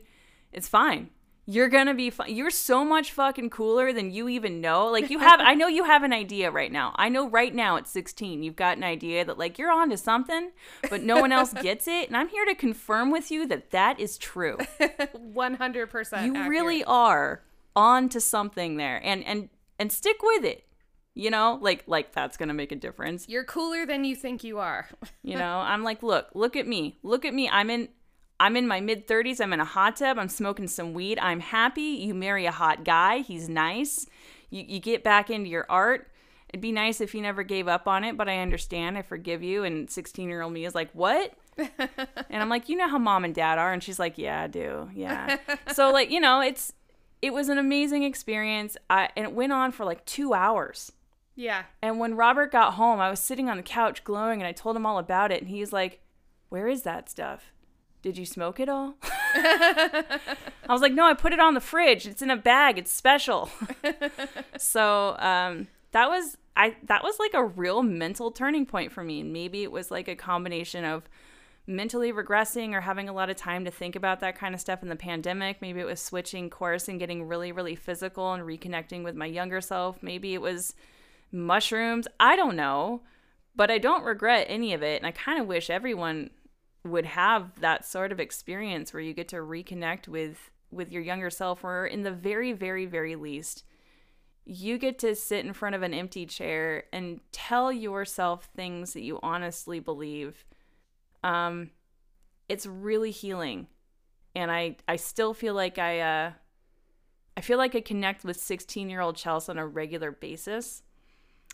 It's 0.51 0.67
fine. 0.67 1.09
You're 1.49 1.69
gonna 1.69 1.93
be 1.93 2.09
fine. 2.09 2.35
You're 2.35 2.49
so 2.49 2.83
much 2.83 3.13
fucking 3.13 3.51
cooler 3.51 3.93
than 3.93 4.11
you 4.11 4.27
even 4.27 4.59
know. 4.59 4.87
Like 4.87 5.09
you 5.09 5.19
have, 5.19 5.39
I 5.41 5.53
know 5.53 5.67
you 5.67 5.85
have 5.85 6.03
an 6.03 6.11
idea 6.11 6.51
right 6.51 6.71
now. 6.71 6.91
I 6.97 7.07
know 7.07 7.29
right 7.29 7.55
now 7.55 7.77
at 7.77 7.87
16, 7.87 8.43
you've 8.43 8.57
got 8.57 8.75
an 8.75 8.83
idea 8.83 9.23
that 9.23 9.37
like 9.37 9.57
you're 9.57 9.71
onto 9.71 9.95
something, 9.95 10.51
but 10.89 11.03
no 11.03 11.21
one 11.21 11.31
else 11.31 11.53
gets 11.53 11.87
it. 11.87 12.09
And 12.09 12.17
I'm 12.17 12.27
here 12.27 12.43
to 12.43 12.53
confirm 12.53 13.11
with 13.11 13.31
you 13.31 13.47
that 13.47 13.71
that 13.71 13.97
is 13.97 14.17
true. 14.17 14.57
100%. 14.79 16.25
You 16.25 16.35
accurate. 16.35 16.49
really 16.49 16.83
are 16.83 17.43
on 17.77 18.09
to 18.09 18.19
something 18.19 18.75
there, 18.75 18.99
and 19.01 19.23
and 19.23 19.49
and 19.79 19.91
stick 19.91 20.21
with 20.21 20.43
it. 20.43 20.66
You 21.17 21.31
know, 21.31 21.57
like 21.61 21.83
like 21.87 22.13
that's 22.13 22.37
gonna 22.37 22.53
make 22.53 22.71
a 22.71 22.75
difference. 22.75 23.27
You're 23.27 23.43
cooler 23.43 23.87
than 23.87 24.03
you 24.03 24.15
think 24.15 24.43
you 24.43 24.59
are. 24.59 24.87
You 25.23 25.35
know, 25.39 25.57
I'm 25.57 25.83
like, 25.83 26.03
look, 26.03 26.29
look 26.35 26.55
at 26.55 26.67
me. 26.67 26.99
Look 27.01 27.25
at 27.25 27.33
me. 27.33 27.49
I'm 27.49 27.71
in 27.71 27.89
I'm 28.39 28.55
in 28.55 28.67
my 28.67 28.81
mid 28.81 29.07
30s. 29.07 29.41
I'm 29.41 29.51
in 29.51 29.59
a 29.59 29.65
hot 29.65 29.97
tub. 29.97 30.19
I'm 30.19 30.29
smoking 30.29 30.67
some 30.67 30.93
weed. 30.93 31.17
I'm 31.17 31.39
happy. 31.39 31.81
You 31.81 32.13
marry 32.13 32.45
a 32.45 32.51
hot 32.51 32.85
guy. 32.85 33.19
He's 33.19 33.49
nice. 33.49 34.05
You 34.51 34.63
you 34.67 34.79
get 34.79 35.03
back 35.03 35.31
into 35.31 35.49
your 35.49 35.65
art. 35.69 36.11
It'd 36.49 36.61
be 36.61 36.71
nice 36.71 37.01
if 37.01 37.15
you 37.15 37.21
never 37.23 37.41
gave 37.41 37.67
up 37.67 37.87
on 37.87 38.03
it, 38.03 38.15
but 38.15 38.29
I 38.29 38.37
understand. 38.37 38.95
I 38.95 39.01
forgive 39.01 39.41
you. 39.41 39.63
And 39.63 39.89
16 39.89 40.29
year 40.29 40.43
old 40.43 40.53
me 40.53 40.65
is 40.65 40.75
like, 40.75 40.91
what? 40.93 41.33
and 41.57 42.43
I'm 42.43 42.47
like, 42.47 42.69
you 42.69 42.77
know 42.77 42.87
how 42.87 42.99
mom 42.99 43.25
and 43.25 43.33
dad 43.33 43.57
are? 43.57 43.73
And 43.73 43.81
she's 43.81 43.97
like, 43.97 44.19
yeah, 44.19 44.43
I 44.43 44.47
do. 44.47 44.87
Yeah. 44.93 45.37
so 45.73 45.91
like, 45.91 46.11
you 46.11 46.19
know, 46.19 46.41
it's 46.41 46.73
it 47.23 47.33
was 47.33 47.49
an 47.49 47.57
amazing 47.57 48.03
experience. 48.03 48.77
I 48.87 49.09
and 49.17 49.25
it 49.25 49.33
went 49.33 49.51
on 49.51 49.71
for 49.71 49.83
like 49.83 50.05
two 50.05 50.35
hours. 50.35 50.91
Yeah. 51.37 51.63
And 51.83 51.99
when 51.99 52.15
Robert 52.15 52.51
got 52.51 52.73
home, 52.73 52.99
I 52.99 53.09
was 53.09 53.19
sitting 53.19 53.47
on 53.47 53.57
the 53.57 53.63
couch 53.63 54.03
glowing 54.03 54.41
and 54.41 54.47
I 54.47 54.51
told 54.51 54.75
him 54.75 54.87
all 54.87 54.97
about 54.97 55.31
it. 55.31 55.39
And 55.39 55.49
he's 55.49 55.71
like, 55.71 56.01
Where 56.49 56.67
is 56.67 56.81
that 56.81 57.09
stuff? 57.09 57.53
Did 58.01 58.17
you 58.17 58.25
smoke 58.25 58.59
it 58.59 58.67
all? 58.67 58.95
I 59.03 60.19
was 60.67 60.81
like, 60.81 60.93
No, 60.93 61.05
I 61.05 61.13
put 61.13 61.33
it 61.33 61.39
on 61.39 61.53
the 61.53 61.61
fridge. 61.61 62.07
It's 62.07 62.23
in 62.23 62.31
a 62.31 62.35
bag. 62.35 62.79
It's 62.79 62.91
special. 62.91 63.49
so 64.57 65.15
um, 65.19 65.67
that 65.91 66.09
was 66.09 66.37
I 66.57 66.75
that 66.83 67.03
was 67.03 67.19
like 67.19 67.35
a 67.35 67.45
real 67.45 67.83
mental 67.83 68.31
turning 68.31 68.65
point 68.65 68.91
for 68.91 69.03
me. 69.03 69.21
And 69.21 69.31
maybe 69.31 69.61
it 69.61 69.71
was 69.71 69.91
like 69.91 70.07
a 70.07 70.15
combination 70.15 70.83
of 70.83 71.07
mentally 71.67 72.11
regressing 72.11 72.73
or 72.73 72.81
having 72.81 73.09
a 73.09 73.13
lot 73.13 73.29
of 73.29 73.35
time 73.35 73.63
to 73.65 73.69
think 73.71 73.95
about 73.95 74.21
that 74.21 74.39
kind 74.39 74.55
of 74.55 74.61
stuff 74.61 74.81
in 74.81 74.89
the 74.89 74.95
pandemic. 74.95 75.61
Maybe 75.61 75.81
it 75.81 75.85
was 75.85 76.01
switching 76.01 76.49
course 76.49 76.87
and 76.87 76.99
getting 76.99 77.27
really, 77.27 77.51
really 77.51 77.75
physical 77.75 78.33
and 78.33 78.43
reconnecting 78.43 79.03
with 79.03 79.15
my 79.15 79.27
younger 79.27 79.61
self. 79.61 80.01
Maybe 80.01 80.33
it 80.33 80.41
was 80.41 80.73
mushrooms. 81.31 82.07
I 82.19 82.35
don't 82.35 82.55
know, 82.55 83.01
but 83.55 83.71
I 83.71 83.77
don't 83.77 84.03
regret 84.03 84.47
any 84.49 84.73
of 84.73 84.83
it. 84.83 84.97
And 84.97 85.05
I 85.05 85.11
kind 85.11 85.39
of 85.39 85.47
wish 85.47 85.69
everyone 85.69 86.29
would 86.83 87.05
have 87.05 87.59
that 87.59 87.85
sort 87.85 88.11
of 88.11 88.19
experience 88.19 88.93
where 88.93 89.01
you 89.01 89.13
get 89.13 89.27
to 89.29 89.37
reconnect 89.37 90.07
with 90.07 90.51
with 90.71 90.91
your 90.91 91.01
younger 91.01 91.29
self 91.29 91.63
or 91.63 91.85
in 91.85 92.03
the 92.03 92.11
very 92.11 92.51
very 92.51 92.85
very 92.85 93.15
least 93.15 93.63
you 94.45 94.77
get 94.77 94.97
to 94.99 95.13
sit 95.15 95.45
in 95.45 95.53
front 95.53 95.75
of 95.75 95.83
an 95.83 95.93
empty 95.93 96.25
chair 96.25 96.83
and 96.93 97.19
tell 97.31 97.71
yourself 97.71 98.49
things 98.55 98.93
that 98.93 99.01
you 99.01 99.19
honestly 99.23 99.79
believe 99.79 100.45
um 101.23 101.69
it's 102.49 102.65
really 102.65 103.11
healing 103.11 103.67
and 104.35 104.51
i 104.51 104.75
i 104.87 104.95
still 104.95 105.33
feel 105.33 105.53
like 105.53 105.77
i 105.77 105.99
uh 105.99 106.31
i 107.35 107.41
feel 107.41 107.57
like 107.57 107.75
i 107.75 107.81
connect 107.81 108.23
with 108.23 108.37
16 108.37 108.89
year 108.89 109.01
old 109.01 109.15
chelsea 109.15 109.51
on 109.51 109.57
a 109.57 109.67
regular 109.67 110.11
basis 110.11 110.83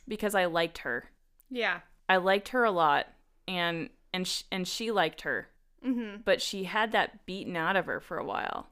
because 0.08 0.36
I 0.36 0.46
liked 0.46 0.80
her. 0.80 1.10
Yeah. 1.50 1.80
I 2.10 2.18
liked 2.18 2.50
her 2.50 2.63
a 2.63 2.72
lot 2.72 3.08
and 3.48 3.89
and 4.13 4.28
sh- 4.28 4.44
and 4.52 4.68
she 4.68 4.92
liked 4.92 5.22
her. 5.22 5.48
Mm-hmm. 5.86 6.22
But 6.24 6.42
she 6.42 6.63
had 6.66 6.92
that 6.94 7.26
beaten 7.26 7.56
out 7.58 7.76
of 7.76 7.86
her 7.88 8.00
for 8.00 8.18
a 8.18 8.26
while. 8.26 8.68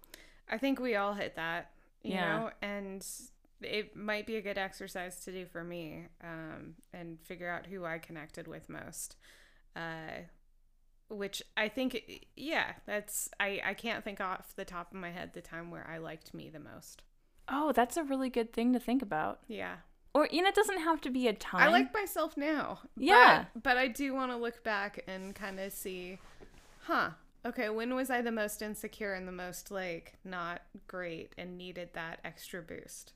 I 0.50 0.58
think 0.58 0.80
we 0.80 0.96
all 0.96 1.14
hit 1.14 1.36
that, 1.36 1.72
you 2.04 2.14
Yeah. 2.14 2.38
know, 2.40 2.50
and 2.62 3.06
it 3.62 3.96
might 3.96 4.26
be 4.26 4.36
a 4.38 4.42
good 4.42 4.58
exercise 4.58 5.20
to 5.26 5.32
do 5.32 5.46
for 5.46 5.64
me 5.64 6.06
um, 6.24 6.76
and 6.94 7.20
figure 7.22 7.50
out 7.50 7.66
who 7.68 7.86
I 7.86 7.98
connected 8.00 8.48
with 8.48 8.70
most. 8.70 9.16
Uh, 9.76 10.24
which 11.10 11.42
I 11.58 11.68
think, 11.68 12.26
yeah, 12.38 12.74
that's, 12.86 13.30
I, 13.40 13.62
I 13.66 13.74
can't 13.74 14.04
think 14.04 14.22
off 14.22 14.54
the 14.56 14.64
top 14.66 14.92
of 14.94 15.00
my 15.00 15.12
head 15.12 15.32
the 15.34 15.42
time 15.42 15.70
where 15.70 15.86
I 15.90 15.98
liked 15.98 16.34
me 16.34 16.50
the 16.50 16.60
most. 16.60 17.04
Oh, 17.50 17.72
that's 17.74 17.98
a 17.98 18.04
really 18.04 18.30
good 18.30 18.54
thing 18.54 18.72
to 18.74 18.80
think 18.80 19.02
about. 19.02 19.40
Yeah. 19.48 19.76
Or 20.14 20.28
you 20.32 20.42
know, 20.42 20.50
it 20.50 20.56
doesn't 20.56 20.80
have 20.80 21.00
to 21.02 21.10
be 21.10 21.28
a 21.28 21.34
time. 21.34 21.62
I 21.62 21.70
like 21.70 21.94
myself 21.94 22.36
now. 22.36 22.80
Yeah. 22.98 23.46
But, 23.62 23.78
I 23.78 23.88
do 23.88 24.14
want 24.14 24.32
to 24.32 24.38
look 24.38 24.64
back 24.64 25.04
and 25.08 25.34
kind 25.34 25.60
of 25.60 25.72
see, 25.72 26.20
huh, 26.82 27.12
okay, 27.46 27.70
when 27.70 27.96
was 27.96 28.10
I 28.10 28.22
the 28.22 28.32
most 28.32 28.62
insecure 28.62 29.14
and 29.14 29.28
the 29.28 29.32
most 29.32 29.72
like 29.72 30.18
not 30.26 30.62
great 30.88 31.34
and 31.38 31.58
needed 31.58 31.90
that 31.94 32.20
extra 32.26 32.62
boost? 32.62 33.14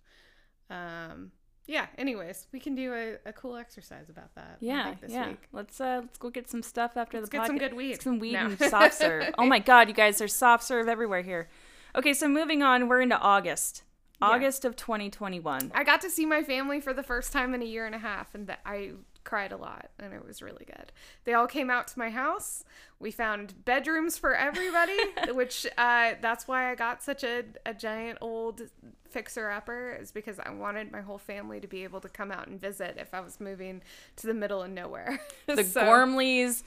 Um, 0.69 1.31
yeah, 1.67 1.87
anyways, 1.97 2.47
we 2.51 2.59
can 2.59 2.75
do 2.75 2.93
a, 2.93 3.29
a 3.29 3.33
cool 3.33 3.55
exercise 3.55 4.09
about 4.09 4.33
that. 4.35 4.57
Yeah, 4.59 4.93
this 5.01 5.11
yeah. 5.11 5.29
week. 5.29 5.47
Let's 5.51 5.81
uh 5.81 6.01
let's 6.03 6.17
go 6.17 6.29
get 6.29 6.49
some 6.49 6.61
stuff 6.61 6.95
after 6.95 7.17
Let's 7.17 7.29
the 7.29 7.37
get 7.37 7.47
some 7.47 7.57
podcast. 7.57 7.59
good 7.59 7.73
weed. 7.73 8.01
Some 8.01 8.19
weed 8.19 8.33
No. 8.33 8.45
and 8.45 8.59
soft 8.59 8.93
serve. 8.93 9.33
Oh 9.37 9.45
my 9.45 9.59
god, 9.59 9.87
you 9.87 9.93
guys, 9.95 10.17
there's 10.19 10.33
soft 10.35 10.63
serve 10.63 10.87
everywhere 10.87 11.23
here. 11.23 11.49
Okay, 11.95 12.13
so 12.13 12.27
moving 12.27 12.61
on, 12.61 12.87
we're 12.87 13.01
into 13.01 13.17
August. 13.17 13.83
Yeah. 14.21 14.27
August 14.27 14.65
of 14.65 14.75
2021. 14.75 15.71
I 15.73 15.83
got 15.83 16.01
to 16.01 16.09
see 16.09 16.25
my 16.25 16.41
family 16.43 16.79
for 16.79 16.93
the 16.93 17.03
first 17.03 17.31
time 17.33 17.53
in 17.53 17.61
a 17.61 17.65
year 17.65 17.85
and 17.85 17.93
a 17.95 17.99
half, 17.99 18.33
and 18.35 18.47
that 18.47 18.59
I 18.65 18.91
cried 19.23 19.51
a 19.51 19.57
lot, 19.57 19.89
and 19.99 20.13
it 20.13 20.23
was 20.25 20.41
really 20.41 20.65
good. 20.65 20.91
They 21.23 21.33
all 21.33 21.47
came 21.47 21.69
out 21.69 21.87
to 21.89 21.99
my 21.99 22.09
house. 22.11 22.63
We 22.99 23.11
found 23.11 23.65
bedrooms 23.65 24.17
for 24.17 24.35
everybody, 24.35 24.97
which 25.33 25.65
uh, 25.77 26.13
that's 26.21 26.47
why 26.47 26.71
I 26.71 26.75
got 26.75 27.03
such 27.03 27.23
a, 27.23 27.43
a 27.65 27.73
giant 27.73 28.19
old 28.21 28.61
fixer 29.09 29.49
upper, 29.49 29.97
is 29.99 30.11
because 30.11 30.39
I 30.39 30.51
wanted 30.51 30.91
my 30.91 31.01
whole 31.01 31.17
family 31.17 31.59
to 31.59 31.67
be 31.67 31.83
able 31.83 32.01
to 32.01 32.09
come 32.09 32.31
out 32.31 32.47
and 32.47 32.61
visit 32.61 32.97
if 32.99 33.13
I 33.13 33.19
was 33.21 33.39
moving 33.39 33.81
to 34.17 34.27
the 34.27 34.33
middle 34.33 34.61
of 34.61 34.69
nowhere. 34.71 35.19
The 35.47 35.63
So- 35.63 35.81
Gormleys 35.81 36.63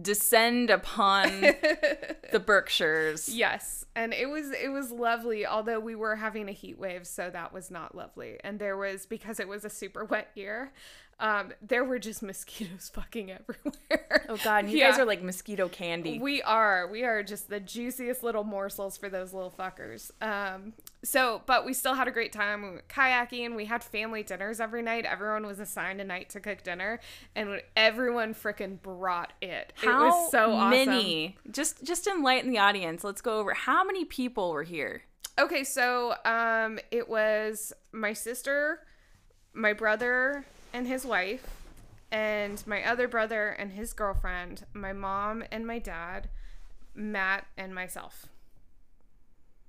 descend 0.00 0.70
upon 0.70 1.28
the 2.32 2.42
Berkshires. 2.44 3.28
Yes, 3.28 3.84
and 3.94 4.12
it 4.12 4.28
was 4.28 4.50
it 4.50 4.68
was 4.70 4.90
lovely. 4.90 5.46
Although 5.46 5.80
we 5.80 5.94
were 5.94 6.16
having 6.16 6.48
a 6.48 6.52
heat 6.52 6.78
wave, 6.78 7.06
so 7.06 7.30
that 7.30 7.52
was 7.52 7.70
not 7.70 7.94
lovely. 7.94 8.38
And 8.44 8.58
there 8.58 8.76
was 8.76 9.06
because 9.06 9.40
it 9.40 9.48
was 9.48 9.64
a 9.64 9.70
super 9.70 10.04
wet 10.04 10.28
year. 10.34 10.72
Um, 11.22 11.52
there 11.62 11.84
were 11.84 11.98
just 12.00 12.20
mosquitoes 12.22 12.90
fucking 12.92 13.30
everywhere. 13.30 14.26
Oh 14.28 14.36
god, 14.42 14.68
you 14.68 14.76
Yeah. 14.78 14.90
guys 14.90 14.98
are 14.98 15.04
like 15.06 15.22
mosquito 15.22 15.68
candy. 15.68 16.18
We 16.18 16.42
are. 16.42 16.88
We 16.88 17.04
are 17.04 17.22
just 17.22 17.48
the 17.48 17.60
juiciest 17.60 18.22
little 18.24 18.42
morsels 18.44 18.98
for 18.98 19.08
those 19.08 19.32
little 19.32 19.52
fuckers. 19.56 20.10
Um, 20.20 20.72
so, 21.04 21.42
but 21.46 21.64
we 21.64 21.74
still 21.74 21.94
had 21.94 22.08
a 22.08 22.10
great 22.10 22.32
time. 22.32 22.62
We 22.62 22.70
went 22.70 22.88
kayaking. 22.88 23.54
We 23.54 23.66
had 23.66 23.84
family 23.84 24.24
dinners 24.24 24.60
every 24.60 24.82
night. 24.82 25.04
Everyone 25.04 25.46
was 25.46 25.60
assigned 25.60 26.00
a 26.00 26.04
night 26.04 26.28
to 26.30 26.40
cook 26.40 26.62
dinner, 26.64 26.98
and 27.36 27.62
everyone 27.76 28.34
frickin' 28.34 28.82
brought 28.82 29.32
it. 29.40 29.72
How 29.76 30.02
it 30.02 30.06
was 30.08 30.30
so 30.32 30.52
awesome. 30.52 30.70
many? 30.70 31.36
Just 31.50 31.84
just 31.84 32.08
enlighten 32.08 32.50
the 32.50 32.58
audience. 32.58 33.04
Let's 33.04 33.20
go 33.20 33.38
over 33.38 33.54
how 33.54 33.84
many 33.84 34.04
people 34.04 34.50
were 34.50 34.64
here. 34.64 35.02
Okay, 35.38 35.62
so 35.64 36.14
um, 36.24 36.78
it 36.90 37.08
was 37.08 37.72
my 37.92 38.12
sister, 38.12 38.80
my 39.54 39.72
brother 39.72 40.44
and 40.72 40.86
his 40.86 41.04
wife, 41.04 41.46
and 42.10 42.62
my 42.66 42.82
other 42.84 43.08
brother 43.08 43.48
and 43.50 43.72
his 43.72 43.92
girlfriend, 43.92 44.64
my 44.72 44.92
mom 44.92 45.44
and 45.50 45.66
my 45.66 45.78
dad, 45.78 46.28
Matt 46.94 47.46
and 47.56 47.74
myself. 47.74 48.26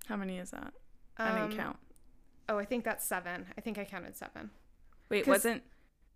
How 0.07 0.15
many 0.17 0.37
is 0.37 0.51
that? 0.51 0.73
I 1.17 1.29
didn't 1.29 1.51
Um, 1.53 1.57
count. 1.57 1.77
Oh, 2.49 2.57
I 2.57 2.65
think 2.65 2.83
that's 2.83 3.05
seven. 3.05 3.47
I 3.57 3.61
think 3.61 3.77
I 3.77 3.85
counted 3.85 4.15
seven. 4.15 4.49
Wait, 5.09 5.23
'cause- 5.25 5.29
wasn't? 5.45 5.63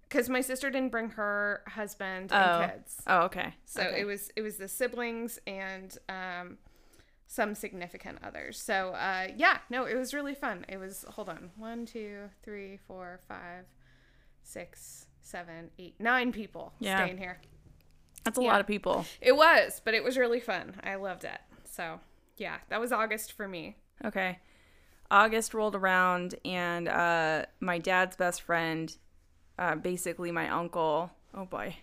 Because 0.04 0.30
my 0.30 0.41
sister 0.41 0.69
didn't 0.69 0.89
bring 0.91 1.12
her 1.12 1.63
husband 1.67 2.32
Oh. 2.32 2.36
and 2.62 2.71
kids. 2.71 3.02
Oh, 3.08 3.21
okay. 3.23 3.56
So 3.65 3.82
Okay. 3.82 4.02
it 4.02 4.06
was 4.06 4.32
it 4.36 4.41
was 4.41 4.58
the 4.58 4.67
siblings 4.69 5.38
and 5.47 5.97
um, 6.10 6.58
some 7.28 7.54
significant 7.56 8.19
others. 8.23 8.60
So 8.60 8.93
uh, 8.93 9.28
yeah, 9.36 9.60
no, 9.69 9.84
it 9.86 9.95
was 9.95 10.13
really 10.13 10.34
fun. 10.36 10.65
It 10.69 10.78
was 10.78 11.04
hold 11.10 11.28
on 11.30 11.52
one, 11.58 11.86
two, 11.86 12.30
three, 12.41 12.78
four, 12.78 13.19
five, 13.28 13.65
six, 14.47 15.07
seven, 15.21 15.69
eight, 15.77 15.95
nine 15.99 16.31
people 16.31 16.73
Yeah. 16.79 17.03
staying 17.03 17.17
here. 17.17 17.39
That's 18.23 18.38
a 18.38 18.41
yeah. 18.41 18.47
lot 18.51 18.62
of 18.62 18.67
people. 18.67 19.05
It 19.21 19.36
was, 19.36 19.81
but 19.83 19.93
it 19.93 20.03
was 20.03 20.17
really 20.17 20.39
fun. 20.39 20.75
I 20.83 20.95
loved 20.95 21.23
it. 21.25 21.39
So 21.65 21.99
yeah, 22.38 22.57
that 22.69 22.79
was 22.79 22.91
August 22.91 23.33
for 23.33 23.47
me. 23.47 23.75
Okay. 24.05 24.39
August 25.10 25.53
rolled 25.53 25.75
around, 25.75 26.36
and 26.43 26.88
uh, 26.89 27.45
my 27.62 27.77
dad's 27.77 28.17
best 28.17 28.41
friend, 28.41 28.95
uh, 29.57 29.75
basically 29.75 30.31
my 30.31 30.49
uncle. 30.49 31.12
Oh 31.33 31.45
boy. 31.45 31.75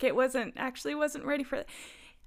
It 0.00 0.16
wasn't 0.16 0.54
actually 0.56 0.96
wasn't 0.96 1.24
ready 1.24 1.44
for 1.44 1.58
that. 1.58 1.66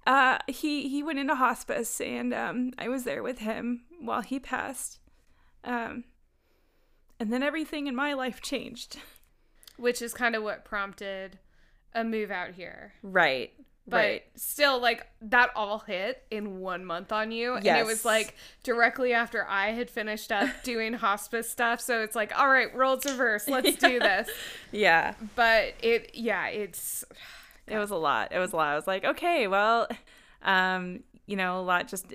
Uh, 0.08 0.38
he 0.48 0.88
he 0.88 1.04
went 1.04 1.20
into 1.20 1.36
hospice, 1.36 2.00
and 2.00 2.34
um, 2.34 2.72
I 2.78 2.88
was 2.88 3.04
there 3.04 3.22
with 3.22 3.40
him 3.40 3.84
while 4.00 4.22
he 4.22 4.40
passed. 4.40 5.00
Um, 5.66 6.06
and 7.20 7.32
then 7.32 7.44
everything 7.44 7.88
in 7.88 7.96
my 7.96 8.14
life 8.14 8.42
changed. 8.42 8.98
Which 9.78 10.02
is 10.02 10.14
kind 10.14 10.36
of 10.36 10.44
what 10.44 10.64
prompted 10.64 11.38
a 11.94 12.04
move 12.04 12.32
out 12.32 12.52
here. 12.52 12.94
Right. 13.04 13.52
But 13.88 13.98
right. 13.98 14.24
still, 14.36 14.80
like 14.80 15.06
that 15.22 15.52
all 15.54 15.80
hit 15.80 16.24
in 16.32 16.60
one 16.60 16.86
month 16.86 17.12
on 17.12 17.32
you. 17.32 17.56
And 17.56 17.66
it 17.66 17.86
was 17.86 18.06
like 18.06 18.36
directly 18.64 19.14
after 19.14 19.46
I 19.46 19.72
had 19.72 19.90
finished 19.90 20.32
up 20.32 20.50
doing 20.64 20.94
hospice 20.94 21.50
stuff. 21.50 21.82
So 21.82 22.02
it's 22.02 22.16
like, 22.16 22.38
all 22.40 22.50
right, 22.50 22.74
roles 22.74 23.06
reverse. 23.06 23.50
Let's 23.50 23.76
do 23.80 24.00
this. 24.00 24.30
Yeah. 24.72 25.14
But 25.36 25.74
it, 25.84 26.12
yeah, 26.14 26.48
it's, 26.48 27.04
it 27.68 27.78
was 27.78 27.92
a 27.92 27.96
lot 27.96 28.32
it 28.32 28.40
was 28.40 28.54
a 28.54 28.56
lot 28.56 28.68
i 28.68 28.76
was 28.76 28.88
like 28.88 29.04
okay 29.04 29.48
well 29.48 29.88
um 30.44 31.00
you 31.26 31.36
know 31.36 31.60
a 31.60 31.62
lot 31.62 31.88
just 31.88 32.06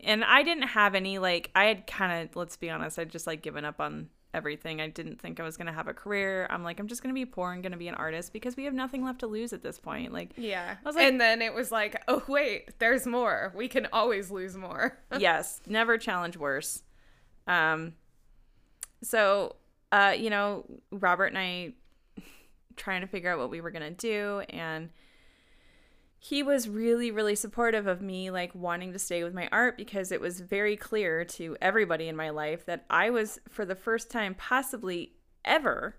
and 0.00 0.24
i 0.24 0.42
didn't 0.42 0.68
have 0.68 0.94
any 0.94 1.18
like 1.18 1.50
i 1.54 1.64
had 1.64 1.86
kind 1.86 2.22
of 2.28 2.36
let's 2.36 2.56
be 2.56 2.70
honest 2.70 2.98
i'd 2.98 3.10
just 3.10 3.26
like 3.26 3.42
given 3.42 3.64
up 3.64 3.80
on 3.80 4.08
everything 4.34 4.80
i 4.80 4.88
didn't 4.88 5.20
think 5.20 5.38
i 5.38 5.42
was 5.42 5.56
going 5.56 5.66
to 5.66 5.72
have 5.72 5.88
a 5.88 5.94
career 5.94 6.46
i'm 6.50 6.64
like 6.64 6.80
i'm 6.80 6.86
just 6.86 7.02
going 7.02 7.14
to 7.14 7.18
be 7.18 7.26
poor 7.26 7.52
and 7.52 7.62
going 7.62 7.72
to 7.72 7.78
be 7.78 7.88
an 7.88 7.94
artist 7.94 8.32
because 8.32 8.56
we 8.56 8.64
have 8.64 8.74
nothing 8.74 9.04
left 9.04 9.20
to 9.20 9.26
lose 9.26 9.52
at 9.52 9.62
this 9.62 9.78
point 9.78 10.12
like 10.12 10.30
yeah. 10.36 10.76
was 10.84 10.96
like- 10.96 11.06
and 11.06 11.20
then 11.20 11.42
it 11.42 11.52
was 11.52 11.70
like, 11.70 12.02
oh, 12.08 12.22
wait, 12.28 12.78
there's 12.78 13.06
more. 13.06 13.52
We 13.54 13.68
can 13.68 13.88
always 13.92 14.30
lose 14.30 14.56
more. 14.56 14.98
yes 15.18 15.60
never 15.66 15.98
challenge 15.98 16.36
worse 16.36 16.82
um 17.46 17.92
so 19.02 19.56
uh 19.90 20.14
you 20.16 20.30
know 20.30 20.64
robert 20.90 21.26
and 21.26 21.38
i 21.38 21.72
trying 22.76 23.00
to 23.00 23.06
figure 23.06 23.30
out 23.30 23.38
what 23.38 23.50
we 23.50 23.60
were 23.60 23.70
going 23.70 23.82
to 23.82 23.90
do 23.90 24.40
and 24.48 24.90
he 26.24 26.40
was 26.40 26.68
really 26.68 27.10
really 27.10 27.34
supportive 27.34 27.88
of 27.88 28.00
me 28.00 28.30
like 28.30 28.54
wanting 28.54 28.92
to 28.92 28.98
stay 28.98 29.24
with 29.24 29.34
my 29.34 29.48
art 29.50 29.76
because 29.76 30.12
it 30.12 30.20
was 30.20 30.38
very 30.38 30.76
clear 30.76 31.24
to 31.24 31.56
everybody 31.60 32.06
in 32.06 32.14
my 32.14 32.30
life 32.30 32.64
that 32.64 32.84
I 32.88 33.10
was 33.10 33.40
for 33.48 33.64
the 33.64 33.74
first 33.74 34.08
time 34.08 34.36
possibly 34.36 35.14
ever 35.44 35.96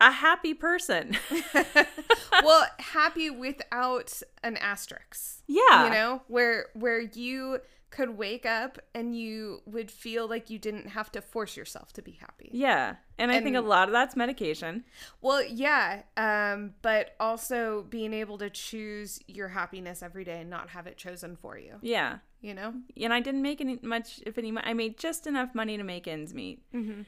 a 0.00 0.10
happy 0.10 0.54
person. 0.54 1.16
well, 2.42 2.66
happy 2.78 3.28
without 3.28 4.22
an 4.42 4.56
asterisk. 4.56 5.42
Yeah. 5.46 5.84
You 5.84 5.90
know, 5.90 6.22
where 6.28 6.66
where 6.72 7.00
you 7.00 7.58
could 7.94 8.18
wake 8.18 8.44
up 8.44 8.76
and 8.92 9.16
you 9.16 9.62
would 9.66 9.88
feel 9.88 10.28
like 10.28 10.50
you 10.50 10.58
didn't 10.58 10.88
have 10.88 11.12
to 11.12 11.22
force 11.22 11.56
yourself 11.56 11.92
to 11.92 12.02
be 12.02 12.10
happy. 12.10 12.50
Yeah. 12.52 12.96
And 13.18 13.30
I 13.30 13.40
think 13.40 13.54
a 13.54 13.60
lot 13.60 13.88
of 13.88 13.92
that's 13.92 14.16
medication. 14.16 14.82
Well, 15.20 15.44
yeah, 15.44 16.02
um, 16.16 16.74
but 16.82 17.14
also 17.20 17.86
being 17.88 18.12
able 18.12 18.36
to 18.38 18.50
choose 18.50 19.20
your 19.28 19.46
happiness 19.46 20.02
every 20.02 20.24
day 20.24 20.40
and 20.40 20.50
not 20.50 20.70
have 20.70 20.88
it 20.88 20.96
chosen 20.96 21.36
for 21.36 21.56
you. 21.56 21.76
Yeah. 21.82 22.18
You 22.40 22.54
know? 22.54 22.74
And 23.00 23.14
I 23.14 23.20
didn't 23.20 23.42
make 23.42 23.60
any 23.60 23.78
much 23.80 24.20
if 24.26 24.38
any 24.38 24.52
I 24.56 24.74
made 24.74 24.98
just 24.98 25.28
enough 25.28 25.54
money 25.54 25.76
to 25.76 25.84
make 25.84 26.08
ends 26.08 26.34
meet. 26.34 26.62
Mm-hmm. 26.74 27.02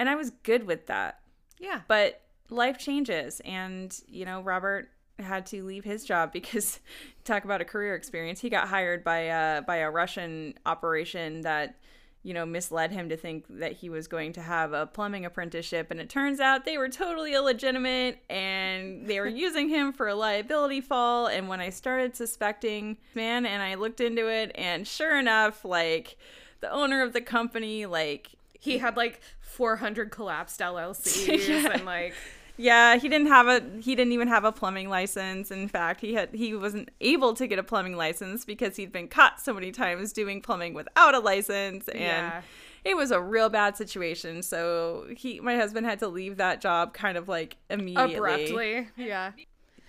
And 0.00 0.08
I 0.08 0.16
was 0.16 0.30
good 0.30 0.66
with 0.66 0.88
that. 0.88 1.20
Yeah. 1.60 1.82
But 1.86 2.20
life 2.50 2.78
changes 2.78 3.40
and 3.44 3.96
you 4.08 4.24
know, 4.24 4.40
Robert 4.40 4.88
had 5.22 5.46
to 5.46 5.64
leave 5.64 5.84
his 5.84 6.04
job 6.04 6.32
because 6.32 6.80
talk 7.24 7.44
about 7.44 7.60
a 7.60 7.64
career 7.64 7.94
experience. 7.94 8.40
He 8.40 8.50
got 8.50 8.68
hired 8.68 9.02
by 9.04 9.28
uh 9.28 9.60
by 9.62 9.76
a 9.76 9.90
Russian 9.90 10.54
operation 10.66 11.42
that 11.42 11.76
you 12.24 12.32
know, 12.32 12.46
misled 12.46 12.92
him 12.92 13.08
to 13.08 13.16
think 13.16 13.44
that 13.50 13.72
he 13.72 13.90
was 13.90 14.06
going 14.06 14.32
to 14.32 14.40
have 14.40 14.72
a 14.72 14.86
plumbing 14.86 15.24
apprenticeship. 15.24 15.90
And 15.90 15.98
it 15.98 16.08
turns 16.08 16.38
out 16.38 16.64
they 16.64 16.78
were 16.78 16.88
totally 16.88 17.34
illegitimate 17.34 18.20
and 18.30 19.08
they 19.08 19.18
were 19.18 19.26
using 19.46 19.68
him 19.68 19.92
for 19.92 20.06
a 20.06 20.14
liability 20.14 20.80
fall. 20.80 21.26
And 21.26 21.48
when 21.48 21.58
I 21.60 21.70
started 21.70 22.14
suspecting, 22.14 22.96
man, 23.16 23.44
and 23.44 23.60
I 23.60 23.74
looked 23.74 24.00
into 24.00 24.28
it, 24.28 24.52
and 24.54 24.86
sure 24.86 25.18
enough, 25.18 25.64
like 25.64 26.16
the 26.60 26.70
owner 26.70 27.02
of 27.02 27.12
the 27.12 27.20
company, 27.22 27.86
like, 27.86 28.28
He 28.56 28.78
had 28.78 28.96
like 28.96 29.20
400 29.40 30.12
collapsed 30.12 30.60
LLCs 30.70 31.48
Yeah. 31.48 31.72
and 31.72 31.84
like 31.84 32.14
yeah, 32.62 32.96
he 32.96 33.08
didn't 33.08 33.26
have 33.26 33.48
a 33.48 33.60
he 33.80 33.94
didn't 33.96 34.12
even 34.12 34.28
have 34.28 34.44
a 34.44 34.52
plumbing 34.52 34.88
license. 34.88 35.50
In 35.50 35.66
fact, 35.68 36.00
he 36.00 36.14
had 36.14 36.28
he 36.32 36.54
wasn't 36.54 36.90
able 37.00 37.34
to 37.34 37.46
get 37.46 37.58
a 37.58 37.62
plumbing 37.62 37.96
license 37.96 38.44
because 38.44 38.76
he'd 38.76 38.92
been 38.92 39.08
caught 39.08 39.40
so 39.40 39.52
many 39.52 39.72
times 39.72 40.12
doing 40.12 40.40
plumbing 40.40 40.72
without 40.74 41.14
a 41.14 41.18
license 41.18 41.88
and 41.88 42.00
Yeah. 42.00 42.42
it 42.84 42.96
was 42.96 43.10
a 43.10 43.20
real 43.20 43.48
bad 43.48 43.76
situation. 43.76 44.42
So 44.42 45.06
he 45.16 45.40
my 45.40 45.56
husband 45.56 45.86
had 45.86 45.98
to 45.98 46.08
leave 46.08 46.36
that 46.36 46.60
job 46.60 46.94
kind 46.94 47.18
of 47.18 47.28
like 47.28 47.56
immediately. 47.68 48.14
abruptly. 48.14 48.88
Yeah. 48.96 49.32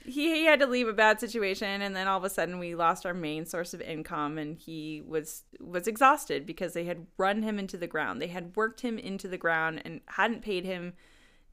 He, 0.05 0.35
he 0.35 0.43
had 0.45 0.59
to 0.59 0.65
leave 0.67 0.89
a 0.89 0.93
bad 0.93 1.21
situation 1.21 1.81
and 1.81 1.95
then 1.95 2.07
all 2.09 2.17
of 2.17 2.25
a 2.25 2.29
sudden 2.29 2.59
we 2.59 2.75
lost 2.75 3.05
our 3.05 3.13
main 3.13 3.45
source 3.45 3.73
of 3.73 3.79
income 3.81 4.37
and 4.37 4.57
he 4.57 5.01
was 5.07 5.43
was 5.61 5.87
exhausted 5.87 6.45
because 6.45 6.73
they 6.73 6.83
had 6.85 7.05
run 7.17 7.41
him 7.43 7.57
into 7.59 7.77
the 7.77 7.87
ground. 7.87 8.21
They 8.21 8.27
had 8.27 8.55
worked 8.55 8.81
him 8.81 8.97
into 8.97 9.27
the 9.29 9.37
ground 9.37 9.81
and 9.85 10.01
hadn't 10.07 10.41
paid 10.41 10.65
him 10.65 10.93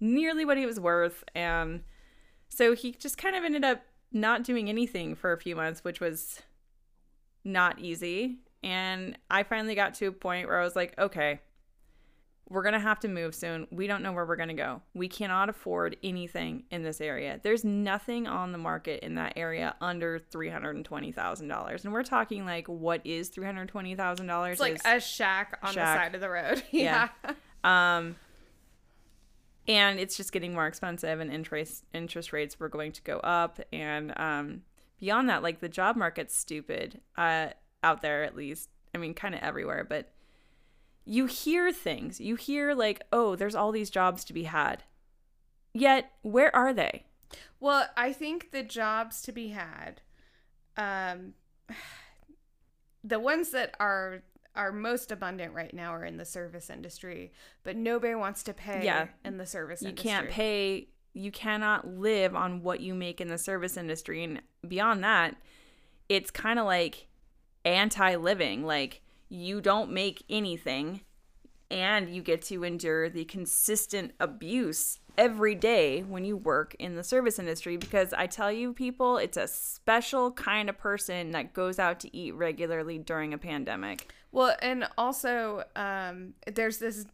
nearly 0.00 0.44
what 0.44 0.56
he 0.56 0.66
was 0.66 0.80
worth 0.80 1.22
and 1.34 1.82
so 2.48 2.74
he 2.74 2.92
just 2.92 3.16
kind 3.18 3.36
of 3.36 3.44
ended 3.44 3.64
up 3.64 3.82
not 4.12 4.42
doing 4.42 4.68
anything 4.68 5.14
for 5.14 5.32
a 5.32 5.38
few 5.38 5.54
months 5.54 5.84
which 5.84 6.00
was 6.00 6.40
not 7.44 7.78
easy 7.78 8.38
and 8.62 9.16
i 9.30 9.42
finally 9.42 9.74
got 9.74 9.94
to 9.94 10.06
a 10.06 10.12
point 10.12 10.46
where 10.48 10.58
i 10.60 10.64
was 10.64 10.74
like 10.76 10.94
okay 10.98 11.40
we're 12.48 12.62
going 12.62 12.74
to 12.74 12.80
have 12.80 12.98
to 12.98 13.06
move 13.06 13.32
soon 13.32 13.64
we 13.70 13.86
don't 13.86 14.02
know 14.02 14.10
where 14.12 14.26
we're 14.26 14.34
going 14.34 14.48
to 14.48 14.54
go 14.54 14.82
we 14.92 15.06
cannot 15.06 15.48
afford 15.48 15.96
anything 16.02 16.64
in 16.72 16.82
this 16.82 17.00
area 17.00 17.38
there's 17.44 17.62
nothing 17.64 18.26
on 18.26 18.50
the 18.50 18.58
market 18.58 19.04
in 19.04 19.14
that 19.14 19.32
area 19.36 19.74
under 19.80 20.18
$320000 20.18 21.84
and 21.84 21.92
we're 21.92 22.02
talking 22.02 22.44
like 22.44 22.66
what 22.68 23.00
is 23.06 23.30
$320000 23.30 24.50
It's 24.50 24.60
like 24.60 24.80
a 24.84 24.98
shack 25.00 25.58
on 25.62 25.72
shack. 25.72 25.96
the 25.96 26.04
side 26.04 26.14
of 26.16 26.20
the 26.20 26.28
road. 26.30 26.62
Yeah. 26.72 27.08
yeah. 27.64 27.96
um, 27.98 28.16
and 29.68 29.98
it's 29.98 30.16
just 30.16 30.32
getting 30.32 30.54
more 30.54 30.66
expensive, 30.66 31.20
and 31.20 31.32
interest 31.32 31.84
interest 31.92 32.32
rates 32.32 32.58
were 32.58 32.68
going 32.68 32.92
to 32.92 33.02
go 33.02 33.18
up, 33.18 33.60
and 33.72 34.12
um, 34.18 34.62
beyond 34.98 35.28
that, 35.28 35.42
like 35.42 35.60
the 35.60 35.68
job 35.68 35.96
market's 35.96 36.36
stupid 36.36 37.00
uh, 37.16 37.48
out 37.82 38.02
there, 38.02 38.22
at 38.22 38.36
least. 38.36 38.68
I 38.94 38.98
mean, 38.98 39.14
kind 39.14 39.34
of 39.34 39.40
everywhere, 39.40 39.84
but 39.88 40.10
you 41.04 41.26
hear 41.26 41.72
things. 41.72 42.20
You 42.20 42.36
hear 42.36 42.74
like, 42.74 43.02
oh, 43.12 43.36
there's 43.36 43.54
all 43.54 43.72
these 43.72 43.90
jobs 43.90 44.24
to 44.24 44.32
be 44.32 44.44
had. 44.44 44.82
Yet, 45.72 46.10
where 46.22 46.54
are 46.54 46.72
they? 46.72 47.04
Well, 47.60 47.86
I 47.96 48.12
think 48.12 48.50
the 48.50 48.62
jobs 48.62 49.22
to 49.22 49.32
be 49.32 49.48
had, 49.48 50.00
um, 50.76 51.34
the 53.04 53.20
ones 53.20 53.50
that 53.50 53.74
are 53.78 54.22
are 54.56 54.72
most 54.72 55.10
abundant 55.12 55.54
right 55.54 55.72
now 55.74 55.92
are 55.94 56.04
in 56.04 56.16
the 56.16 56.24
service 56.24 56.70
industry, 56.70 57.32
but 57.62 57.76
nobody 57.76 58.14
wants 58.14 58.42
to 58.44 58.52
pay 58.54 58.84
Yeah. 58.84 59.08
in 59.24 59.36
the 59.36 59.46
service 59.46 59.82
You 59.82 59.88
industry. 59.90 60.10
You 60.10 60.16
can't 60.16 60.30
pay. 60.30 60.88
You 61.12 61.32
cannot 61.32 61.86
live 61.88 62.36
on 62.36 62.62
what 62.62 62.80
you 62.80 62.94
make 62.94 63.20
in 63.20 63.28
the 63.28 63.38
service 63.38 63.76
industry, 63.76 64.22
and 64.22 64.42
beyond 64.66 65.02
that, 65.02 65.36
it's 66.08 66.30
kind 66.30 66.58
of 66.58 66.66
like 66.66 67.08
anti-living. 67.64 68.64
Like 68.64 69.02
you 69.28 69.60
don't 69.60 69.90
make 69.92 70.22
anything, 70.30 71.00
and 71.70 72.14
you 72.14 72.22
get 72.22 72.42
to 72.42 72.62
endure 72.64 73.08
the 73.08 73.24
consistent 73.24 74.12
abuse 74.20 74.99
every 75.20 75.54
day 75.54 76.00
when 76.00 76.24
you 76.24 76.35
work 76.35 76.74
in 76.78 76.96
the 76.96 77.04
service 77.04 77.38
industry. 77.38 77.76
Because 77.76 78.12
I 78.14 78.26
tell 78.26 78.50
you, 78.50 78.72
people, 78.72 79.18
it's 79.18 79.37
a 79.37 79.46
special 79.46 80.33
kind 80.33 80.70
of 80.70 80.78
person 80.78 81.33
that 81.33 81.52
goes 81.52 81.78
out 81.78 82.00
to 82.00 82.16
eat 82.16 82.35
regularly 82.35 82.98
during 82.98 83.35
a 83.35 83.38
pandemic. 83.38 84.11
Well, 84.33 84.56
and 84.62 84.88
also, 84.96 85.64
um, 85.76 86.35
there's 86.46 86.78
this 86.78 87.04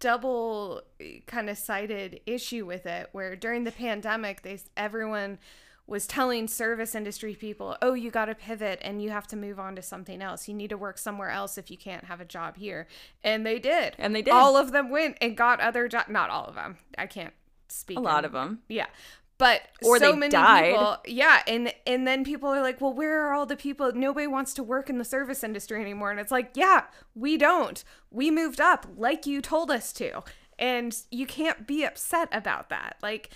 double 0.00 0.82
kind 1.26 1.48
of 1.48 1.56
sided 1.56 2.20
issue 2.26 2.66
with 2.66 2.86
it 2.86 3.08
where 3.12 3.34
during 3.34 3.64
the 3.64 3.72
pandemic, 3.72 4.42
they 4.42 4.58
everyone 4.76 5.38
was 5.86 6.06
telling 6.06 6.48
service 6.48 6.94
industry 6.94 7.34
people, 7.34 7.76
"Oh, 7.80 7.94
you 7.94 8.10
got 8.10 8.24
to 8.26 8.34
pivot 8.34 8.80
and 8.82 9.00
you 9.00 9.10
have 9.10 9.26
to 9.28 9.36
move 9.36 9.58
on 9.60 9.76
to 9.76 9.82
something 9.82 10.20
else. 10.20 10.48
You 10.48 10.54
need 10.54 10.70
to 10.70 10.76
work 10.76 10.98
somewhere 10.98 11.30
else 11.30 11.56
if 11.56 11.70
you 11.70 11.78
can't 11.78 12.04
have 12.04 12.20
a 12.20 12.24
job 12.24 12.56
here." 12.56 12.86
And 13.22 13.46
they 13.46 13.58
did. 13.58 13.94
And 13.98 14.14
they 14.14 14.22
did. 14.22 14.34
All 14.34 14.56
of 14.56 14.72
them 14.72 14.90
went 14.90 15.16
and 15.22 15.36
got 15.36 15.60
other 15.60 15.88
jobs. 15.88 16.10
Not 16.10 16.28
all 16.28 16.46
of 16.46 16.54
them. 16.54 16.78
I 16.98 17.06
can't 17.06 17.32
speak. 17.68 17.98
A 17.98 18.00
lot 18.00 18.24
of 18.24 18.32
them. 18.32 18.60
yeah. 18.68 18.86
But 19.38 19.60
Or 19.84 19.98
so 19.98 20.12
they 20.12 20.16
many 20.18 20.30
died. 20.30 20.70
people, 20.70 20.96
yeah, 21.06 21.42
and 21.46 21.70
and 21.86 22.06
then 22.08 22.24
people 22.24 22.48
are 22.48 22.62
like, 22.62 22.80
"Well, 22.80 22.94
where 22.94 23.26
are 23.26 23.34
all 23.34 23.44
the 23.44 23.54
people? 23.54 23.92
Nobody 23.92 24.26
wants 24.26 24.54
to 24.54 24.62
work 24.62 24.88
in 24.88 24.96
the 24.96 25.04
service 25.04 25.44
industry 25.44 25.78
anymore." 25.78 26.10
And 26.10 26.18
it's 26.18 26.32
like, 26.32 26.52
"Yeah, 26.54 26.84
we 27.14 27.36
don't. 27.36 27.84
We 28.10 28.30
moved 28.30 28.62
up 28.62 28.86
like 28.96 29.26
you 29.26 29.42
told 29.42 29.70
us 29.70 29.92
to." 29.94 30.22
And 30.58 30.96
you 31.10 31.26
can't 31.26 31.66
be 31.66 31.84
upset 31.84 32.28
about 32.32 32.70
that. 32.70 32.96
Like 33.02 33.28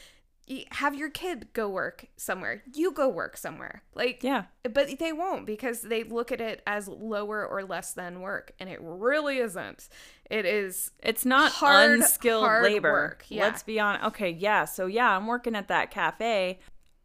have 0.73 0.95
your 0.95 1.11
kid 1.11 1.49
go 1.53 1.69
work 1.69 2.07
somewhere. 2.17 2.63
You 2.75 2.93
go 2.93 3.09
work 3.09 3.37
somewhere. 3.37 3.83
Like 3.95 4.23
Yeah. 4.23 4.45
but 4.73 4.99
they 4.99 5.13
won't 5.13 5.47
because 5.47 5.83
they 5.83 6.03
look 6.05 6.33
at 6.33 6.41
it 6.41 6.63
as 6.67 6.89
lower 6.89 7.47
or 7.47 7.63
less 7.65 7.93
than 7.93 8.21
work 8.21 8.53
and 8.59 8.69
it 8.69 8.79
really 8.83 9.39
isn't. 9.39 9.89
It 10.31 10.45
is 10.47 10.91
It's 11.03 11.25
not 11.25 11.53
Hard, 11.53 12.01
unskilled 12.01 12.45
hard 12.45 12.65
labor. 12.65 12.91
work, 12.93 13.25
yeah. 13.29 13.43
Let's 13.45 13.63
be 13.63 13.79
honest. 13.79 14.05
Okay, 14.07 14.31
yeah. 14.31 14.65
So 14.65 14.87
yeah, 14.87 15.17
I'm 15.17 15.27
working 15.27 15.55
at 15.55 15.69
that 15.69 15.91
cafe. 15.91 16.59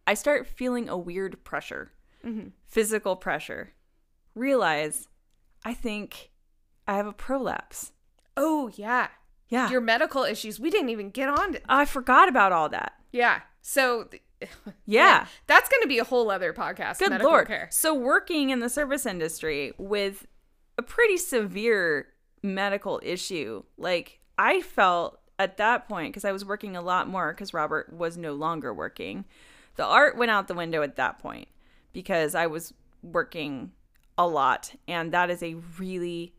I 0.08 0.14
start 0.14 0.48
feeling 0.48 0.89
a 0.89 0.98
weird 0.98 1.43
pressure, 1.43 1.91
Mm-hmm. 2.26 2.50
physical 2.68 3.16
pressure. 3.16 3.74
Realize, 4.34 5.08
I 5.64 5.74
think 5.74 6.32
I 6.88 6.96
have 6.96 7.08
a 7.08 7.14
prolapse. 7.14 7.91
oh 8.38 8.70
yeah. 8.76 9.08
Yeah, 9.50 9.70
Your 9.70 9.82
medical 9.82 10.24
issues. 10.24 10.60
We 10.60 10.70
didn't 10.70 10.89
even 10.89 11.10
get 11.12 11.30
on 11.30 11.54
to 11.54 11.62
I 11.70 11.86
forgot 11.86 12.28
about 12.30 12.52
all 12.52 12.70
that. 12.70 12.93
Yeah. 13.12 13.41
So 13.62 14.10
Yeah. 14.86 15.28
that's 15.48 15.70
going 15.70 15.82
to 15.82 15.88
be 15.88 16.00
a 16.00 16.04
whole 16.04 16.30
other 16.32 16.54
podcast. 16.54 17.00
Good 17.00 17.22
lord. 17.22 17.48
Care. 17.48 17.68
So 17.72 17.93
working 17.93 18.50
in 18.50 18.60
the 18.60 18.70
service 18.70 19.06
industry 19.06 19.74
with 19.78 20.26
a 20.78 20.82
pretty 20.82 21.18
severe 21.18 22.08
medical 22.43 23.00
issue, 23.04 23.64
like 23.78 24.20
I 24.38 24.62
felt 24.62 25.20
at 25.39 25.58
that 25.58 25.88
point 25.88 26.14
because 26.14 26.26
I 26.26 26.32
was 26.32 26.46
working 26.46 26.76
a 26.76 26.82
lot 26.82 27.08
more 27.08 27.34
because 27.34 27.54
Robert 27.54 27.91
was 27.93 28.18
no 28.18 28.34
longer 28.34 28.74
working. 28.74 29.26
The 29.76 29.86
art 29.86 30.18
went 30.18 30.32
out 30.32 30.48
the 30.48 30.54
window 30.54 30.82
at 30.82 30.96
that 30.96 31.20
point 31.20 31.48
because 31.93 32.36
I 32.36 32.48
was 32.48 32.74
working 33.04 33.72
a 34.18 34.28
lot 34.28 34.74
and 34.88 35.12
that 35.12 35.30
is 35.30 35.43
a 35.43 35.56
really 35.78 36.34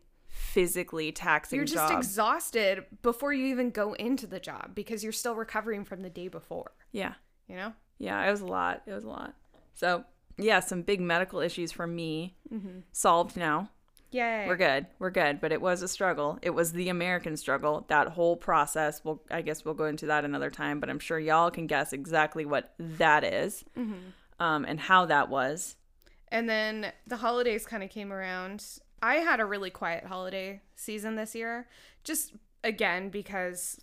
physically 0.53 1.11
taxing 1.11 1.57
You're 1.57 1.65
just 1.65 1.89
job. 1.89 1.97
exhausted 1.99 2.85
before 3.01 3.33
you 3.33 3.47
even 3.47 3.69
go 3.69 3.93
into 3.93 4.25
the 4.27 4.39
job 4.39 4.71
because 4.73 5.03
you're 5.03 5.11
still 5.13 5.35
recovering 5.35 5.83
from 5.85 6.01
the 6.01 6.09
day 6.09 6.27
before. 6.27 6.71
yeah. 6.91 7.13
You 7.47 7.55
know? 7.55 7.73
Yeah, 7.97 8.21
it 8.27 8.29
was 8.31 8.41
a 8.41 8.45
lot. 8.45 8.81
It 8.85 8.91
was 8.93 9.05
a 9.05 9.09
lot. 9.09 9.33
So, 9.73 10.03
yeah, 10.37 10.59
some 10.59 10.81
big 10.81 10.99
medical 10.99 11.39
issues 11.39 11.71
for 11.71 11.87
me 11.87 12.35
Mm-hmm. 12.53 12.79
solved 12.91 13.37
now. 13.37 13.69
Yay. 14.11 14.45
We're 14.47 14.57
good. 14.57 14.85
We're 14.99 15.09
good. 15.11 15.39
But 15.41 15.51
it 15.53 15.61
was 15.61 15.81
a 15.81 15.87
struggle. 15.87 16.39
It 16.41 16.49
was 16.51 16.73
the 16.73 16.89
American 16.89 17.37
struggle. 17.37 17.85
That 17.89 18.09
whole 18.09 18.35
process. 18.37 19.01
Well, 19.03 19.21
I 19.31 19.41
guess 19.41 19.63
we'll 19.65 19.73
go 19.75 19.85
into 19.85 20.05
that 20.07 20.25
another 20.25 20.49
time. 20.49 20.79
But 20.79 20.89
I'm 20.89 20.99
sure 20.99 21.19
y'all 21.19 21.51
can 21.51 21.67
guess 21.67 21.93
exactly 21.93 22.45
what 22.45 22.73
that 22.79 23.23
is, 23.23 23.63
Mm-hmm. 23.77 24.43
um, 24.43 24.65
and 24.65 24.79
how 24.79 25.05
that 25.05 25.29
was. 25.29 25.75
And 26.29 26.49
then 26.49 26.91
the 27.05 27.17
holidays 27.17 27.65
kind 27.65 27.81
of 27.83 27.89
came 27.89 28.11
around. 28.11 28.63
I 29.01 29.15
had 29.15 29.39
a 29.39 29.45
really 29.45 29.69
quiet 29.69 30.05
holiday 30.05 30.61
season 30.75 31.15
this 31.15 31.35
year, 31.35 31.67
just 32.03 32.33
again 32.63 33.09
because 33.09 33.79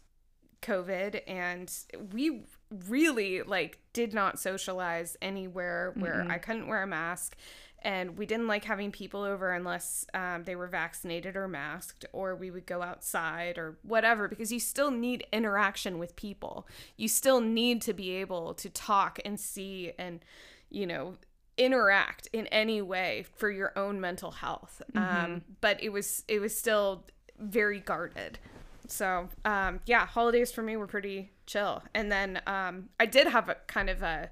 COVID 0.63 1.21
and 1.27 1.73
we 2.13 2.45
really 2.89 3.43
like 3.43 3.79
did 3.93 4.15
not 4.15 4.39
socialize 4.39 5.17
anywhere 5.21 5.93
where 5.97 6.27
I 6.29 6.39
couldn't 6.39 6.67
wear 6.67 6.83
a 6.83 6.87
mask. 6.87 7.37
And 7.83 8.17
we 8.17 8.25
didn't 8.25 8.47
like 8.47 8.65
having 8.65 8.91
people 8.91 9.23
over 9.23 9.53
unless 9.53 10.07
um, 10.15 10.45
they 10.45 10.57
were 10.57 10.69
vaccinated 10.69 11.37
or 11.37 11.47
masked, 11.47 12.07
or 12.15 12.35
we 12.35 12.51
would 12.51 12.65
go 12.65 12.81
outside 12.81 13.59
or 13.59 13.77
whatever, 13.83 14.27
because 14.27 14.51
you 14.51 14.59
still 14.59 14.91
need 14.91 15.27
interaction 15.35 15.99
with 15.99 16.17
people. 16.17 16.67
You 16.97 17.09
still 17.09 17.43
need 17.43 17.83
to 17.83 17.93
be 17.93 18.13
able 18.13 18.55
to 18.55 18.71
talk 18.71 19.21
and 19.23 19.39
see 19.39 19.93
and, 19.99 20.25
you 20.71 20.87
know, 20.87 21.17
interact 21.57 22.29
in 22.33 22.47
any 22.49 22.83
way 22.83 23.25
for 23.37 23.51
your 23.51 23.73
own 23.77 24.01
mental 24.01 24.31
health. 24.31 24.83
Um, 24.95 25.43
but 25.61 25.83
it 25.83 25.91
was 25.91 26.25
it 26.29 26.41
was 26.41 26.57
still 26.57 27.05
very 27.39 27.81
guarded. 27.81 28.39
So 28.87 29.29
um, 29.45 29.81
yeah, 29.87 30.07
holidays 30.07 30.53
for 30.53 30.63
me 30.63 30.77
were 30.77 30.87
pretty 30.87 31.33
chill. 31.47 31.83
And 31.95 32.11
then 32.11 32.41
um, 32.47 32.89
I 33.01 33.07
did 33.07 33.27
have 33.27 33.49
a 33.49 33.57
kind 33.67 33.89
of 33.89 34.03
a 34.03 34.31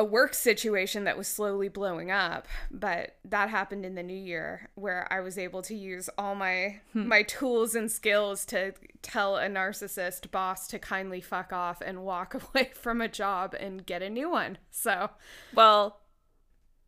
a 0.00 0.04
work 0.04 0.32
situation 0.32 1.04
that 1.04 1.18
was 1.18 1.28
slowly 1.28 1.68
blowing 1.68 2.10
up, 2.10 2.48
but 2.70 3.16
that 3.22 3.50
happened 3.50 3.84
in 3.84 3.96
the 3.96 4.02
new 4.02 4.16
year 4.16 4.70
where 4.74 5.06
I 5.12 5.20
was 5.20 5.36
able 5.36 5.60
to 5.60 5.74
use 5.74 6.08
all 6.16 6.34
my 6.34 6.80
hmm. 6.94 7.06
my 7.06 7.22
tools 7.22 7.74
and 7.74 7.92
skills 7.92 8.46
to 8.46 8.72
tell 9.02 9.36
a 9.36 9.46
narcissist 9.46 10.30
boss 10.30 10.66
to 10.68 10.78
kindly 10.78 11.20
fuck 11.20 11.52
off 11.52 11.82
and 11.82 12.02
walk 12.02 12.34
away 12.54 12.70
from 12.74 13.02
a 13.02 13.08
job 13.08 13.54
and 13.60 13.84
get 13.84 14.00
a 14.00 14.08
new 14.08 14.30
one. 14.30 14.56
So, 14.70 15.10
Well, 15.54 16.00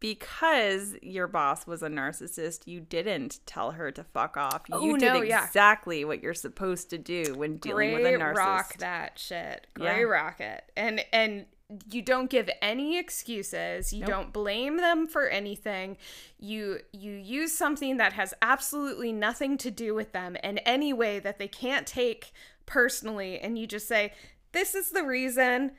because 0.01 0.97
your 1.03 1.29
boss 1.29 1.67
was 1.67 1.83
a 1.83 1.89
narcissist, 1.89 2.67
you 2.67 2.81
didn't 2.81 3.41
tell 3.45 3.73
her 3.73 3.93
to 3.93 4.03
fuck 4.03 4.39
off. 4.39 4.63
Oh, 4.73 4.85
you 4.85 4.95
Oh, 4.95 4.97
did 4.97 5.13
no, 5.13 5.23
yeah. 5.23 5.45
exactly 5.45 6.05
what 6.07 6.23
you're 6.23 6.33
supposed 6.33 6.89
to 6.91 6.99
do 6.99 7.35
when 7.37 7.59
dealing 7.59 7.93
with 7.93 8.07
a 8.07 8.09
narcissist. 8.09 8.37
rock 8.37 8.79
that 8.79 9.19
shit. 9.19 9.67
Yeah. 9.79 9.95
Gray 9.95 10.05
rock 10.05 10.41
it. 10.41 10.65
And 10.79 11.05
and 11.13 11.45
you 11.91 12.03
don't 12.03 12.29
give 12.31 12.51
any 12.61 12.99
excuses. 12.99 13.93
You 13.93 14.01
Nope. 14.01 14.09
don't 14.09 14.33
blame 14.33 14.77
them 14.77 15.07
for 15.07 15.29
anything. 15.29 15.97
You 16.39 16.81
you 16.93 17.13
use 17.13 17.57
something 17.57 17.97
that 17.99 18.13
has 18.15 18.35
absolutely 18.43 19.13
nothing 19.13 19.57
to 19.59 19.71
do 19.71 19.95
with 19.95 20.13
them 20.13 20.37
in 20.43 20.59
any 20.59 20.93
way 20.93 21.19
that 21.19 21.39
they 21.39 21.49
can't 21.49 21.87
take 21.87 22.33
personally 22.67 23.39
and 23.39 23.59
you 23.59 23.67
just 23.67 23.89
say, 23.89 24.13
"This 24.53 24.75
is 24.75 24.91
the 24.91 25.03
reason. 25.05 25.73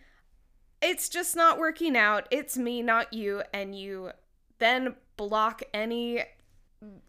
It's 0.82 1.08
just 1.10 1.36
not 1.36 1.58
working 1.60 1.96
out. 1.96 2.28
It's 2.32 2.58
me, 2.58 2.82
not 2.82 3.14
you." 3.14 3.44
And 3.54 3.78
you 3.78 4.12
then 4.60 4.96
block 5.18 5.62
any 5.74 6.24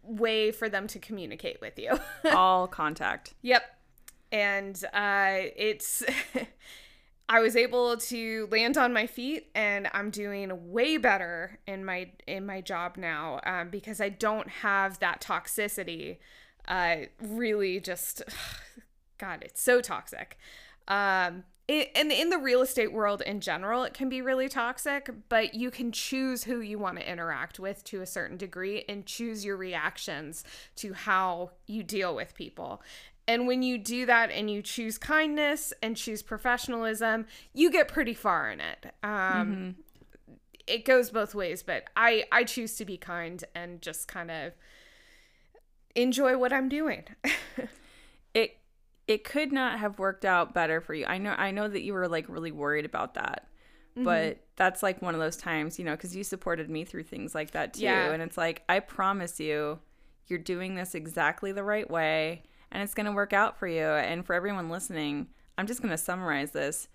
way 0.03 0.51
for 0.51 0.69
them 0.69 0.87
to 0.87 0.99
communicate 0.99 1.59
with 1.61 1.77
you. 1.77 1.97
All 2.31 2.67
contact. 2.67 3.33
Yep. 3.41 3.63
And 4.31 4.83
uh, 4.93 5.49
it's, 5.55 6.03
I 7.27 7.39
was 7.39 7.55
able 7.55 7.97
to 7.97 8.47
land 8.51 8.77
on 8.77 8.93
my 8.93 9.07
feet, 9.07 9.49
and 9.55 9.89
I'm 9.93 10.11
doing 10.11 10.71
way 10.71 10.97
better 10.97 11.59
in 11.65 11.83
my 11.83 12.11
in 12.27 12.45
my 12.45 12.61
job 12.61 12.97
now 12.97 13.39
um, 13.45 13.69
because 13.69 13.99
I 13.99 14.09
don't 14.09 14.47
have 14.47 14.99
that 14.99 15.21
toxicity. 15.21 16.17
Uh, 16.67 16.97
really, 17.21 17.79
just 17.79 18.21
God, 19.17 19.43
it's 19.43 19.61
so 19.61 19.81
toxic. 19.81 20.37
Um, 20.87 21.45
it, 21.67 21.89
and 21.95 22.11
in 22.11 22.29
the 22.29 22.37
real 22.37 22.61
estate 22.61 22.93
world 22.93 23.23
in 23.25 23.41
general, 23.41 23.83
it 23.83 23.95
can 23.95 24.07
be 24.07 24.21
really 24.21 24.47
toxic, 24.47 25.09
but 25.29 25.55
you 25.55 25.71
can 25.71 25.91
choose 25.91 26.43
who 26.43 26.59
you 26.59 26.77
want 26.77 26.99
to 26.99 27.11
interact 27.11 27.59
with 27.59 27.83
to 27.85 28.01
a 28.01 28.05
certain 28.05 28.37
degree 28.37 28.85
and 28.87 29.07
choose 29.07 29.43
your 29.43 29.57
reactions 29.57 30.43
to 30.75 30.93
how 30.93 31.51
you 31.65 31.81
deal 31.81 32.13
with 32.13 32.35
people. 32.35 32.83
And 33.27 33.47
when 33.47 33.63
you 33.63 33.77
do 33.77 34.05
that 34.05 34.29
and 34.31 34.51
you 34.51 34.61
choose 34.61 34.97
kindness 34.97 35.73
and 35.81 35.97
choose 35.97 36.21
professionalism, 36.21 37.25
you 37.53 37.71
get 37.71 37.87
pretty 37.87 38.13
far 38.13 38.51
in 38.51 38.59
it. 38.59 38.93
Um, 39.03 39.75
It 40.67 40.85
goes 40.85 41.09
both 41.11 41.35
ways, 41.35 41.61
but 41.63 41.85
I, 41.95 42.25
I 42.31 42.43
choose 42.43 42.75
to 42.77 42.85
be 42.85 42.97
kind 42.97 43.43
and 43.53 43.81
just 43.81 44.07
kind 44.07 44.31
of 44.31 44.53
enjoy 45.95 46.37
what 46.37 46.53
I'm 46.53 46.69
doing. 46.69 47.03
It 48.33 48.57
it 49.07 49.23
could 49.23 49.53
not 49.53 49.79
have 49.79 49.97
worked 49.97 50.25
out 50.25 50.53
better 50.53 50.81
for 50.81 50.93
you. 50.93 51.05
I 51.05 51.17
know 51.19 51.31
I 51.37 51.51
know 51.51 51.69
that 51.69 51.83
you 51.83 51.93
were 51.93 52.09
like 52.09 52.27
really 52.27 52.51
worried 52.51 52.83
about 52.83 53.13
that. 53.13 53.47
Mm-hmm. 53.95 54.03
But 54.03 54.39
that's 54.57 54.83
like 54.83 55.01
one 55.01 55.13
of 55.13 55.21
those 55.21 55.37
times, 55.37 55.79
you 55.79 55.85
know, 55.85 55.95
cuz 55.95 56.13
you 56.13 56.23
supported 56.25 56.69
me 56.69 56.83
through 56.83 57.03
things 57.03 57.33
like 57.33 57.51
that 57.51 57.75
too. 57.75 57.83
Yeah. 57.83 58.11
And 58.11 58.21
it's 58.21 58.37
like 58.37 58.63
I 58.67 58.81
promise 58.81 59.39
you 59.39 59.79
you're 60.27 60.37
doing 60.39 60.75
this 60.75 60.95
exactly 60.95 61.53
the 61.53 61.63
right 61.63 61.89
way 61.89 62.43
and 62.75 62.83
it's 62.83 62.93
going 62.93 63.05
to 63.05 63.11
work 63.13 63.31
out 63.31 63.57
for 63.57 63.67
you. 63.67 63.85
And 63.85 64.25
for 64.25 64.33
everyone 64.33 64.69
listening, 64.69 65.27
I'm 65.57 65.65
just 65.65 65.81
going 65.81 65.91
to 65.91 65.97
summarize 65.97 66.51
this. 66.51 66.89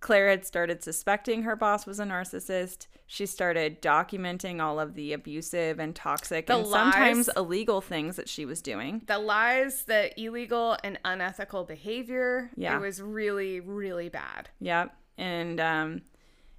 Claire 0.00 0.30
had 0.30 0.46
started 0.46 0.82
suspecting 0.82 1.42
her 1.42 1.54
boss 1.54 1.84
was 1.86 2.00
a 2.00 2.04
narcissist. 2.04 2.86
She 3.06 3.26
started 3.26 3.82
documenting 3.82 4.58
all 4.62 4.80
of 4.80 4.94
the 4.94 5.12
abusive 5.12 5.78
and 5.78 5.94
toxic 5.94 6.46
The 6.46 6.56
and 6.56 6.66
sometimes 6.66 7.28
illegal 7.36 7.82
things 7.82 8.16
that 8.16 8.26
she 8.26 8.46
was 8.46 8.62
doing. 8.62 9.02
the 9.06 9.18
lies, 9.18 9.82
the 9.82 10.18
illegal 10.18 10.78
and 10.82 10.98
unethical 11.04 11.64
behavior, 11.64 12.50
Yeah. 12.56 12.76
it 12.76 12.80
was 12.80 13.02
really, 13.02 13.60
really 13.60 14.08
bad. 14.08 14.48
Yep. 14.60 14.96
And 15.18 15.60
um, 15.60 16.02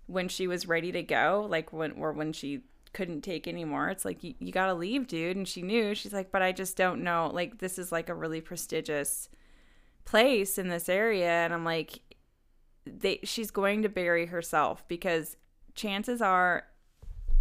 when 0.05 0.27
she 0.27 0.45
was 0.45 0.67
ready 0.67 0.91
to 0.91 1.01
go, 1.01 1.47
like 1.49 1.73
when 1.73 1.93
or 1.93 2.11
when 2.11 2.33
she 2.33 2.61
couldn't 2.93 3.21
take 3.21 3.47
anymore, 3.47 3.89
it's 3.89 4.05
like 4.05 4.23
you, 4.23 4.33
you 4.39 4.51
gotta 4.51 4.73
leave, 4.73 5.07
dude. 5.07 5.37
And 5.37 5.47
she 5.47 5.61
knew. 5.61 5.95
She's 5.95 6.13
like, 6.13 6.31
but 6.31 6.41
I 6.41 6.51
just 6.51 6.75
don't 6.77 7.03
know. 7.03 7.29
Like 7.33 7.59
this 7.59 7.77
is 7.79 7.91
like 7.91 8.09
a 8.09 8.13
really 8.15 8.41
prestigious 8.41 9.29
place 10.05 10.57
in 10.57 10.67
this 10.69 10.89
area, 10.89 11.29
and 11.29 11.53
I'm 11.53 11.63
like, 11.65 11.99
they 12.85 13.19
she's 13.23 13.51
going 13.51 13.83
to 13.83 13.89
bury 13.89 14.27
herself 14.27 14.87
because 14.87 15.37
chances 15.75 16.21
are. 16.21 16.65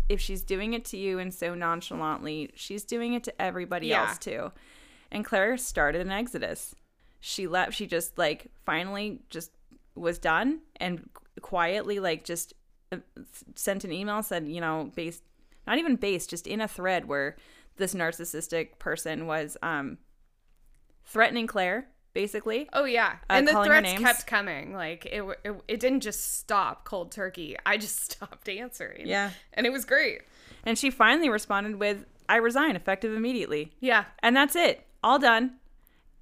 If 0.09 0.21
she's 0.21 0.43
doing 0.43 0.73
it 0.75 0.85
to 0.87 0.97
you 0.97 1.21
and 1.21 1.33
so 1.33 1.55
nonchalantly, 1.55 2.51
she's 2.57 2.83
doing 2.83 3.15
it 3.15 3.23
to 3.25 3.43
everybody 3.43 3.87
Yeah. 3.89 4.09
else 4.09 4.19
too. 4.19 4.51
And 5.13 5.25
Claire 5.25 5.57
started 5.57 6.01
an 6.01 6.11
exodus. 6.11 6.75
She 7.21 7.47
left. 7.47 7.75
She 7.75 7.87
just 7.87 8.19
like 8.19 8.49
finally 8.67 9.21
just 9.31 9.53
was 9.95 10.19
done 10.19 10.63
and 10.77 11.09
quietly 11.43 12.01
like 12.01 12.25
just 12.25 12.55
uh, 12.91 12.97
sent 13.55 13.85
an 13.85 13.93
email 13.93 14.21
said 14.23 14.49
you 14.49 14.61
know 14.61 14.91
based 14.97 15.23
not 15.71 15.79
even 15.79 15.97
based 15.97 16.29
just 16.31 16.47
in 16.47 16.61
a 16.61 16.69
thread 16.69 17.07
where 17.07 17.37
this 17.77 17.95
narcissistic 17.95 18.79
person 18.79 19.27
was 19.27 19.57
um 19.63 19.99
threatening 21.05 21.47
Claire 21.47 21.87
basically 22.13 22.69
Oh 22.73 22.85
yeah, 22.85 23.13
Uh, 23.31 23.35
and 23.35 23.47
the 23.49 23.63
threats 23.65 23.93
kept 23.95 24.27
coming. 24.27 24.73
Like 24.75 25.07
it, 25.07 25.23
it, 25.45 25.55
it 25.69 25.81
didn't 25.81 26.01
just 26.01 26.39
stop 26.39 26.85
cold 26.85 27.13
turkey. 27.13 27.57
I 27.65 27.77
just 27.77 28.01
stopped 28.13 28.49
answering. 28.49 29.07
Yeah. 29.07 29.31
and 29.55 29.65
it 29.65 29.71
was 29.71 29.85
great. 29.85 30.23
and 30.65 30.77
she 30.77 30.91
finally 30.91 31.29
responded 31.29 31.77
with 31.77 32.05
I 32.29 32.37
resign 32.37 32.75
effective 32.77 33.15
immediately 33.15 33.73
Yeah, 33.81 34.05
and 34.23 34.35
that's 34.37 34.57
it 34.57 34.87
all 35.03 35.19
done 35.21 35.60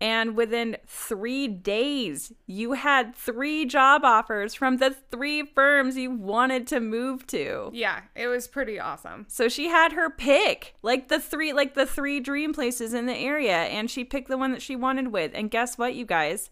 and 0.00 0.36
within 0.36 0.76
three 0.86 1.48
days 1.48 2.32
you 2.46 2.72
had 2.72 3.14
three 3.14 3.64
job 3.64 4.04
offers 4.04 4.54
from 4.54 4.76
the 4.78 4.94
three 5.10 5.44
firms 5.44 5.96
you 5.96 6.10
wanted 6.10 6.66
to 6.66 6.80
move 6.80 7.26
to 7.26 7.70
yeah, 7.72 8.00
it 8.14 8.26
was 8.26 8.48
pretty 8.48 8.78
awesome. 8.78 9.26
So 9.28 9.48
she 9.48 9.68
had 9.68 9.92
her 9.92 10.10
pick, 10.10 10.74
like 10.82 11.08
the 11.08 11.20
three, 11.20 11.52
like 11.52 11.74
the 11.74 11.86
three 11.86 12.20
dream 12.20 12.52
places 12.52 12.94
in 12.94 13.06
the 13.06 13.14
area, 13.14 13.56
and 13.56 13.90
she 13.90 14.04
picked 14.04 14.28
the 14.28 14.38
one 14.38 14.52
that 14.52 14.62
she 14.62 14.76
wanted 14.76 15.08
with. 15.08 15.32
And 15.34 15.50
guess 15.50 15.78
what, 15.78 15.94
you 15.94 16.04
guys? 16.04 16.50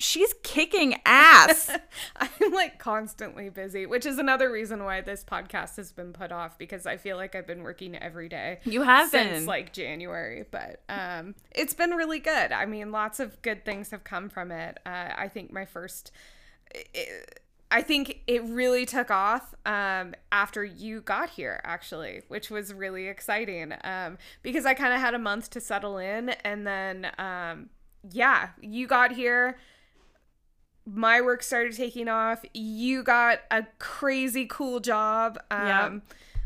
She's 0.00 0.32
kicking 0.42 0.96
ass. 1.04 1.70
I'm 2.16 2.52
like 2.52 2.78
constantly 2.78 3.50
busy, 3.50 3.84
which 3.84 4.06
is 4.06 4.18
another 4.18 4.50
reason 4.50 4.82
why 4.82 5.02
this 5.02 5.22
podcast 5.22 5.76
has 5.76 5.92
been 5.92 6.14
put 6.14 6.32
off 6.32 6.56
because 6.56 6.86
I 6.86 6.96
feel 6.96 7.18
like 7.18 7.34
I've 7.34 7.46
been 7.46 7.62
working 7.62 7.94
every 7.96 8.28
day. 8.28 8.60
You 8.64 8.80
have 8.82 9.10
since 9.10 9.40
been. 9.40 9.46
like 9.46 9.74
January, 9.74 10.46
but 10.50 10.82
um, 10.88 11.34
it's 11.50 11.74
been 11.74 11.90
really 11.90 12.18
good. 12.18 12.50
I 12.50 12.64
mean, 12.64 12.90
lots 12.92 13.20
of 13.20 13.42
good 13.42 13.64
things 13.66 13.90
have 13.90 14.02
come 14.02 14.30
from 14.30 14.50
it. 14.50 14.78
Uh, 14.86 15.10
I 15.16 15.28
think 15.28 15.52
my 15.52 15.66
first. 15.66 16.12
I 17.70 17.82
think 17.82 18.22
it 18.26 18.42
really 18.44 18.86
took 18.86 19.10
off 19.10 19.54
um, 19.64 20.14
after 20.32 20.64
you 20.64 21.02
got 21.02 21.30
here, 21.30 21.60
actually, 21.62 22.22
which 22.28 22.50
was 22.50 22.72
really 22.72 23.06
exciting 23.06 23.74
um, 23.84 24.18
because 24.42 24.66
I 24.66 24.74
kind 24.74 24.92
of 24.92 25.00
had 25.00 25.14
a 25.14 25.18
month 25.18 25.50
to 25.50 25.60
settle 25.60 25.98
in. 25.98 26.30
And 26.30 26.66
then, 26.66 27.10
um, 27.18 27.68
yeah, 28.10 28.48
you 28.60 28.86
got 28.86 29.12
here. 29.12 29.58
My 30.86 31.20
work 31.20 31.42
started 31.42 31.76
taking 31.76 32.08
off. 32.08 32.44
You 32.54 33.02
got 33.02 33.40
a 33.50 33.64
crazy 33.78 34.46
cool 34.46 34.80
job. 34.80 35.38
Um, 35.50 35.66
Yep. 35.66 36.02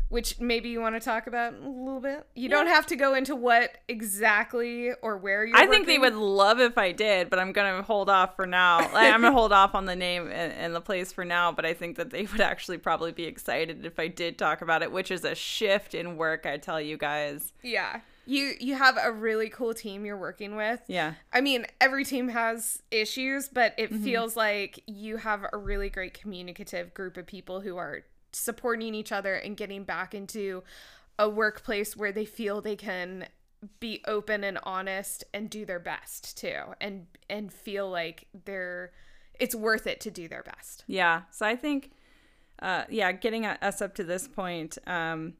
which 0.09 0.39
maybe 0.39 0.69
you 0.69 0.79
want 0.79 0.95
to 0.95 0.99
talk 0.99 1.25
about 1.25 1.53
a 1.55 1.67
little 1.67 1.99
bit. 1.99 2.27
You 2.35 2.47
don't 2.47 2.67
have 2.67 2.85
to 2.87 2.95
go 2.95 3.15
into 3.15 3.35
what 3.35 3.77
exactly 3.87 4.91
or 5.01 5.17
where 5.17 5.45
you're 5.45 5.57
I 5.57 5.65
think 5.65 5.87
they 5.87 5.97
would 5.97 6.13
love 6.13 6.59
if 6.59 6.77
I 6.77 6.91
did, 6.91 7.29
but 7.29 7.39
I'm 7.39 7.51
gonna 7.51 7.81
hold 7.81 8.09
off 8.09 8.35
for 8.35 8.45
now. 8.45 8.77
Like, 8.93 9.11
I'm 9.13 9.21
gonna 9.21 9.31
hold 9.33 9.51
off 9.51 9.73
on 9.75 9.85
the 9.85 9.95
name 9.95 10.23
and, 10.31 10.53
and 10.53 10.75
the 10.75 10.79
place 10.81 11.11
for 11.11 11.25
now. 11.25 11.51
But 11.51 11.65
I 11.65 11.73
think 11.73 11.97
that 11.97 12.11
they 12.11 12.23
would 12.31 12.39
actually 12.39 12.77
probably 12.77 13.11
be 13.11 13.25
excited 13.25 13.85
if 13.85 13.99
I 13.99 14.07
did 14.07 14.37
talk 14.37 14.61
about 14.61 14.83
it, 14.83 14.91
which 14.91 15.09
is 15.11 15.25
a 15.25 15.33
shift 15.35 15.95
in 15.95 16.17
work. 16.17 16.45
I 16.45 16.57
tell 16.57 16.79
you 16.79 16.97
guys. 16.97 17.51
Yeah. 17.63 18.01
You 18.25 18.53
you 18.59 18.75
have 18.75 18.97
a 19.01 19.11
really 19.11 19.49
cool 19.49 19.73
team 19.73 20.05
you're 20.05 20.17
working 20.17 20.55
with. 20.55 20.81
Yeah. 20.87 21.13
I 21.31 21.41
mean, 21.41 21.65
every 21.79 22.05
team 22.05 22.29
has 22.29 22.81
issues, 22.91 23.49
but 23.49 23.73
it 23.77 23.93
feels 23.93 24.35
like 24.35 24.81
you 24.87 25.17
have 25.17 25.45
a 25.51 25.57
really 25.57 25.89
great 25.89 26.13
communicative 26.13 26.93
group 26.93 27.17
of 27.17 27.25
people 27.27 27.61
who 27.61 27.77
are 27.77 28.03
supporting 28.31 28.93
each 28.93 29.11
other 29.11 29.35
and 29.35 29.55
getting 29.55 29.83
back 29.83 30.13
into 30.13 30.63
a 31.17 31.29
workplace 31.29 31.95
where 31.95 32.11
they 32.11 32.25
feel 32.25 32.61
they 32.61 32.75
can 32.75 33.27
be 33.79 34.01
open 34.05 34.43
and 34.43 34.59
honest 34.63 35.23
and 35.33 35.49
do 35.49 35.65
their 35.65 35.79
best 35.79 36.37
too 36.37 36.61
and 36.79 37.07
and 37.29 37.51
feel 37.51 37.89
like 37.89 38.27
they're 38.45 38.91
it's 39.39 39.55
worth 39.55 39.87
it 39.87 39.99
to 40.01 40.11
do 40.11 40.27
their 40.27 40.43
best. 40.43 40.83
Yeah. 40.87 41.23
So 41.31 41.45
I 41.45 41.55
think, 41.55 41.91
uh, 42.61 42.83
yeah, 42.89 43.11
getting 43.11 43.45
us 43.45 43.81
up 43.81 43.95
to 43.95 44.03
this 44.03 44.27
point, 44.27 44.77
um, 44.87 45.33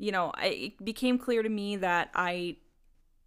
you 0.00 0.12
know, 0.12 0.32
it 0.42 0.82
became 0.82 1.18
clear 1.18 1.42
to 1.42 1.48
me 1.48 1.76
that 1.76 2.10
I, 2.14 2.56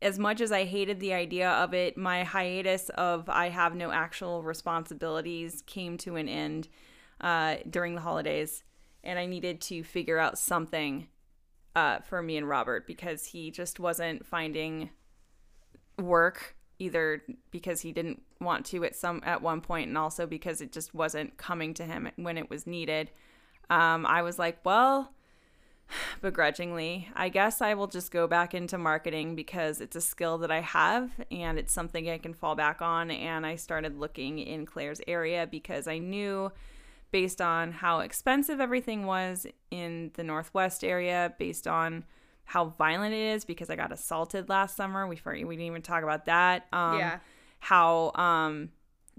as 0.01 0.17
much 0.17 0.41
as 0.41 0.51
I 0.51 0.63
hated 0.63 0.99
the 0.99 1.13
idea 1.13 1.51
of 1.51 1.75
it, 1.75 1.95
my 1.95 2.23
hiatus 2.23 2.89
of 2.89 3.29
I 3.29 3.49
have 3.49 3.75
no 3.75 3.91
actual 3.91 4.41
responsibilities 4.41 5.61
came 5.67 5.97
to 5.99 6.15
an 6.15 6.27
end 6.27 6.69
uh, 7.21 7.57
during 7.69 7.93
the 7.93 8.01
holidays, 8.01 8.63
and 9.03 9.19
I 9.19 9.27
needed 9.27 9.61
to 9.61 9.83
figure 9.83 10.17
out 10.17 10.39
something 10.39 11.07
uh, 11.75 11.99
for 11.99 12.23
me 12.23 12.37
and 12.37 12.49
Robert 12.49 12.87
because 12.87 13.27
he 13.27 13.51
just 13.51 13.79
wasn't 13.79 14.25
finding 14.25 14.89
work 15.99 16.55
either 16.79 17.21
because 17.51 17.81
he 17.81 17.91
didn't 17.91 18.23
want 18.41 18.65
to 18.65 18.83
at 18.83 18.95
some 18.95 19.21
at 19.23 19.43
one 19.43 19.61
point 19.61 19.89
and 19.89 19.97
also 19.97 20.25
because 20.25 20.59
it 20.59 20.71
just 20.71 20.95
wasn't 20.95 21.37
coming 21.37 21.75
to 21.75 21.83
him 21.83 22.09
when 22.15 22.35
it 22.35 22.49
was 22.49 22.65
needed. 22.65 23.11
Um, 23.69 24.05
i 24.05 24.21
was 24.21 24.37
like 24.37 24.57
well 24.65 25.13
begrudgingly 26.21 27.09
i 27.15 27.29
guess 27.29 27.61
i 27.61 27.73
will 27.73 27.87
just 27.87 28.11
go 28.11 28.27
back 28.27 28.53
into 28.53 28.77
marketing 28.77 29.35
because 29.35 29.81
it's 29.81 29.95
a 29.95 30.01
skill 30.01 30.37
that 30.37 30.51
i 30.51 30.61
have 30.61 31.11
and 31.31 31.57
it's 31.59 31.73
something 31.73 32.09
i 32.09 32.17
can 32.17 32.33
fall 32.33 32.55
back 32.55 32.81
on 32.81 33.11
and 33.11 33.45
i 33.45 33.55
started 33.55 33.99
looking 33.99 34.39
in 34.39 34.65
claire's 34.65 35.01
area 35.07 35.47
because 35.49 35.87
i 35.87 35.97
knew 35.97 36.51
based 37.11 37.41
on 37.41 37.71
how 37.71 37.99
expensive 37.99 38.59
everything 38.59 39.05
was 39.05 39.45
in 39.69 40.11
the 40.15 40.23
northwest 40.23 40.83
area 40.83 41.33
based 41.37 41.67
on 41.67 42.03
how 42.45 42.65
violent 42.65 43.13
it 43.13 43.33
is 43.35 43.45
because 43.45 43.69
I 43.69 43.75
got 43.75 43.91
assaulted 43.91 44.49
last 44.49 44.75
summer. 44.75 45.07
We 45.07 45.19
we 45.25 45.55
didn't 45.55 45.61
even 45.61 45.81
talk 45.81 46.03
about 46.03 46.25
that. 46.25 46.67
Um, 46.73 46.97
Yeah. 46.97 47.19
How 47.59 48.11
um, 48.15 48.71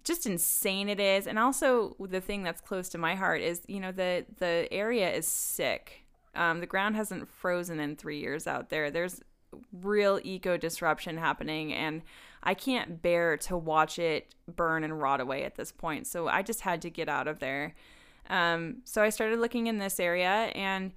just 0.02 0.26
insane 0.26 0.90
it 0.90 1.00
is, 1.00 1.26
and 1.26 1.38
also 1.38 1.96
the 1.98 2.20
thing 2.20 2.42
that's 2.42 2.60
close 2.60 2.90
to 2.90 2.98
my 2.98 3.14
heart 3.14 3.40
is 3.40 3.62
you 3.66 3.80
know 3.80 3.90
the 3.92 4.26
the 4.38 4.68
area 4.70 5.10
is 5.10 5.26
sick. 5.26 6.03
Um, 6.34 6.60
the 6.60 6.66
ground 6.66 6.96
hasn't 6.96 7.28
frozen 7.28 7.80
in 7.80 7.96
three 7.96 8.18
years 8.18 8.46
out 8.46 8.70
there. 8.70 8.90
There's 8.90 9.20
real 9.72 10.20
eco 10.22 10.56
disruption 10.56 11.16
happening, 11.16 11.72
and 11.72 12.02
I 12.42 12.54
can't 12.54 13.00
bear 13.00 13.36
to 13.38 13.56
watch 13.56 13.98
it 13.98 14.34
burn 14.54 14.84
and 14.84 15.00
rot 15.00 15.20
away 15.20 15.44
at 15.44 15.56
this 15.56 15.72
point. 15.72 16.06
So 16.06 16.28
I 16.28 16.42
just 16.42 16.60
had 16.60 16.82
to 16.82 16.90
get 16.90 17.08
out 17.08 17.26
of 17.26 17.38
there. 17.38 17.74
Um, 18.28 18.78
so 18.84 19.02
I 19.02 19.08
started 19.08 19.38
looking 19.38 19.66
in 19.66 19.78
this 19.78 20.00
area 20.00 20.50
and 20.54 20.92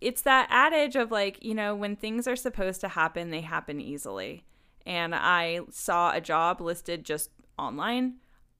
it's 0.00 0.22
that 0.22 0.46
adage 0.50 0.96
of 0.96 1.10
like, 1.10 1.42
you 1.44 1.54
know, 1.54 1.74
when 1.74 1.96
things 1.96 2.28
are 2.28 2.36
supposed 2.36 2.80
to 2.82 2.88
happen, 2.88 3.30
they 3.30 3.40
happen 3.40 3.80
easily. 3.80 4.44
And 4.86 5.14
I 5.14 5.60
saw 5.70 6.12
a 6.12 6.20
job 6.20 6.60
listed 6.60 7.04
just 7.04 7.30
online. 7.58 8.14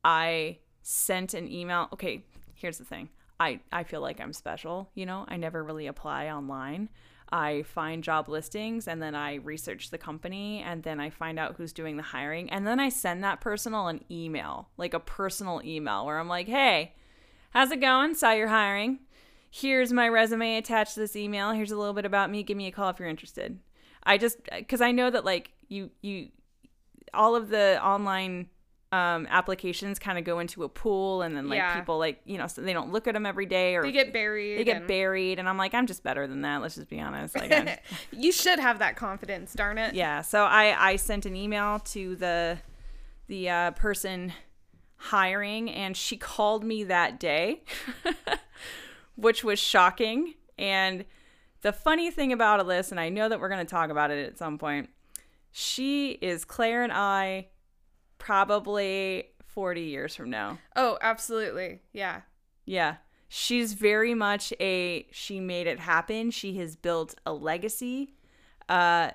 I 0.04 0.58
sent 0.82 1.34
an 1.34 1.50
email. 1.50 1.88
Okay, 1.92 2.24
here's 2.54 2.78
the 2.78 2.84
thing. 2.84 3.08
I, 3.40 3.60
I 3.72 3.84
feel 3.84 4.00
like 4.00 4.20
I'm 4.20 4.32
special, 4.32 4.90
you 4.94 5.06
know, 5.06 5.24
I 5.28 5.36
never 5.36 5.62
really 5.62 5.86
apply 5.86 6.28
online. 6.28 6.88
I 7.30 7.62
find 7.62 8.04
job 8.04 8.28
listings 8.28 8.86
and 8.86 9.02
then 9.02 9.14
I 9.14 9.36
research 9.36 9.90
the 9.90 9.98
company 9.98 10.62
and 10.62 10.82
then 10.82 11.00
I 11.00 11.08
find 11.08 11.38
out 11.38 11.56
who's 11.56 11.72
doing 11.72 11.96
the 11.96 12.02
hiring. 12.02 12.50
And 12.50 12.66
then 12.66 12.78
I 12.78 12.90
send 12.90 13.24
that 13.24 13.40
personal 13.40 13.88
an 13.88 14.04
email, 14.10 14.68
like 14.76 14.92
a 14.92 15.00
personal 15.00 15.62
email 15.64 16.04
where 16.04 16.18
I'm 16.18 16.28
like, 16.28 16.46
hey, 16.46 16.92
how's 17.50 17.70
it 17.70 17.80
going? 17.80 18.14
Saw 18.14 18.32
you're 18.32 18.48
hiring 18.48 18.98
here's 19.52 19.92
my 19.92 20.08
resume 20.08 20.56
attached 20.56 20.94
to 20.94 21.00
this 21.00 21.14
email. 21.14 21.52
Here's 21.52 21.70
a 21.70 21.76
little 21.76 21.92
bit 21.92 22.06
about 22.06 22.30
me. 22.30 22.42
Give 22.42 22.56
me 22.56 22.66
a 22.66 22.72
call 22.72 22.88
if 22.88 22.98
you're 22.98 23.08
interested. 23.08 23.60
I 24.02 24.18
just 24.18 24.38
because 24.50 24.80
I 24.80 24.90
know 24.90 25.10
that 25.10 25.24
like 25.24 25.52
you 25.68 25.90
you 26.00 26.28
all 27.14 27.36
of 27.36 27.50
the 27.50 27.78
online 27.84 28.48
um, 28.92 29.26
applications 29.30 29.98
kind 29.98 30.18
of 30.18 30.24
go 30.24 30.38
into 30.38 30.64
a 30.64 30.68
pool 30.68 31.22
and 31.22 31.34
then 31.34 31.48
like 31.48 31.56
Yeah. 31.56 31.74
people 31.78 31.98
like 31.98 32.20
you 32.26 32.36
know 32.38 32.46
so 32.46 32.60
they 32.60 32.74
don't 32.74 32.92
look 32.92 33.06
at 33.08 33.14
them 33.14 33.24
every 33.24 33.46
day 33.46 33.74
or 33.74 33.82
They 33.82 33.90
get 33.90 34.12
buried. 34.12 34.58
they 34.58 34.64
get 34.64 34.76
and- 34.76 34.86
buried 34.86 35.38
and 35.38 35.48
I'm 35.48 35.56
like 35.56 35.72
I'm 35.72 35.86
just 35.86 36.02
better 36.02 36.26
than 36.26 36.42
that. 36.42 36.60
Let's 36.60 36.74
just 36.74 36.90
be 36.90 37.00
honest. 37.00 37.34
Like 37.34 37.80
you 38.12 38.30
should 38.32 38.58
have 38.58 38.80
that 38.80 38.96
confidence, 38.96 39.54
darn 39.54 39.78
it. 39.78 39.94
yeah. 39.94 40.20
So 40.20 40.44
I 40.44 40.76
I 40.90 40.96
sent 40.96 41.24
an 41.26 41.34
email 41.34 41.78
to 41.78 42.16
the 42.16 42.58
the 43.28 43.48
uh, 43.48 43.70
person 43.72 44.32
hiring 44.96 45.70
and 45.70 45.96
she 45.96 46.16
called 46.16 46.62
me 46.62 46.84
that 46.84 47.18
day, 47.18 47.62
which 49.16 49.42
was 49.44 49.58
shocking. 49.58 50.34
And 50.58 51.04
the 51.62 51.72
funny 51.72 52.10
thing 52.10 52.32
about 52.32 52.60
Alyssa, 52.64 52.92
and 52.92 53.00
I 53.00 53.08
know 53.08 53.28
that 53.28 53.40
we're 53.40 53.48
going 53.48 53.64
to 53.64 53.70
talk 53.70 53.90
about 53.90 54.10
it 54.10 54.26
at 54.26 54.38
some 54.38 54.58
point, 54.58 54.90
she 55.50 56.10
is 56.12 56.44
Claire 56.44 56.82
and 56.82 56.92
I 56.92 57.48
probably 58.22 59.24
40 59.46 59.80
years 59.80 60.14
from 60.14 60.30
now. 60.30 60.58
Oh, 60.76 60.96
absolutely. 61.00 61.80
Yeah. 61.92 62.20
Yeah. 62.64 62.96
She's 63.28 63.72
very 63.72 64.14
much 64.14 64.52
a 64.60 65.08
she 65.10 65.40
made 65.40 65.66
it 65.66 65.80
happen. 65.80 66.30
She 66.30 66.56
has 66.58 66.76
built 66.76 67.16
a 67.26 67.32
legacy. 67.32 68.14
Uh 68.68 69.10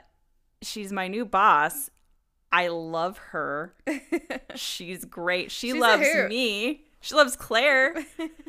she's 0.61 0.91
my 0.91 1.07
new 1.07 1.23
boss. 1.23 1.89
I 2.51 2.67
love 2.67 3.17
her. 3.29 3.75
she's 4.55 5.05
great. 5.05 5.51
She 5.51 5.71
She's 5.71 5.79
loves 5.79 6.07
me. 6.27 6.83
She 6.99 7.15
loves 7.15 7.37
Claire. 7.37 7.95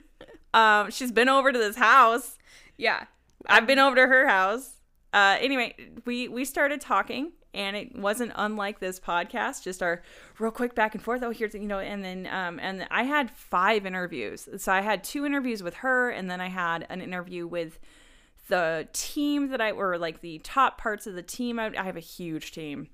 um 0.54 0.90
she's 0.90 1.12
been 1.12 1.28
over 1.28 1.52
to 1.52 1.58
this 1.58 1.76
house. 1.76 2.36
Yeah. 2.76 3.04
I've 3.46 3.68
been 3.68 3.78
over 3.78 3.94
to 3.94 4.06
her 4.08 4.26
house. 4.26 4.70
Uh, 5.12 5.36
anyway, 5.40 5.74
we 6.04 6.28
we 6.28 6.44
started 6.44 6.80
talking, 6.80 7.32
and 7.54 7.76
it 7.76 7.96
wasn't 7.96 8.32
unlike 8.36 8.80
this 8.80 9.00
podcast. 9.00 9.62
Just 9.62 9.82
our 9.82 10.02
real 10.38 10.50
quick 10.50 10.74
back 10.74 10.94
and 10.94 11.02
forth. 11.02 11.22
Oh, 11.22 11.30
here's 11.30 11.54
you 11.54 11.60
know, 11.60 11.78
and 11.78 12.04
then 12.04 12.26
um, 12.26 12.58
and 12.60 12.86
I 12.90 13.04
had 13.04 13.30
five 13.30 13.86
interviews. 13.86 14.48
So 14.58 14.72
I 14.72 14.80
had 14.80 15.02
two 15.04 15.24
interviews 15.24 15.62
with 15.62 15.74
her, 15.76 16.10
and 16.10 16.30
then 16.30 16.40
I 16.40 16.48
had 16.48 16.86
an 16.88 17.00
interview 17.00 17.46
with 17.46 17.78
the 18.48 18.88
team 18.92 19.48
that 19.48 19.60
I 19.60 19.72
were 19.72 19.98
like 19.98 20.20
the 20.20 20.38
top 20.38 20.78
parts 20.78 21.06
of 21.06 21.14
the 21.14 21.22
team. 21.22 21.58
I, 21.58 21.72
I 21.78 21.84
have 21.84 21.96
a 21.96 22.00
huge 22.00 22.52
team. 22.52 22.88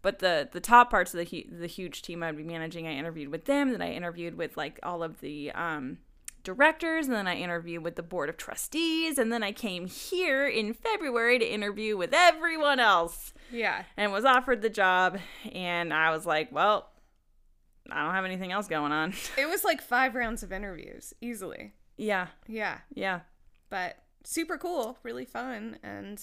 But 0.00 0.18
the, 0.18 0.48
the 0.50 0.60
top 0.60 0.90
parts 0.90 1.14
of 1.14 1.20
the 1.20 1.46
the 1.50 1.68
huge 1.68 2.02
team 2.02 2.24
I'd 2.24 2.36
be 2.36 2.42
managing, 2.42 2.88
I 2.88 2.94
interviewed 2.94 3.28
with 3.28 3.44
them. 3.44 3.70
Then 3.70 3.80
I 3.80 3.92
interviewed 3.92 4.36
with 4.36 4.56
like 4.56 4.80
all 4.82 5.04
of 5.04 5.20
the 5.20 5.52
um, 5.52 5.98
directors, 6.42 7.06
and 7.06 7.14
then 7.14 7.26
I 7.28 7.36
interviewed 7.36 7.82
with 7.84 7.96
the 7.96 8.02
board 8.02 8.28
of 8.28 8.36
trustees, 8.36 9.18
and 9.18 9.32
then 9.32 9.42
I 9.42 9.52
came 9.52 9.86
here 9.86 10.46
in 10.46 10.74
February 10.74 11.38
to 11.38 11.44
interview 11.52 11.96
with 11.96 12.12
everyone 12.12 12.80
else 12.80 13.32
Yeah. 13.50 13.84
and 13.96 14.12
was 14.12 14.24
offered 14.24 14.62
the 14.62 14.70
job. 14.70 15.18
And 15.52 15.92
I 15.92 16.10
was 16.10 16.26
like, 16.26 16.50
well, 16.52 16.90
I 17.90 18.04
don't 18.04 18.14
have 18.14 18.24
anything 18.24 18.52
else 18.52 18.68
going 18.68 18.92
on. 18.92 19.12
It 19.38 19.48
was 19.48 19.64
like 19.64 19.80
five 19.82 20.14
rounds 20.14 20.42
of 20.42 20.52
interviews, 20.52 21.12
easily. 21.20 21.72
yeah, 21.96 22.28
Yeah. 22.46 22.78
yeah, 22.94 23.20
But 23.70 23.96
super 24.24 24.56
cool, 24.58 24.98
really 25.02 25.24
fun. 25.24 25.78
And 25.82 26.20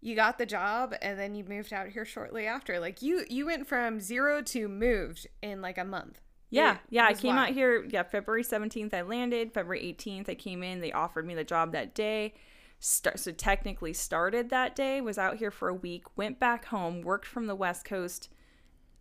you 0.00 0.14
got 0.14 0.38
the 0.38 0.46
job 0.46 0.94
and 1.02 1.18
then 1.18 1.34
you 1.34 1.42
moved 1.44 1.72
out 1.72 1.88
here 1.88 2.04
shortly 2.04 2.46
after. 2.46 2.78
Like 2.78 3.02
you 3.02 3.24
you 3.28 3.46
went 3.46 3.66
from 3.66 3.98
zero 4.00 4.40
to 4.42 4.68
moved 4.68 5.26
in 5.42 5.60
like 5.60 5.76
a 5.78 5.84
month. 5.84 6.20
Yeah, 6.50 6.74
It 6.74 6.78
yeah. 6.90 7.06
I 7.06 7.14
came 7.14 7.36
wild. 7.36 7.48
out 7.48 7.54
here, 7.54 7.84
yeah, 7.88 8.02
February 8.02 8.42
17th, 8.42 8.94
I 8.94 9.02
landed. 9.02 9.52
February 9.52 9.94
18th, 9.98 10.28
I 10.28 10.34
came 10.34 10.62
in. 10.62 10.80
They 10.80 10.92
offered 10.92 11.26
me 11.26 11.34
the 11.34 11.44
job 11.44 11.72
that 11.72 11.94
day. 11.94 12.34
Start, 12.80 13.18
so 13.18 13.32
technically 13.32 13.92
started 13.92 14.50
that 14.50 14.76
day, 14.76 15.00
was 15.00 15.18
out 15.18 15.38
here 15.38 15.50
for 15.50 15.68
a 15.68 15.74
week, 15.74 16.04
went 16.16 16.38
back 16.38 16.66
home, 16.66 17.02
worked 17.02 17.26
from 17.26 17.46
the 17.46 17.56
West 17.56 17.84
Coast 17.84 18.28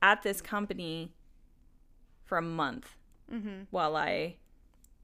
at 0.01 0.23
this 0.23 0.41
company 0.41 1.13
for 2.25 2.37
a 2.39 2.41
month 2.41 2.95
mm-hmm. 3.31 3.63
while 3.69 3.95
I 3.95 4.37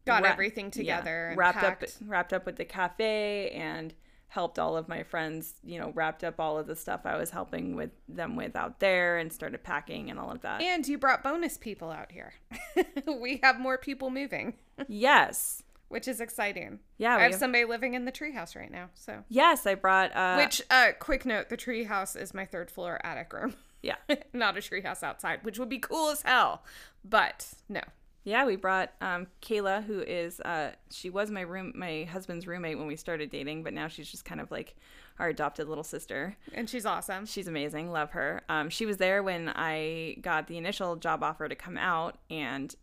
Got 0.05 0.23
wra- 0.23 0.31
everything 0.31 0.65
yeah, 0.65 0.71
together 0.71 1.27
and 1.29 1.37
wrapped 1.37 1.59
packed. 1.59 1.83
up 1.83 1.89
wrapped 2.07 2.33
up 2.33 2.45
with 2.45 2.55
the 2.57 2.65
cafe 2.65 3.51
and 3.51 3.93
helped 4.33 4.57
all 4.57 4.75
of 4.75 4.87
my 4.87 5.03
friends 5.03 5.53
you 5.63 5.79
know 5.79 5.91
wrapped 5.93 6.23
up 6.23 6.39
all 6.39 6.57
of 6.57 6.65
the 6.65 6.75
stuff 6.75 7.01
i 7.05 7.15
was 7.15 7.29
helping 7.29 7.75
with 7.75 7.91
them 8.09 8.35
with 8.35 8.55
out 8.55 8.79
there 8.79 9.17
and 9.19 9.31
started 9.31 9.63
packing 9.63 10.09
and 10.09 10.17
all 10.19 10.31
of 10.31 10.41
that 10.41 10.59
And 10.59 10.87
you 10.87 10.97
brought 10.97 11.21
bonus 11.21 11.55
people 11.57 11.91
out 11.91 12.11
here. 12.11 12.33
we 13.21 13.39
have 13.43 13.59
more 13.59 13.77
people 13.77 14.09
moving, 14.09 14.55
yes 14.87 15.61
which 15.89 16.07
is 16.07 16.19
exciting. 16.19 16.79
Yeah, 16.97 17.15
I 17.15 17.21
have 17.21 17.31
have- 17.33 17.39
somebody 17.39 17.65
living 17.65 17.93
in 17.93 18.05
the 18.05 18.11
treehouse 18.11 18.55
right 18.55 18.71
now. 18.71 18.89
So, 18.95 19.23
Yes, 19.29 19.67
I 19.67 19.75
brought. 19.75 20.15
Uh, 20.15 20.37
which, 20.37 20.59
uh, 20.71 20.93
quick 20.99 21.23
note: 21.23 21.49
the 21.49 21.57
treehouse 21.57 22.19
is 22.19 22.33
my 22.33 22.45
third 22.47 22.71
floor 22.71 22.99
attic 23.05 23.31
room, 23.31 23.53
Yeah, 23.83 23.97
not 24.33 24.57
a 24.57 24.61
treehouse 24.61 25.03
outside, 25.03 25.43
which 25.43 25.59
would 25.59 25.69
be 25.69 25.77
cool 25.77 26.09
as 26.09 26.23
hell. 26.23 26.63
But 27.05 27.53
no, 27.69 27.81
yeah, 28.23 28.45
we 28.45 28.55
brought 28.55 28.91
um, 29.01 29.27
Kayla, 29.41 29.83
who 29.83 29.99
is 29.99 30.39
uh, 30.41 30.71
she 30.89 31.09
was 31.09 31.29
my 31.29 31.41
room, 31.41 31.73
my 31.75 32.07
husband's 32.11 32.47
roommate 32.47 32.77
when 32.77 32.87
we 32.87 32.95
started 32.95 33.29
dating, 33.29 33.63
but 33.63 33.73
now 33.73 33.87
she's 33.87 34.09
just 34.09 34.23
kind 34.25 34.39
of 34.39 34.49
like 34.51 34.75
our 35.19 35.27
adopted 35.29 35.67
little 35.67 35.83
sister. 35.83 36.35
and 36.53 36.69
she's 36.69 36.85
awesome. 36.85 37.25
She's 37.25 37.47
amazing. 37.47 37.91
Love 37.91 38.11
her. 38.11 38.41
Um, 38.49 38.69
she 38.69 38.85
was 38.85 38.97
there 38.97 39.21
when 39.21 39.49
I 39.49 40.17
got 40.21 40.47
the 40.47 40.57
initial 40.57 40.95
job 40.95 41.21
offer 41.21 41.47
to 41.47 41.55
come 41.55 41.77
out, 41.77 42.17
and 42.29 42.73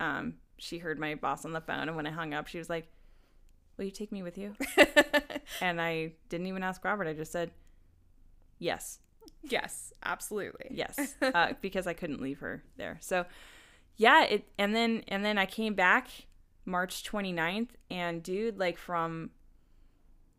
um, 0.00 0.34
she 0.58 0.78
heard 0.78 0.98
my 0.98 1.14
boss 1.14 1.44
on 1.44 1.52
the 1.52 1.60
phone. 1.60 1.88
And 1.88 1.96
when 1.96 2.06
I 2.06 2.10
hung 2.10 2.32
up, 2.34 2.46
she 2.46 2.58
was 2.58 2.70
like, 2.70 2.88
"Will 3.76 3.84
you 3.84 3.90
take 3.90 4.10
me 4.10 4.22
with 4.22 4.38
you?" 4.38 4.54
and 5.60 5.80
I 5.80 6.12
didn't 6.30 6.46
even 6.46 6.62
ask 6.62 6.82
Robert. 6.84 7.06
I 7.06 7.12
just 7.12 7.30
said, 7.30 7.50
"Yes, 8.58 9.00
yes, 9.42 9.92
absolutely. 10.02 10.68
yes," 10.70 11.14
uh, 11.22 11.52
because 11.60 11.86
I 11.86 11.92
couldn't 11.92 12.22
leave 12.22 12.38
her 12.40 12.62
there. 12.76 12.96
So, 13.00 13.26
yeah. 13.96 14.24
It 14.24 14.48
and 14.58 14.74
then 14.74 15.02
and 15.08 15.24
then 15.24 15.38
I 15.38 15.46
came 15.46 15.74
back 15.74 16.08
March 16.64 17.02
29th, 17.04 17.70
and 17.90 18.22
dude, 18.22 18.58
like 18.58 18.78
from 18.78 19.30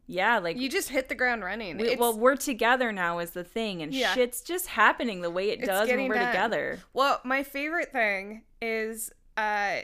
yeah, 0.06 0.40
like 0.40 0.58
You 0.58 0.70
just 0.70 0.90
hit 0.90 1.08
the 1.08 1.16
ground 1.16 1.44
running. 1.44 1.78
we, 1.78 1.96
well, 1.96 2.18
we're 2.18 2.36
together 2.36 2.92
now 2.92 3.20
is 3.20 3.32
the 3.32 3.44
thing, 3.44 3.82
and 3.82 3.94
Yeah. 3.94 4.14
shit's 4.14 4.42
just 4.42 4.68
happening 4.68 5.22
the 5.22 5.30
way 5.32 5.50
it 5.50 5.62
does 5.62 5.88
when 5.90 6.08
we're 6.10 6.16
done. 6.16 6.28
together. 6.28 6.80
Well, 6.94 7.22
my 7.24 7.44
favorite 7.44 7.92
thing 7.92 8.44
is 8.62 9.12
uh 9.38 9.78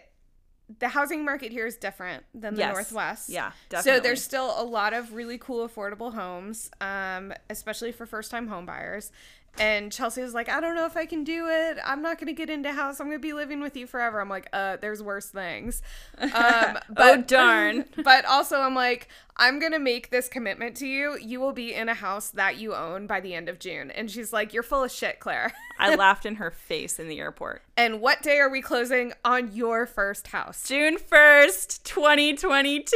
the 0.77 0.89
housing 0.89 1.25
market 1.25 1.51
here 1.51 1.65
is 1.65 1.77
different 1.77 2.23
than 2.35 2.53
the 2.53 2.59
Yes. 2.59 2.73
Northwest. 2.75 3.29
Yeah, 3.29 3.53
So 3.81 3.99
there's 3.99 4.21
still 4.21 4.53
a 4.55 4.63
lot 4.63 4.93
of 4.93 5.13
really 5.13 5.39
cool 5.39 5.67
affordable 5.67 6.13
homes, 6.13 6.69
um, 6.79 7.33
especially 7.49 7.91
for 7.91 8.05
first 8.05 8.29
time 8.29 8.47
home 8.47 8.67
buyers. 8.67 9.11
And 9.59 9.91
Chelsea 9.91 10.21
was 10.21 10.33
like, 10.33 10.47
I 10.49 10.59
don't 10.61 10.75
know 10.75 10.85
if 10.85 10.95
I 10.95 11.05
can 11.05 11.23
do 11.23 11.47
it. 11.49 11.77
I'm 11.85 12.01
not 12.01 12.17
gonna 12.19 12.33
get 12.33 12.49
into 12.49 12.71
house. 12.71 12.99
I'm 12.99 13.07
gonna 13.07 13.19
be 13.19 13.33
living 13.33 13.59
with 13.61 13.75
you 13.75 13.85
forever. 13.87 14.21
I'm 14.21 14.29
like, 14.29 14.47
uh, 14.53 14.77
there's 14.77 15.03
worse 15.03 15.27
things. 15.29 15.81
Um, 16.21 16.77
but 16.89 17.19
Oh, 17.19 17.21
darn. 17.27 17.85
But 18.03 18.25
also, 18.25 18.59
I'm 18.59 18.75
like, 18.75 19.07
I'm 19.37 19.59
gonna 19.59 19.79
make 19.79 20.09
this 20.09 20.27
commitment 20.27 20.75
to 20.77 20.87
you. 20.87 21.17
You 21.19 21.39
will 21.39 21.53
be 21.53 21.73
in 21.73 21.89
a 21.89 21.93
house 21.93 22.29
that 22.31 22.57
you 22.57 22.73
own 22.75 23.07
by 23.07 23.19
the 23.19 23.33
end 23.33 23.49
of 23.49 23.57
June. 23.59 23.89
And 23.91 24.09
she's 24.11 24.31
like, 24.33 24.53
You're 24.53 24.63
full 24.63 24.83
of 24.83 24.91
shit, 24.91 25.19
Claire. 25.19 25.51
I 25.77 25.95
laughed 25.95 26.25
in 26.25 26.35
her 26.35 26.51
face 26.51 26.99
in 26.99 27.07
the 27.07 27.19
airport. 27.19 27.61
and 27.77 27.99
what 28.01 28.21
day 28.21 28.37
are 28.39 28.49
we 28.49 28.61
closing 28.61 29.13
on 29.25 29.53
your 29.53 29.85
first 29.85 30.27
house? 30.27 30.67
June 30.67 30.97
1st, 30.97 31.83
2022. 31.83 32.95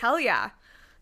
Hell 0.00 0.18
yeah. 0.20 0.50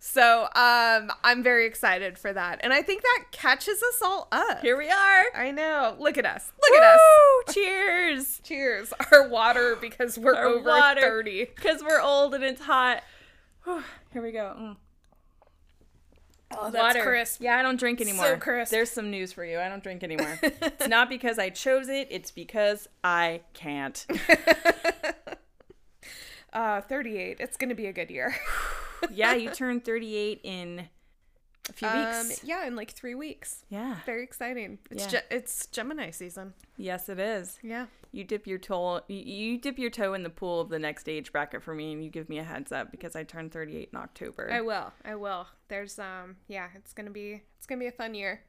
So 0.01 0.42
um 0.55 1.11
I'm 1.24 1.42
very 1.42 1.66
excited 1.66 2.18
for 2.18 2.32
that. 2.32 2.61
And 2.62 2.72
I 2.72 2.82
think 2.82 3.03
that 3.03 3.24
catches 3.32 3.82
us 3.82 4.01
all 4.03 4.28
up. 4.32 4.61
Here 4.61 4.76
we 4.78 4.88
are. 4.88 5.24
I 5.34 5.51
know. 5.51 5.96
Look 5.99 6.16
at 6.18 6.24
us. 6.26 6.51
Look 6.70 6.80
at 6.80 6.94
us. 6.94 7.55
Cheers. 7.55 8.40
Cheers. 8.44 8.92
Our 9.12 9.28
water 9.28 9.76
because 9.80 10.16
we're 10.18 10.34
Our 10.34 10.46
over 10.46 10.68
water. 10.68 11.01
30. 11.01 11.46
Because 11.55 11.82
we're 11.82 12.01
old 12.01 12.34
and 12.34 12.44
it's 12.44 12.62
hot. 12.62 13.03
Whew. 13.64 13.82
Here 14.12 14.22
we 14.22 14.32
go. 14.32 14.55
Mm. 14.59 14.76
Oh, 16.57 16.70
Water. 16.70 17.03
crisp. 17.03 17.42
Yeah, 17.42 17.59
I 17.59 17.62
don't 17.62 17.78
drink 17.78 18.01
anymore. 18.01 18.24
So 18.24 18.36
crisp. 18.38 18.70
There's 18.70 18.90
some 18.90 19.11
news 19.11 19.34
for 19.34 19.44
you. 19.44 19.59
I 19.59 19.68
don't 19.68 19.82
drink 19.82 20.03
anymore. 20.03 20.38
it's 20.42 20.88
not 20.88 21.11
because 21.11 21.38
I 21.38 21.51
chose 21.51 21.88
it, 21.90 22.09
it's 22.11 22.30
because 22.30 22.88
I 23.05 23.42
can't. 23.53 24.07
Uh 26.51 26.80
38. 26.80 27.36
It's 27.40 27.59
going 27.59 27.68
to 27.68 27.74
be 27.74 27.84
a 27.86 27.92
good 27.92 28.11
year. 28.11 28.34
yeah, 29.11 29.34
you 29.34 29.51
turned 29.51 29.84
38 29.84 30.40
in 30.44 30.88
a 31.68 31.72
few 31.72 31.86
Um 31.88 32.28
weeks. 32.28 32.44
yeah, 32.44 32.66
in 32.66 32.76
like 32.76 32.92
3 32.92 33.14
weeks. 33.14 33.64
yeah. 33.68 33.96
Very 34.07 34.22
exciting. 34.24 34.78
It's 34.90 35.12
Yeah. 35.12 35.20
Ge- 35.20 35.24
it's 35.30 35.66
Gemini 35.66 36.11
season. 36.11 36.55
Yes, 36.76 37.09
it 37.09 37.18
is. 37.18 37.59
Yeah. 37.62 37.86
You 38.12 38.24
dip 38.24 38.46
your 38.46 38.59
toe. 38.59 39.03
You, 39.09 39.16
you 39.18 39.59
dip 39.59 39.78
your 39.78 39.90
toe 39.90 40.14
in 40.14 40.22
the 40.22 40.30
pool 40.30 40.61
of 40.62 40.70
the 40.70 40.78
next 40.78 41.09
age 41.09 41.30
bracket 41.30 41.62
for 41.62 41.74
me, 41.74 41.92
and 41.92 42.03
you 42.03 42.09
give 42.11 42.28
me 42.30 42.38
a 42.38 42.42
heads 42.44 42.72
up 42.72 42.90
because 42.90 43.14
I 43.14 43.24
turned 43.24 43.53
38 43.53 43.90
in 43.92 43.99
October. 43.99 44.49
I 44.51 44.62
will. 44.62 44.92
I 45.05 45.14
will. 45.16 45.46
There's 45.68 45.99
um 45.99 46.36
yeah, 46.46 46.68
it's 46.74 46.94
going 46.94 47.07
to 47.07 47.12
be 47.12 47.42
it's 47.59 47.66
going 47.66 47.78
to 47.78 47.82
be 47.84 47.88
a 47.88 47.92
fun 47.92 48.14
year. 48.14 48.40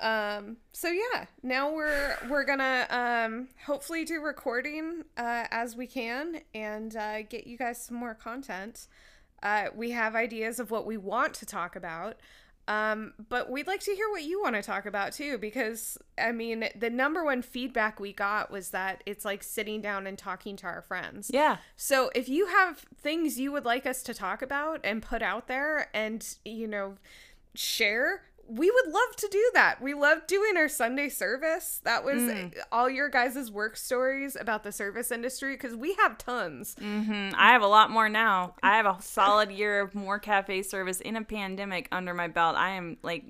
Um 0.00 0.58
so 0.72 0.88
yeah, 0.88 1.26
now 1.42 1.72
we're 1.74 2.16
we're 2.30 2.44
going 2.44 2.60
to 2.60 2.86
um 2.96 3.48
hopefully 3.66 4.04
do 4.04 4.20
recording 4.22 5.02
uh 5.16 5.44
as 5.50 5.76
we 5.76 5.86
can 5.88 6.40
and 6.54 6.94
uh 6.96 7.22
get 7.22 7.46
you 7.48 7.58
guys 7.58 7.82
some 7.82 7.96
more 7.96 8.14
content. 8.14 8.86
Uh 9.42 9.66
we 9.74 9.90
have 9.92 10.14
ideas 10.14 10.58
of 10.58 10.70
what 10.70 10.86
we 10.86 10.96
want 10.96 11.34
to 11.34 11.46
talk 11.46 11.76
about. 11.76 12.16
Um, 12.68 13.14
but 13.30 13.50
we'd 13.50 13.66
like 13.66 13.80
to 13.80 13.94
hear 13.94 14.10
what 14.10 14.24
you 14.24 14.42
want 14.42 14.54
to 14.54 14.60
talk 14.60 14.84
about 14.84 15.12
too, 15.14 15.38
because 15.38 15.96
I 16.18 16.32
mean, 16.32 16.68
the 16.78 16.90
number 16.90 17.24
one 17.24 17.40
feedback 17.40 17.98
we 17.98 18.12
got 18.12 18.50
was 18.50 18.70
that 18.70 19.02
it's 19.06 19.24
like 19.24 19.42
sitting 19.42 19.80
down 19.80 20.06
and 20.06 20.18
talking 20.18 20.54
to 20.56 20.66
our 20.66 20.82
friends. 20.82 21.30
yeah. 21.32 21.56
So 21.76 22.10
if 22.14 22.28
you 22.28 22.48
have 22.48 22.84
things 23.00 23.40
you 23.40 23.52
would 23.52 23.64
like 23.64 23.86
us 23.86 24.02
to 24.02 24.12
talk 24.12 24.42
about 24.42 24.80
and 24.84 25.02
put 25.02 25.22
out 25.22 25.48
there 25.48 25.88
and, 25.94 26.22
you 26.44 26.68
know, 26.68 26.96
share, 27.54 28.24
we 28.48 28.70
would 28.70 28.86
love 28.92 29.16
to 29.16 29.28
do 29.30 29.50
that. 29.54 29.80
We 29.82 29.92
love 29.94 30.26
doing 30.26 30.56
our 30.56 30.68
Sunday 30.68 31.08
service. 31.10 31.80
That 31.84 32.02
was 32.04 32.22
all 32.72 32.88
your 32.88 33.08
guys' 33.08 33.50
work 33.50 33.76
stories 33.76 34.36
about 34.40 34.62
the 34.64 34.72
service 34.72 35.10
industry 35.12 35.54
because 35.54 35.76
we 35.76 35.94
have 35.94 36.16
tons. 36.18 36.74
hmm 36.78 37.28
I 37.36 37.52
have 37.52 37.62
a 37.62 37.66
lot 37.66 37.90
more 37.90 38.08
now. 38.08 38.54
I 38.62 38.76
have 38.78 38.86
a 38.86 38.96
solid 39.00 39.50
year 39.52 39.80
of 39.80 39.94
more 39.94 40.18
cafe 40.18 40.62
service 40.62 41.00
in 41.00 41.14
a 41.16 41.22
pandemic 41.22 41.88
under 41.92 42.14
my 42.14 42.28
belt. 42.28 42.56
I 42.56 42.70
am 42.70 42.96
like, 43.02 43.24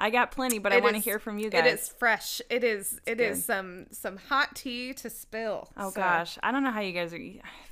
I 0.00 0.10
got 0.10 0.30
plenty, 0.32 0.58
but 0.58 0.72
I 0.72 0.78
want 0.80 0.94
to 0.96 1.00
hear 1.02 1.18
from 1.18 1.38
you 1.38 1.50
guys. 1.50 1.64
It 1.66 1.74
is 1.74 1.88
fresh. 1.88 2.40
It 2.50 2.62
is. 2.64 3.00
It 3.06 3.20
is 3.20 3.38
good. 3.38 3.44
some 3.44 3.86
some 3.92 4.16
hot 4.16 4.54
tea 4.56 4.92
to 4.94 5.08
spill. 5.10 5.70
Oh 5.76 5.90
So- 5.90 6.00
gosh, 6.00 6.36
I 6.42 6.50
don't 6.52 6.64
know 6.64 6.70
how 6.72 6.80
you 6.80 6.92
guys 6.92 7.12
are. 7.14 7.18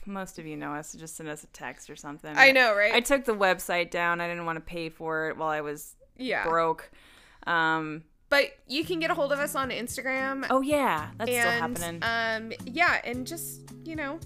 Most 0.06 0.38
of 0.38 0.46
you 0.46 0.56
know 0.56 0.72
us. 0.72 0.92
Just 0.94 1.16
send 1.16 1.28
us 1.28 1.42
a 1.42 1.48
text 1.48 1.90
or 1.90 1.96
something. 1.96 2.32
I 2.36 2.52
know, 2.52 2.76
right? 2.76 2.94
I 2.94 3.00
took 3.00 3.24
the 3.24 3.34
website 3.34 3.90
down. 3.90 4.20
I 4.20 4.28
didn't 4.28 4.44
want 4.44 4.56
to 4.56 4.60
pay 4.60 4.88
for 4.88 5.30
it 5.30 5.36
while 5.36 5.48
I 5.48 5.60
was 5.62 5.95
yeah. 6.18 6.44
broke. 6.48 6.90
Um. 7.46 8.04
But 8.28 8.58
you 8.66 8.84
can 8.84 8.98
get 8.98 9.12
a 9.12 9.14
hold 9.14 9.32
of 9.32 9.38
us 9.38 9.54
on 9.54 9.70
Instagram. 9.70 10.46
Oh 10.50 10.60
yeah, 10.60 11.10
that's 11.16 11.30
still 11.30 11.48
happening. 11.48 12.02
um 12.02 12.52
yeah, 12.64 13.00
and 13.04 13.24
just 13.24 13.60
you 13.84 13.94
know 13.94 14.18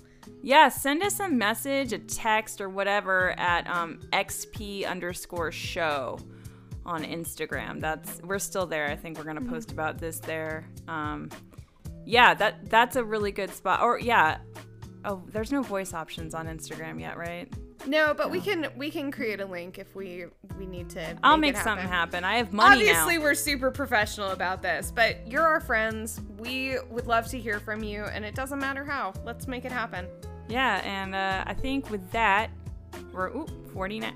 Yeah, 0.43 0.71
send 0.71 1.03
us 1.03 1.21
a 1.21 1.29
message, 1.29 1.93
a 1.93 1.99
text, 1.99 2.63
or 2.63 2.71
whatever 2.71 3.39
at 3.39 3.69
um, 3.69 4.01
xp 4.13 4.87
underscore 4.87 5.53
show 5.53 6.19
on 6.87 7.05
Instagram. 7.05 7.79
That's 7.79 8.23
we're 8.23 8.39
still 8.39 8.65
there. 8.67 8.87
I 8.87 8.97
think 8.97 9.19
we're 9.19 9.25
gonna 9.25 9.43
post 9.43 9.71
about 9.71 9.99
this 9.99 10.19
there. 10.19 10.65
Um, 10.89 11.29
yeah, 12.07 12.33
that 12.35 12.71
that's 12.71 12.97
a 12.97 13.05
really 13.05 13.33
good 13.33 13.51
spot. 13.51 13.83
Or 13.83 14.01
yeah, 14.01 14.39
oh, 15.05 15.23
there's 15.31 15.53
no 15.53 15.61
voice 15.63 15.93
options 15.93 16.35
on 16.35 16.47
Instagram 16.47 16.99
yet, 16.99 17.19
right? 17.19 17.53
No, 17.87 18.15
but 18.15 18.31
we 18.31 18.41
can 18.41 18.69
we 18.77 18.91
can 18.91 19.11
create 19.11 19.41
a 19.41 19.47
link 19.47 19.79
if 19.79 19.95
we 19.95 20.27
we 20.59 20.67
need 20.67 20.91
to. 20.91 21.17
I'll 21.23 21.37
make, 21.37 21.55
make 21.55 21.61
it 21.61 21.65
something 21.65 21.89
happen. 21.89 22.25
I 22.25 22.37
have 22.37 22.53
money 22.53 22.77
Obviously, 22.77 23.17
now. 23.17 23.23
we're 23.23 23.35
super 23.35 23.71
professional 23.71 24.31
about 24.31 24.63
this, 24.63 24.93
but 24.95 25.27
you're 25.27 25.47
our 25.47 25.61
friends. 25.61 26.21
We 26.39 26.77
would 26.91 27.07
love 27.07 27.27
to 27.29 27.39
hear 27.39 27.61
from 27.61 27.83
you, 27.83 28.05
and 28.05 28.25
it 28.25 28.35
doesn't 28.35 28.59
matter 28.59 28.85
how. 28.85 29.15
Let's 29.25 29.49
make 29.49 29.65
it 29.65 29.73
happen. 29.73 30.07
Yeah, 30.49 30.83
and 30.85 31.15
uh, 31.15 31.45
I 31.47 31.55
think 31.55 31.91
with 31.91 32.11
that, 32.11 32.51
we're 33.13 33.29
ooh, 33.29 33.47
49, 33.73 34.13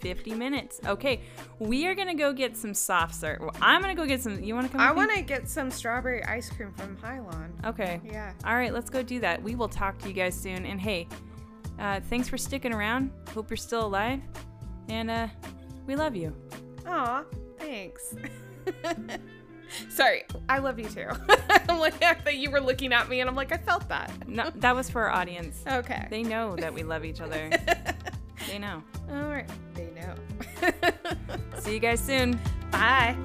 50 0.00 0.34
minutes. 0.34 0.80
Okay, 0.84 1.20
we 1.58 1.86
are 1.86 1.94
gonna 1.94 2.14
go 2.14 2.32
get 2.32 2.56
some 2.56 2.74
soft 2.74 3.14
serve. 3.14 3.40
Well, 3.40 3.56
I'm 3.62 3.80
gonna 3.80 3.94
go 3.94 4.04
get 4.04 4.20
some. 4.20 4.42
You 4.42 4.54
wanna 4.54 4.68
come? 4.68 4.80
I 4.80 4.92
want 4.92 5.12
to 5.14 5.22
get 5.22 5.48
some 5.48 5.70
strawberry 5.70 6.22
ice 6.24 6.50
cream 6.50 6.72
from 6.76 6.96
Hylon. 6.98 7.50
Okay. 7.64 8.00
Yeah. 8.04 8.32
All 8.44 8.54
right, 8.56 8.74
let's 8.74 8.90
go 8.90 9.02
do 9.02 9.20
that. 9.20 9.42
We 9.42 9.54
will 9.54 9.68
talk 9.68 9.98
to 10.00 10.08
you 10.08 10.14
guys 10.14 10.34
soon. 10.34 10.66
And 10.66 10.80
hey, 10.80 11.06
uh, 11.80 12.00
thanks 12.08 12.28
for 12.28 12.38
sticking 12.38 12.72
around. 12.72 13.10
Hope 13.34 13.50
you're 13.50 13.56
still 13.56 13.86
alive. 13.86 14.20
And 14.88 15.10
uh, 15.10 15.28
we 15.86 15.96
love 15.96 16.14
you. 16.14 16.34
Aw, 16.86 17.24
thanks. 17.58 18.14
Sorry, 19.88 20.24
I 20.48 20.58
love 20.58 20.78
you 20.78 20.88
too. 20.88 21.08
I'm 21.68 21.78
like 21.80 22.02
I 22.02 22.14
thought 22.14 22.36
you 22.36 22.50
were 22.50 22.60
looking 22.60 22.92
at 22.92 23.08
me, 23.08 23.20
and 23.20 23.30
I'm 23.30 23.36
like, 23.36 23.52
I 23.52 23.56
felt 23.56 23.88
that. 23.88 24.28
No, 24.28 24.50
that 24.56 24.74
was 24.74 24.90
for 24.90 25.02
our 25.02 25.10
audience. 25.10 25.62
Okay. 25.66 26.06
They 26.10 26.22
know 26.22 26.56
that 26.56 26.74
we 26.74 26.82
love 26.82 27.04
each 27.04 27.20
other. 27.20 27.50
they 28.48 28.58
know. 28.58 28.82
All 29.10 29.28
right. 29.28 29.48
They 29.74 29.90
know. 29.90 30.14
See 31.58 31.74
you 31.74 31.80
guys 31.80 32.00
soon. 32.00 32.38
Bye. 32.70 33.16